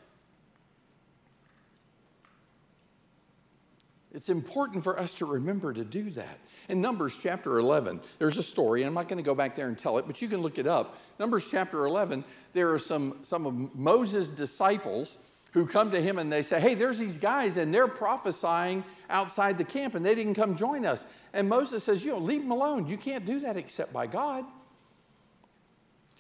It's 4.15 4.29
important 4.29 4.85
for 4.85 4.99
us 4.99 5.12
to 5.15 5.27
remember 5.27 5.73
to 5.73 5.85
do 5.85 6.09
that. 6.11 6.39
In 6.69 6.81
Numbers 6.81 7.19
chapter 7.21 7.59
11, 7.59 8.01
there's 8.21 8.39
a 8.39 8.43
story. 8.43 8.85
I'm 8.85 8.95
not 8.95 9.09
going 9.09 9.17
to 9.19 9.25
go 9.25 9.35
back 9.35 9.57
there 9.57 9.67
and 9.67 9.77
tell 9.77 9.99
it, 9.99 10.07
but 10.07 10.23
you 10.23 10.29
can 10.29 10.41
look 10.41 10.57
it 10.57 10.69
up. 10.69 10.97
Numbers 11.19 11.49
chapter 11.51 11.85
11, 11.85 12.25
there 12.53 12.73
are 12.73 12.79
some, 12.79 13.19
some 13.23 13.45
of 13.45 13.75
Moses' 13.75 14.29
disciples 14.29 15.19
who 15.51 15.67
come 15.67 15.91
to 15.91 16.01
him 16.01 16.19
and 16.19 16.33
they 16.33 16.43
say, 16.43 16.61
Hey, 16.61 16.75
there's 16.75 16.99
these 16.99 17.19
guys 17.19 17.57
and 17.57 17.75
they're 17.75 17.89
prophesying 17.89 18.85
outside 19.11 19.59
the 19.59 19.65
camp 19.65 19.97
and 19.97 20.07
they 20.07 20.15
didn't 20.15 20.35
come 20.35 20.57
join 20.57 20.87
us. 20.87 21.07
And 21.33 21.49
Moses 21.49 21.83
says, 21.83 22.05
You 22.05 22.12
know, 22.12 22.19
leave 22.19 22.43
them 22.43 22.53
alone. 22.53 22.87
You 22.87 22.97
can't 22.97 23.27
do 23.27 23.41
that 23.41 23.57
except 23.57 23.93
by 23.93 24.07
God. 24.07 24.45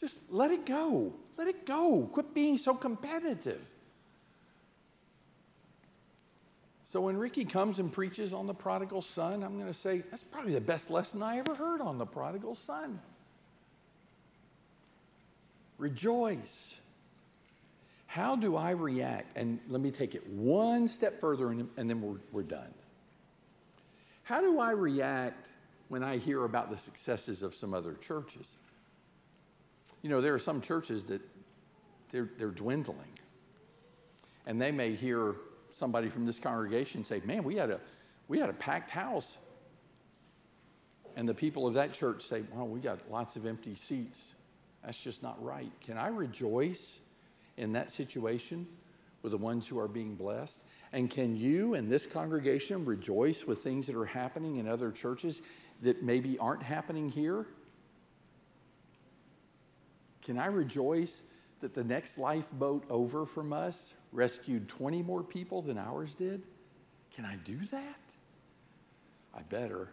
Just 0.00 0.20
let 0.30 0.50
it 0.50 0.66
go. 0.66 1.12
Let 1.36 1.46
it 1.48 1.64
go. 1.64 2.08
Quit 2.12 2.34
being 2.34 2.58
so 2.58 2.74
competitive. 2.74 3.73
So 6.94 7.00
when 7.00 7.16
Ricky 7.16 7.44
comes 7.44 7.80
and 7.80 7.92
preaches 7.92 8.32
on 8.32 8.46
the 8.46 8.54
prodigal 8.54 9.02
son, 9.02 9.42
I'm 9.42 9.58
going 9.58 9.66
to 9.66 9.74
say, 9.74 10.04
that's 10.12 10.22
probably 10.22 10.52
the 10.52 10.60
best 10.60 10.90
lesson 10.92 11.24
I 11.24 11.38
ever 11.38 11.52
heard 11.52 11.80
on 11.80 11.98
the 11.98 12.06
prodigal 12.06 12.54
son. 12.54 13.00
Rejoice. 15.76 16.76
How 18.06 18.36
do 18.36 18.54
I 18.54 18.70
react? 18.70 19.36
And 19.36 19.58
let 19.68 19.80
me 19.80 19.90
take 19.90 20.14
it 20.14 20.24
one 20.28 20.86
step 20.86 21.18
further 21.18 21.50
and, 21.50 21.68
and 21.76 21.90
then 21.90 22.00
we're, 22.00 22.20
we're 22.30 22.42
done. 22.44 22.72
How 24.22 24.40
do 24.40 24.60
I 24.60 24.70
react 24.70 25.48
when 25.88 26.04
I 26.04 26.18
hear 26.18 26.44
about 26.44 26.70
the 26.70 26.78
successes 26.78 27.42
of 27.42 27.56
some 27.56 27.74
other 27.74 27.94
churches? 27.94 28.54
You 30.02 30.10
know, 30.10 30.20
there 30.20 30.32
are 30.32 30.38
some 30.38 30.60
churches 30.60 31.02
that 31.06 31.22
they're, 32.12 32.30
they're 32.38 32.52
dwindling. 32.52 33.18
And 34.46 34.62
they 34.62 34.70
may 34.70 34.94
hear 34.94 35.34
somebody 35.74 36.08
from 36.08 36.24
this 36.24 36.38
congregation 36.38 37.04
say, 37.04 37.20
Man, 37.24 37.44
we 37.44 37.56
had 37.56 37.70
a, 37.70 37.80
we 38.28 38.38
had 38.38 38.48
a 38.48 38.54
packed 38.54 38.90
house. 38.90 39.38
And 41.16 41.28
the 41.28 41.34
people 41.34 41.66
of 41.66 41.74
that 41.74 41.92
church 41.92 42.22
say, 42.22 42.42
Well, 42.54 42.66
we 42.66 42.80
got 42.80 42.98
lots 43.10 43.36
of 43.36 43.44
empty 43.44 43.74
seats. 43.74 44.34
That's 44.84 45.02
just 45.02 45.22
not 45.22 45.42
right. 45.42 45.70
Can 45.80 45.98
I 45.98 46.08
rejoice 46.08 47.00
in 47.56 47.72
that 47.72 47.90
situation 47.90 48.66
with 49.22 49.32
the 49.32 49.38
ones 49.38 49.66
who 49.66 49.78
are 49.78 49.88
being 49.88 50.14
blessed? 50.14 50.62
And 50.92 51.10
can 51.10 51.36
you 51.36 51.74
and 51.74 51.90
this 51.90 52.06
congregation 52.06 52.84
rejoice 52.84 53.44
with 53.44 53.62
things 53.62 53.86
that 53.86 53.96
are 53.96 54.04
happening 54.04 54.56
in 54.56 54.68
other 54.68 54.92
churches 54.92 55.42
that 55.82 56.02
maybe 56.02 56.38
aren't 56.38 56.62
happening 56.62 57.08
here? 57.08 57.46
Can 60.22 60.38
I 60.38 60.46
rejoice 60.46 61.22
that 61.60 61.74
the 61.74 61.84
next 61.84 62.18
lifeboat 62.18 62.84
over 62.90 63.24
from 63.24 63.52
us 63.52 63.94
rescued 64.14 64.68
20 64.68 65.02
more 65.02 65.22
people 65.22 65.60
than 65.60 65.76
ours 65.76 66.14
did? 66.14 66.42
Can 67.14 67.24
I 67.24 67.36
do 67.44 67.58
that? 67.66 67.98
I 69.36 69.42
better. 69.42 69.88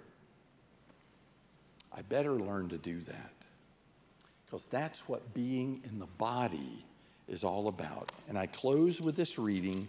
I 1.91 2.03
better 2.03 2.34
learn 2.34 2.69
to 2.69 2.78
do 2.78 3.01
that. 3.01 3.34
Because 4.45 4.67
that's 4.67 5.07
what 5.09 5.34
being 5.34 5.82
in 5.89 5.99
the 5.99 6.07
body 6.17 6.86
is 7.28 7.43
all 7.43 7.67
about. 7.67 8.11
And 8.30 8.38
I 8.38 8.45
close 8.45 9.01
with 9.01 9.15
this 9.15 9.39
reading 9.39 9.88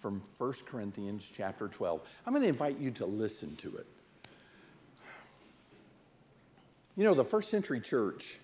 from 0.00 0.22
1 0.38 0.52
Corinthians 0.66 1.30
chapter 1.34 1.68
12. 1.68 2.00
I'm 2.26 2.32
going 2.32 2.42
to 2.42 2.48
invite 2.48 2.78
you 2.78 2.90
to 2.92 3.06
listen 3.06 3.56
to 3.56 3.76
it. 3.76 3.86
You 6.96 7.04
know, 7.04 7.14
the 7.14 7.24
first 7.24 7.50
century 7.50 7.80
church 7.80 8.38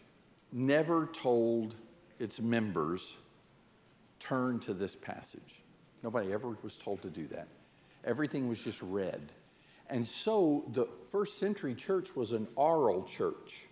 never 0.53 1.07
told 1.07 1.75
its 2.19 2.41
members 2.41 3.17
turn 4.23 4.61
to 4.61 4.75
this 4.75 4.95
passage. 4.95 5.63
Nobody 6.03 6.33
ever 6.33 6.57
was 6.63 6.77
told 6.77 7.03
to 7.03 7.11
do 7.11 7.27
that. 7.29 7.49
Everything 8.05 8.49
was 8.49 8.63
just 8.63 8.81
read. 8.83 9.21
And 9.89 10.07
so 10.07 10.65
the 10.73 10.89
first 11.11 11.39
century 11.39 11.75
church 11.75 12.15
was 12.17 12.33
an 12.33 12.49
oral 12.57 13.05
church. 13.05 13.63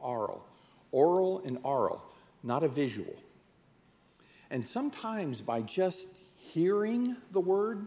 oral. 0.00 0.46
Oral 0.92 1.42
and 1.44 1.58
oral, 1.62 2.02
not 2.42 2.62
a 2.62 2.68
visual. 2.68 3.14
And 4.50 4.66
sometimes 4.66 5.40
by 5.40 5.62
just 5.62 6.06
hearing 6.36 7.16
the 7.32 7.40
word, 7.40 7.86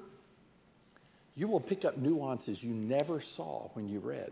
you 1.35 1.47
will 1.47 1.61
pick 1.61 1.85
up 1.85 1.97
nuances 1.97 2.61
you 2.61 2.73
never 2.73 3.21
saw 3.21 3.69
when 3.73 3.87
you 3.87 3.99
read. 3.99 4.31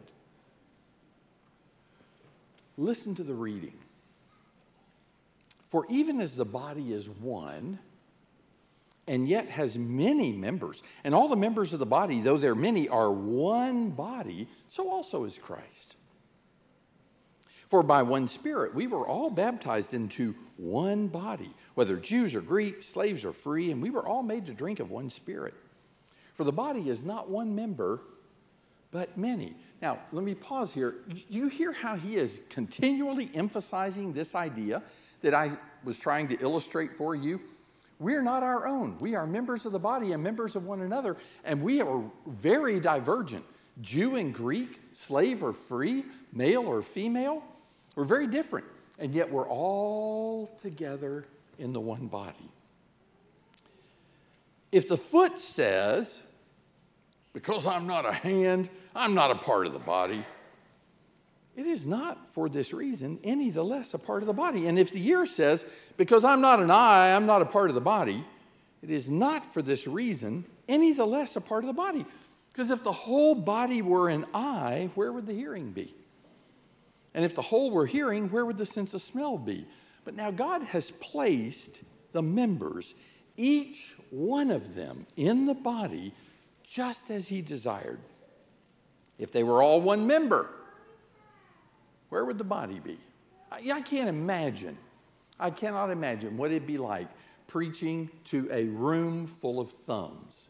Listen 2.75 3.15
to 3.15 3.23
the 3.23 3.34
reading. 3.34 3.73
For 5.68 5.86
even 5.89 6.22
as 6.22 6.36
the 6.36 6.45
body 6.45 6.93
is 6.93 7.09
one, 7.09 7.80
and 9.07 9.28
yet 9.28 9.47
has 9.49 9.78
many 9.78 10.32
members, 10.32 10.84
and 11.03 11.15
all 11.15 11.28
the 11.30 11.36
members 11.36 11.74
of 11.74 11.80
the 11.80 11.86
body, 11.86 12.20
though 12.22 12.38
they're 12.38 12.55
many, 12.55 12.89
are 12.89 13.11
one 13.11 13.89
body, 13.89 14.47
so 14.68 14.89
also 14.89 15.24
is 15.24 15.38
Christ. 15.38 15.95
For 17.68 17.84
by 17.84 18.01
one 18.03 18.28
Spirit 18.28 18.74
we 18.74 18.88
were 18.88 19.07
all 19.07 19.30
baptized 19.30 19.93
into 19.93 20.36
one 20.55 21.07
body, 21.07 21.53
whether 21.76 21.97
Jews 21.97 22.34
or 22.34 22.41
Greeks, 22.41 22.86
slaves 22.86 23.26
or 23.26 23.34
free, 23.34 23.72
and 23.72 23.82
we 23.82 23.89
were 23.89 24.07
all 24.07 24.24
made 24.24 24.45
to 24.45 24.53
drink 24.53 24.80
of 24.80 24.91
one 24.91 25.09
Spirit. 25.09 25.53
For 26.34 26.43
the 26.43 26.51
body 26.51 26.89
is 26.89 27.03
not 27.03 27.30
one 27.30 27.55
member, 27.55 28.01
but 28.91 29.18
many. 29.18 29.55
Now, 29.82 29.99
let 30.11 30.24
me 30.24 30.34
pause 30.34 30.74
here. 30.74 30.95
You 31.30 31.49
hear 31.49 31.72
how 31.72 31.95
he 31.95 32.15
is 32.15 32.39
continually 32.49 33.30
emphasizing 33.34 34.13
this 34.13 34.34
idea 34.34 34.82
that 35.28 35.34
I 35.34 35.51
was 35.84 35.99
trying 35.99 36.30
to 36.30 36.39
illustrate 36.39 36.95
for 36.95 37.13
you? 37.13 37.41
We're 37.99 38.21
not 38.21 38.43
our 38.43 38.65
own. 38.65 38.97
We 38.99 39.15
are 39.15 39.28
members 39.28 39.65
of 39.65 39.73
the 39.73 39.80
body 39.80 40.13
and 40.13 40.23
members 40.23 40.55
of 40.55 40.63
one 40.65 40.82
another, 40.82 41.17
and 41.43 41.61
we 41.61 41.82
are 41.82 42.01
very 42.25 42.80
divergent. 42.80 43.43
Jew 43.82 44.15
and 44.15 44.34
Greek, 44.34 44.80
slave 44.93 45.43
or 45.43 45.51
free, 45.51 46.05
male 46.32 46.61
or 46.61 46.82
female. 46.82 47.43
We're 47.95 48.05
very 48.05 48.28
different, 48.28 48.65
and 48.99 49.13
yet 49.13 49.30
we're 49.30 49.49
all 49.49 50.57
together 50.61 51.25
in 51.59 51.73
the 51.73 51.82
one 51.82 52.07
body. 52.07 52.49
If 54.71 54.88
the 54.88 54.97
foot 54.97 55.39
says, 55.39 56.21
because 57.34 57.65
I'm 57.65 57.86
not 57.86 58.05
a 58.05 58.13
hand, 58.13 58.69
I'm 58.95 59.13
not 59.13 59.32
a 59.32 59.36
part 59.36 59.67
of 59.67 59.73
the 59.73 59.80
body, 59.80 60.23
it 61.58 61.66
is 61.66 61.88
not 61.88 62.32
for 62.34 62.47
this 62.47 62.72
reason 62.72 63.20
any 63.24 63.49
the 63.49 63.64
less 63.64 63.95
a 63.95 63.97
part 63.97 64.22
of 64.22 64.28
the 64.28 64.34
body. 64.34 64.68
And 64.68 64.78
if 64.78 64.91
the 64.91 65.05
ear 65.08 65.26
says, 65.26 65.66
because 65.97 66.24
I'm 66.24 66.39
not 66.39 66.60
an 66.60 66.70
eye, 66.70 67.14
I'm 67.14 67.26
not 67.26 67.41
a 67.41 67.45
part 67.45 67.70
of 67.70 67.76
the 67.76 67.82
body, 67.82 68.24
it 68.84 68.91
is 68.91 69.10
not 69.10 69.53
for 69.53 69.64
this 69.64 69.88
reason 69.88 70.45
any 70.70 70.93
the 70.93 71.05
less 71.05 71.36
a 71.36 71.41
part 71.41 71.64
of 71.64 71.68
the 71.68 71.74
body. 71.74 72.05
Because 72.49 72.70
if 72.70 72.84
the 72.84 72.91
whole 72.91 73.34
body 73.34 73.82
were 73.82 74.08
an 74.08 74.26
eye, 74.36 74.91
where 74.93 75.12
would 75.12 75.26
the 75.26 75.34
hearing 75.34 75.72
be? 75.72 75.93
And 77.16 77.26
if 77.26 77.34
the 77.34 77.41
whole 77.41 77.72
were 77.72 77.88
hearing, 77.88 78.30
where 78.30 78.45
would 78.45 78.58
the 78.58 78.66
sense 78.66 78.93
of 78.93 79.01
smell 79.01 79.39
be? 79.39 79.66
But 80.05 80.16
now 80.16 80.30
God 80.30 80.62
has 80.62 80.91
placed 80.91 81.82
the 82.12 82.22
members, 82.22 82.93
each 83.36 83.95
one 84.12 84.51
of 84.51 84.76
them, 84.76 85.08
in 85.16 85.47
the 85.47 85.55
body 85.55 86.14
just 86.64 87.10
as 87.10 87.28
He 87.28 87.41
desired. 87.41 87.99
If 89.18 89.32
they 89.32 89.41
were 89.41 89.64
all 89.64 89.82
one 89.82 90.05
member, 90.05 90.49
where 92.10 92.26
would 92.26 92.38
the 92.38 92.43
body 92.43 92.80
be? 92.80 92.97
I, 93.51 93.72
I 93.72 93.82
can't 93.82 94.10
imagine. 94.10 94.78
I 95.39 95.49
cannot 95.49 95.91
imagine 95.91 96.38
what 96.38 96.51
it'd 96.51 96.68
be 96.68 96.78
like 96.78 97.08
preaching 97.47 98.10
to 98.26 98.49
a 98.51 98.66
room 98.66 99.28
full 99.28 99.60
of 99.60 99.72
thumbs, 99.72 100.49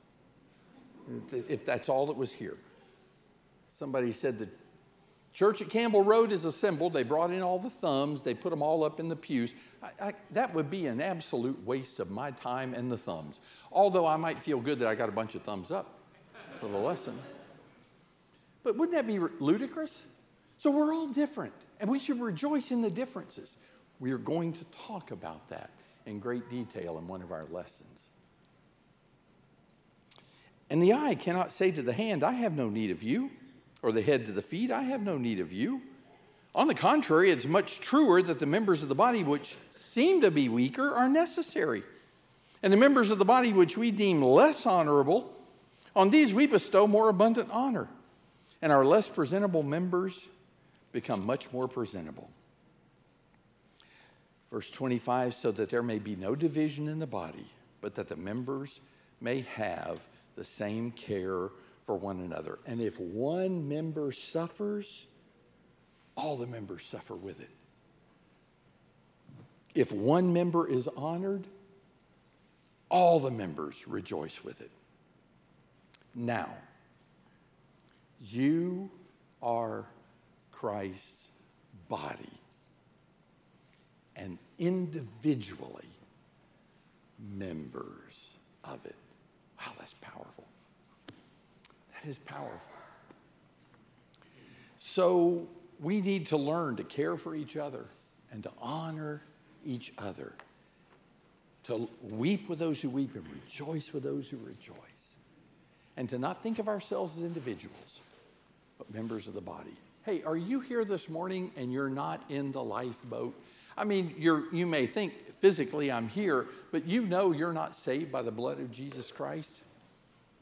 if 1.32 1.66
that's 1.66 1.90
all 1.90 2.08
that 2.08 2.18
was 2.18 2.32
here. 2.32 2.58
Somebody 3.72 4.12
said 4.12 4.40
the 4.40 4.48
Church 5.38 5.62
at 5.62 5.70
Campbell 5.70 6.04
Road 6.04 6.32
is 6.32 6.46
assembled. 6.46 6.94
They 6.94 7.04
brought 7.04 7.30
in 7.32 7.44
all 7.44 7.60
the 7.60 7.70
thumbs. 7.70 8.24
They 8.24 8.34
put 8.34 8.50
them 8.50 8.64
all 8.64 8.84
up 8.84 9.00
in 9.00 9.08
the 9.08 9.16
pews. 9.16 9.54
I, 9.84 10.08
I, 10.08 10.14
that 10.32 10.52
would 10.56 10.72
be 10.72 10.88
an 10.88 11.00
absolute 11.00 11.64
waste 11.64 12.00
of 12.00 12.10
my 12.10 12.32
time 12.32 12.74
and 12.74 12.92
the 12.92 12.98
thumbs. 12.98 13.40
Although 13.72 14.08
I 14.08 14.18
might 14.18 14.40
feel 14.40 14.60
good 14.60 14.80
that 14.80 14.88
I 14.88 14.96
got 14.96 15.10
a 15.10 15.12
bunch 15.12 15.36
of 15.36 15.44
thumbs 15.44 15.70
up 15.70 15.94
for 16.56 16.68
the 16.68 16.78
lesson. 16.78 17.20
But 18.64 18.78
wouldn't 18.78 18.96
that 18.96 19.06
be 19.06 19.20
ludicrous? 19.40 20.06
So 20.58 20.72
we're 20.72 20.94
all 20.94 21.08
different, 21.08 21.54
and 21.80 21.90
we 21.90 22.00
should 22.00 22.20
rejoice 22.20 22.72
in 22.72 22.82
the 22.82 22.90
differences. 22.90 23.58
We 24.00 24.12
are 24.12 24.18
going 24.18 24.54
to 24.54 24.66
talk 24.66 25.12
about 25.12 25.48
that 25.50 25.70
in 26.06 26.20
great 26.20 26.50
detail 26.50 26.98
in 26.98 27.08
one 27.08 27.22
of 27.22 27.32
our 27.32 27.46
lessons. 27.52 28.10
And 30.70 30.82
the 30.82 30.94
eye 30.94 31.16
cannot 31.16 31.52
say 31.52 31.72
to 31.72 31.82
the 31.82 31.94
hand, 31.94 32.24
I 32.24 32.34
have 32.34 32.54
no 32.54 32.70
need 32.70 32.92
of 32.92 33.04
you 33.04 33.30
or 33.82 33.92
the 33.92 34.02
head 34.02 34.26
to 34.26 34.32
the 34.32 34.42
feet, 34.42 34.72
I 34.72 34.84
have 34.84 35.02
no 35.02 35.18
need 35.18 35.40
of 35.40 35.54
you. 35.54 35.82
On 36.56 36.68
the 36.68 36.74
contrary, 36.74 37.30
it's 37.30 37.46
much 37.46 37.80
truer 37.80 38.22
that 38.24 38.40
the 38.40 38.46
members 38.46 38.82
of 38.82 38.90
the 38.90 38.96
body 38.96 39.24
which 39.24 39.56
seem 39.70 40.22
to 40.22 40.32
be 40.32 40.50
weaker 40.50 40.94
are 40.96 41.08
necessary. 41.08 41.84
And 42.64 42.74
the 42.74 42.78
members 42.78 43.12
of 43.12 43.20
the 43.20 43.26
body 43.26 43.54
which 43.54 43.78
we 43.78 43.92
deem 43.92 44.24
less 44.24 44.66
honorable, 44.66 45.32
on 45.96 46.10
these 46.10 46.34
we 46.34 46.48
bestow 46.48 46.88
more 46.88 47.10
abundant 47.10 47.50
honor. 47.52 47.88
And 48.62 48.72
our 48.72 48.84
less 48.84 49.08
presentable 49.08 49.62
members 49.62 50.28
become 50.92 51.26
much 51.26 51.52
more 51.52 51.68
presentable. 51.68 52.30
Verse 54.52 54.72
25 54.72 55.34
so 55.34 55.52
that 55.52 55.70
there 55.70 55.84
may 55.84 56.00
be 56.00 56.16
no 56.16 56.36
division 56.36 56.88
in 56.88 57.00
the 57.00 57.08
body, 57.08 57.46
but 57.82 57.96
that 57.96 58.08
the 58.08 58.16
members 58.16 58.82
may 59.20 59.42
have 59.54 60.00
the 60.36 60.46
same 60.46 60.92
care 60.92 61.50
for 61.84 61.96
one 61.96 62.20
another. 62.20 62.60
And 62.66 62.82
if 62.82 63.00
one 63.00 63.68
member 63.68 64.12
suffers, 64.12 65.06
all 66.16 66.38
the 66.38 66.48
members 66.48 66.86
suffer 66.86 67.16
with 67.16 67.40
it. 67.40 67.50
If 69.76 69.92
one 69.92 70.34
member 70.34 70.68
is 70.68 70.88
honored, 70.88 71.46
all 72.90 73.20
the 73.20 73.32
members 73.32 73.88
rejoice 73.88 74.44
with 74.44 74.60
it. 74.62 74.72
Now, 76.16 76.50
you 78.22 78.90
are 79.42 79.86
Christ's 80.60 81.30
body, 81.88 82.32
and 84.16 84.40
individually 84.58 85.86
members 87.36 88.34
of 88.64 88.84
it. 88.86 88.96
Wow, 89.60 89.74
that's 89.78 89.94
powerful. 90.02 90.46
That 91.94 92.10
is 92.10 92.18
powerful. 92.18 92.60
So 94.78 95.48
we 95.80 96.02
need 96.02 96.26
to 96.28 96.38
learn 96.38 96.76
to 96.78 96.84
care 96.84 97.18
for 97.18 97.36
each 97.36 97.56
other 97.56 97.86
and 98.32 98.42
to 98.42 98.52
honor 98.60 99.22
each 99.64 99.94
other, 100.00 100.34
to 101.66 101.88
weep 102.02 102.50
with 102.50 102.58
those 102.58 102.82
who 102.82 102.90
weep 102.90 103.14
and 103.14 103.26
rejoice 103.44 103.94
with 103.94 104.02
those 104.02 104.28
who 104.28 104.38
rejoice, 104.38 104.76
and 105.98 106.10
to 106.10 106.18
not 106.18 106.42
think 106.42 106.58
of 106.58 106.68
ourselves 106.68 107.16
as 107.16 107.24
individuals, 107.24 108.00
but 108.80 108.92
members 108.92 109.28
of 109.28 109.36
the 109.36 109.42
body. 109.42 109.78
Hey, 110.08 110.24
are 110.24 110.38
you 110.38 110.62
here 110.62 110.86
this 110.86 111.10
morning 111.10 111.52
and 111.58 111.70
you're 111.70 111.90
not 111.90 112.24
in 112.30 112.54
the 112.54 112.64
lifeboat? 112.64 113.36
I 113.78 113.84
mean, 113.84 114.16
you're, 114.18 114.46
you 114.54 114.66
may 114.66 114.88
think 114.88 115.14
physically 115.34 115.92
I'm 115.92 116.08
here, 116.08 116.48
but 116.72 116.86
you 116.86 117.02
know 117.02 117.34
you're 117.34 117.52
not 117.52 117.76
saved 117.76 118.10
by 118.10 118.22
the 118.22 118.32
blood 118.32 118.62
of 118.62 118.72
Jesus 118.72 119.12
Christ. 119.12 119.52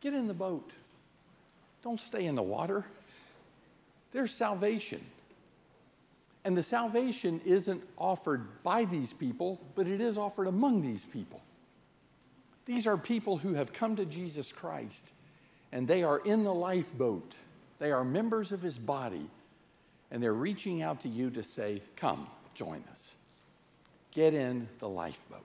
Get 0.02 0.14
in 0.14 0.28
the 0.28 0.36
boat. 0.36 0.70
Don't 1.84 2.00
stay 2.00 2.28
in 2.28 2.36
the 2.36 2.44
water. 2.44 2.86
There's 4.12 4.30
salvation. 4.30 5.04
And 6.44 6.56
the 6.56 6.62
salvation 6.62 7.42
isn't 7.44 7.82
offered 7.98 8.62
by 8.62 8.86
these 8.86 9.14
people, 9.14 9.60
but 9.74 9.88
it 9.88 10.00
is 10.00 10.16
offered 10.16 10.46
among 10.46 10.84
these 10.84 11.06
people. 11.06 11.42
These 12.68 12.86
are 12.86 12.98
people 12.98 13.36
who 13.36 13.56
have 13.56 13.74
come 13.74 13.96
to 13.96 14.06
Jesus 14.06 14.52
Christ 14.52 15.10
and 15.72 15.88
they 15.88 16.04
are 16.04 16.20
in 16.20 16.44
the 16.44 16.54
lifeboat. 16.54 17.34
They 17.80 17.92
are 17.92 18.06
members 18.06 18.52
of 18.52 18.62
his 18.62 18.78
body 18.78 19.28
and 20.12 20.22
they're 20.22 20.34
reaching 20.34 20.82
out 20.82 21.02
to 21.02 21.10
you 21.10 21.30
to 21.32 21.44
say, 21.44 21.82
Come, 21.96 22.28
join 22.54 22.84
us. 22.92 23.16
Get 24.12 24.34
in 24.34 24.68
the 24.80 24.88
lifeboat. 24.88 25.42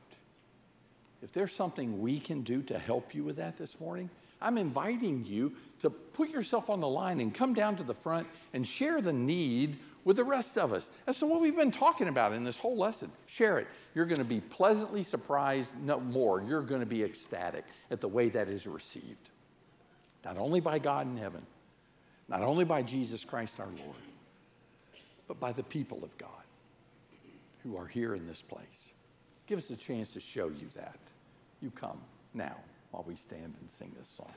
If 1.23 1.33
there's 1.33 1.53
something 1.53 2.01
we 2.01 2.19
can 2.19 2.43
do 2.43 2.63
to 2.63 2.79
help 2.79 3.15
you 3.15 3.25
with 3.25 3.37
that 3.37 3.57
this 3.57 3.81
morning, 3.81 4.09
I'm 4.41 4.57
inviting 4.57 5.25
you 5.27 5.53
to 5.81 5.91
put 5.91 6.31
yourself 6.31 6.71
on 6.71 6.81
the 6.81 6.89
line 6.89 7.21
and 7.21 7.35
come 7.35 7.53
down 7.53 7.77
to 7.77 7.83
the 7.83 7.95
front 7.95 8.27
and 8.55 8.67
share 8.67 9.03
the 9.03 9.13
need 9.13 9.79
with 10.05 10.17
the 10.17 10.25
rest 10.25 10.57
of 10.57 10.73
us. 10.73 10.91
That's 11.05 11.21
what 11.21 11.41
we've 11.41 11.57
been 11.57 11.71
talking 11.71 12.09
about 12.09 12.33
in 12.33 12.43
this 12.43 12.59
whole 12.59 12.77
lesson. 12.77 13.13
Share 13.27 13.59
it. 13.59 13.69
You're 13.95 14.07
going 14.07 14.19
to 14.19 14.25
be 14.25 14.41
pleasantly 14.41 15.03
surprised, 15.03 15.73
no 15.83 16.01
more. 16.01 16.43
You're 16.43 16.63
going 16.63 16.81
to 16.81 16.87
be 16.87 17.03
ecstatic 17.03 17.65
at 17.91 18.01
the 18.01 18.09
way 18.09 18.31
that 18.31 18.49
is 18.49 18.67
received. 18.67 19.29
Not 20.25 20.39
only 20.39 20.61
by 20.61 20.79
God 20.79 21.07
in 21.07 21.17
heaven, 21.17 21.45
not 22.29 22.43
only 22.43 22.65
by 22.65 22.83
Jesus 22.83 23.25
Christ 23.25 23.61
our 23.61 23.67
Lord, 23.67 23.97
but 25.31 25.39
by 25.39 25.53
the 25.53 25.63
people 25.63 26.03
of 26.03 26.19
God 26.19 26.43
who 27.63 27.77
are 27.77 27.87
here 27.87 28.17
in 28.17 28.27
this 28.27 28.43
place. 28.43 28.91
Give 29.47 29.59
us 29.59 29.71
a 29.71 29.77
chance 29.77 30.13
to 30.15 30.19
show 30.19 30.49
you 30.49 30.67
that. 30.75 30.99
You 31.63 31.71
come 31.71 32.01
now 32.35 32.57
while 32.91 33.05
we 33.07 33.15
stand 33.15 33.55
and 33.61 33.71
sing 33.71 33.93
this 33.97 34.09
song. 34.09 34.33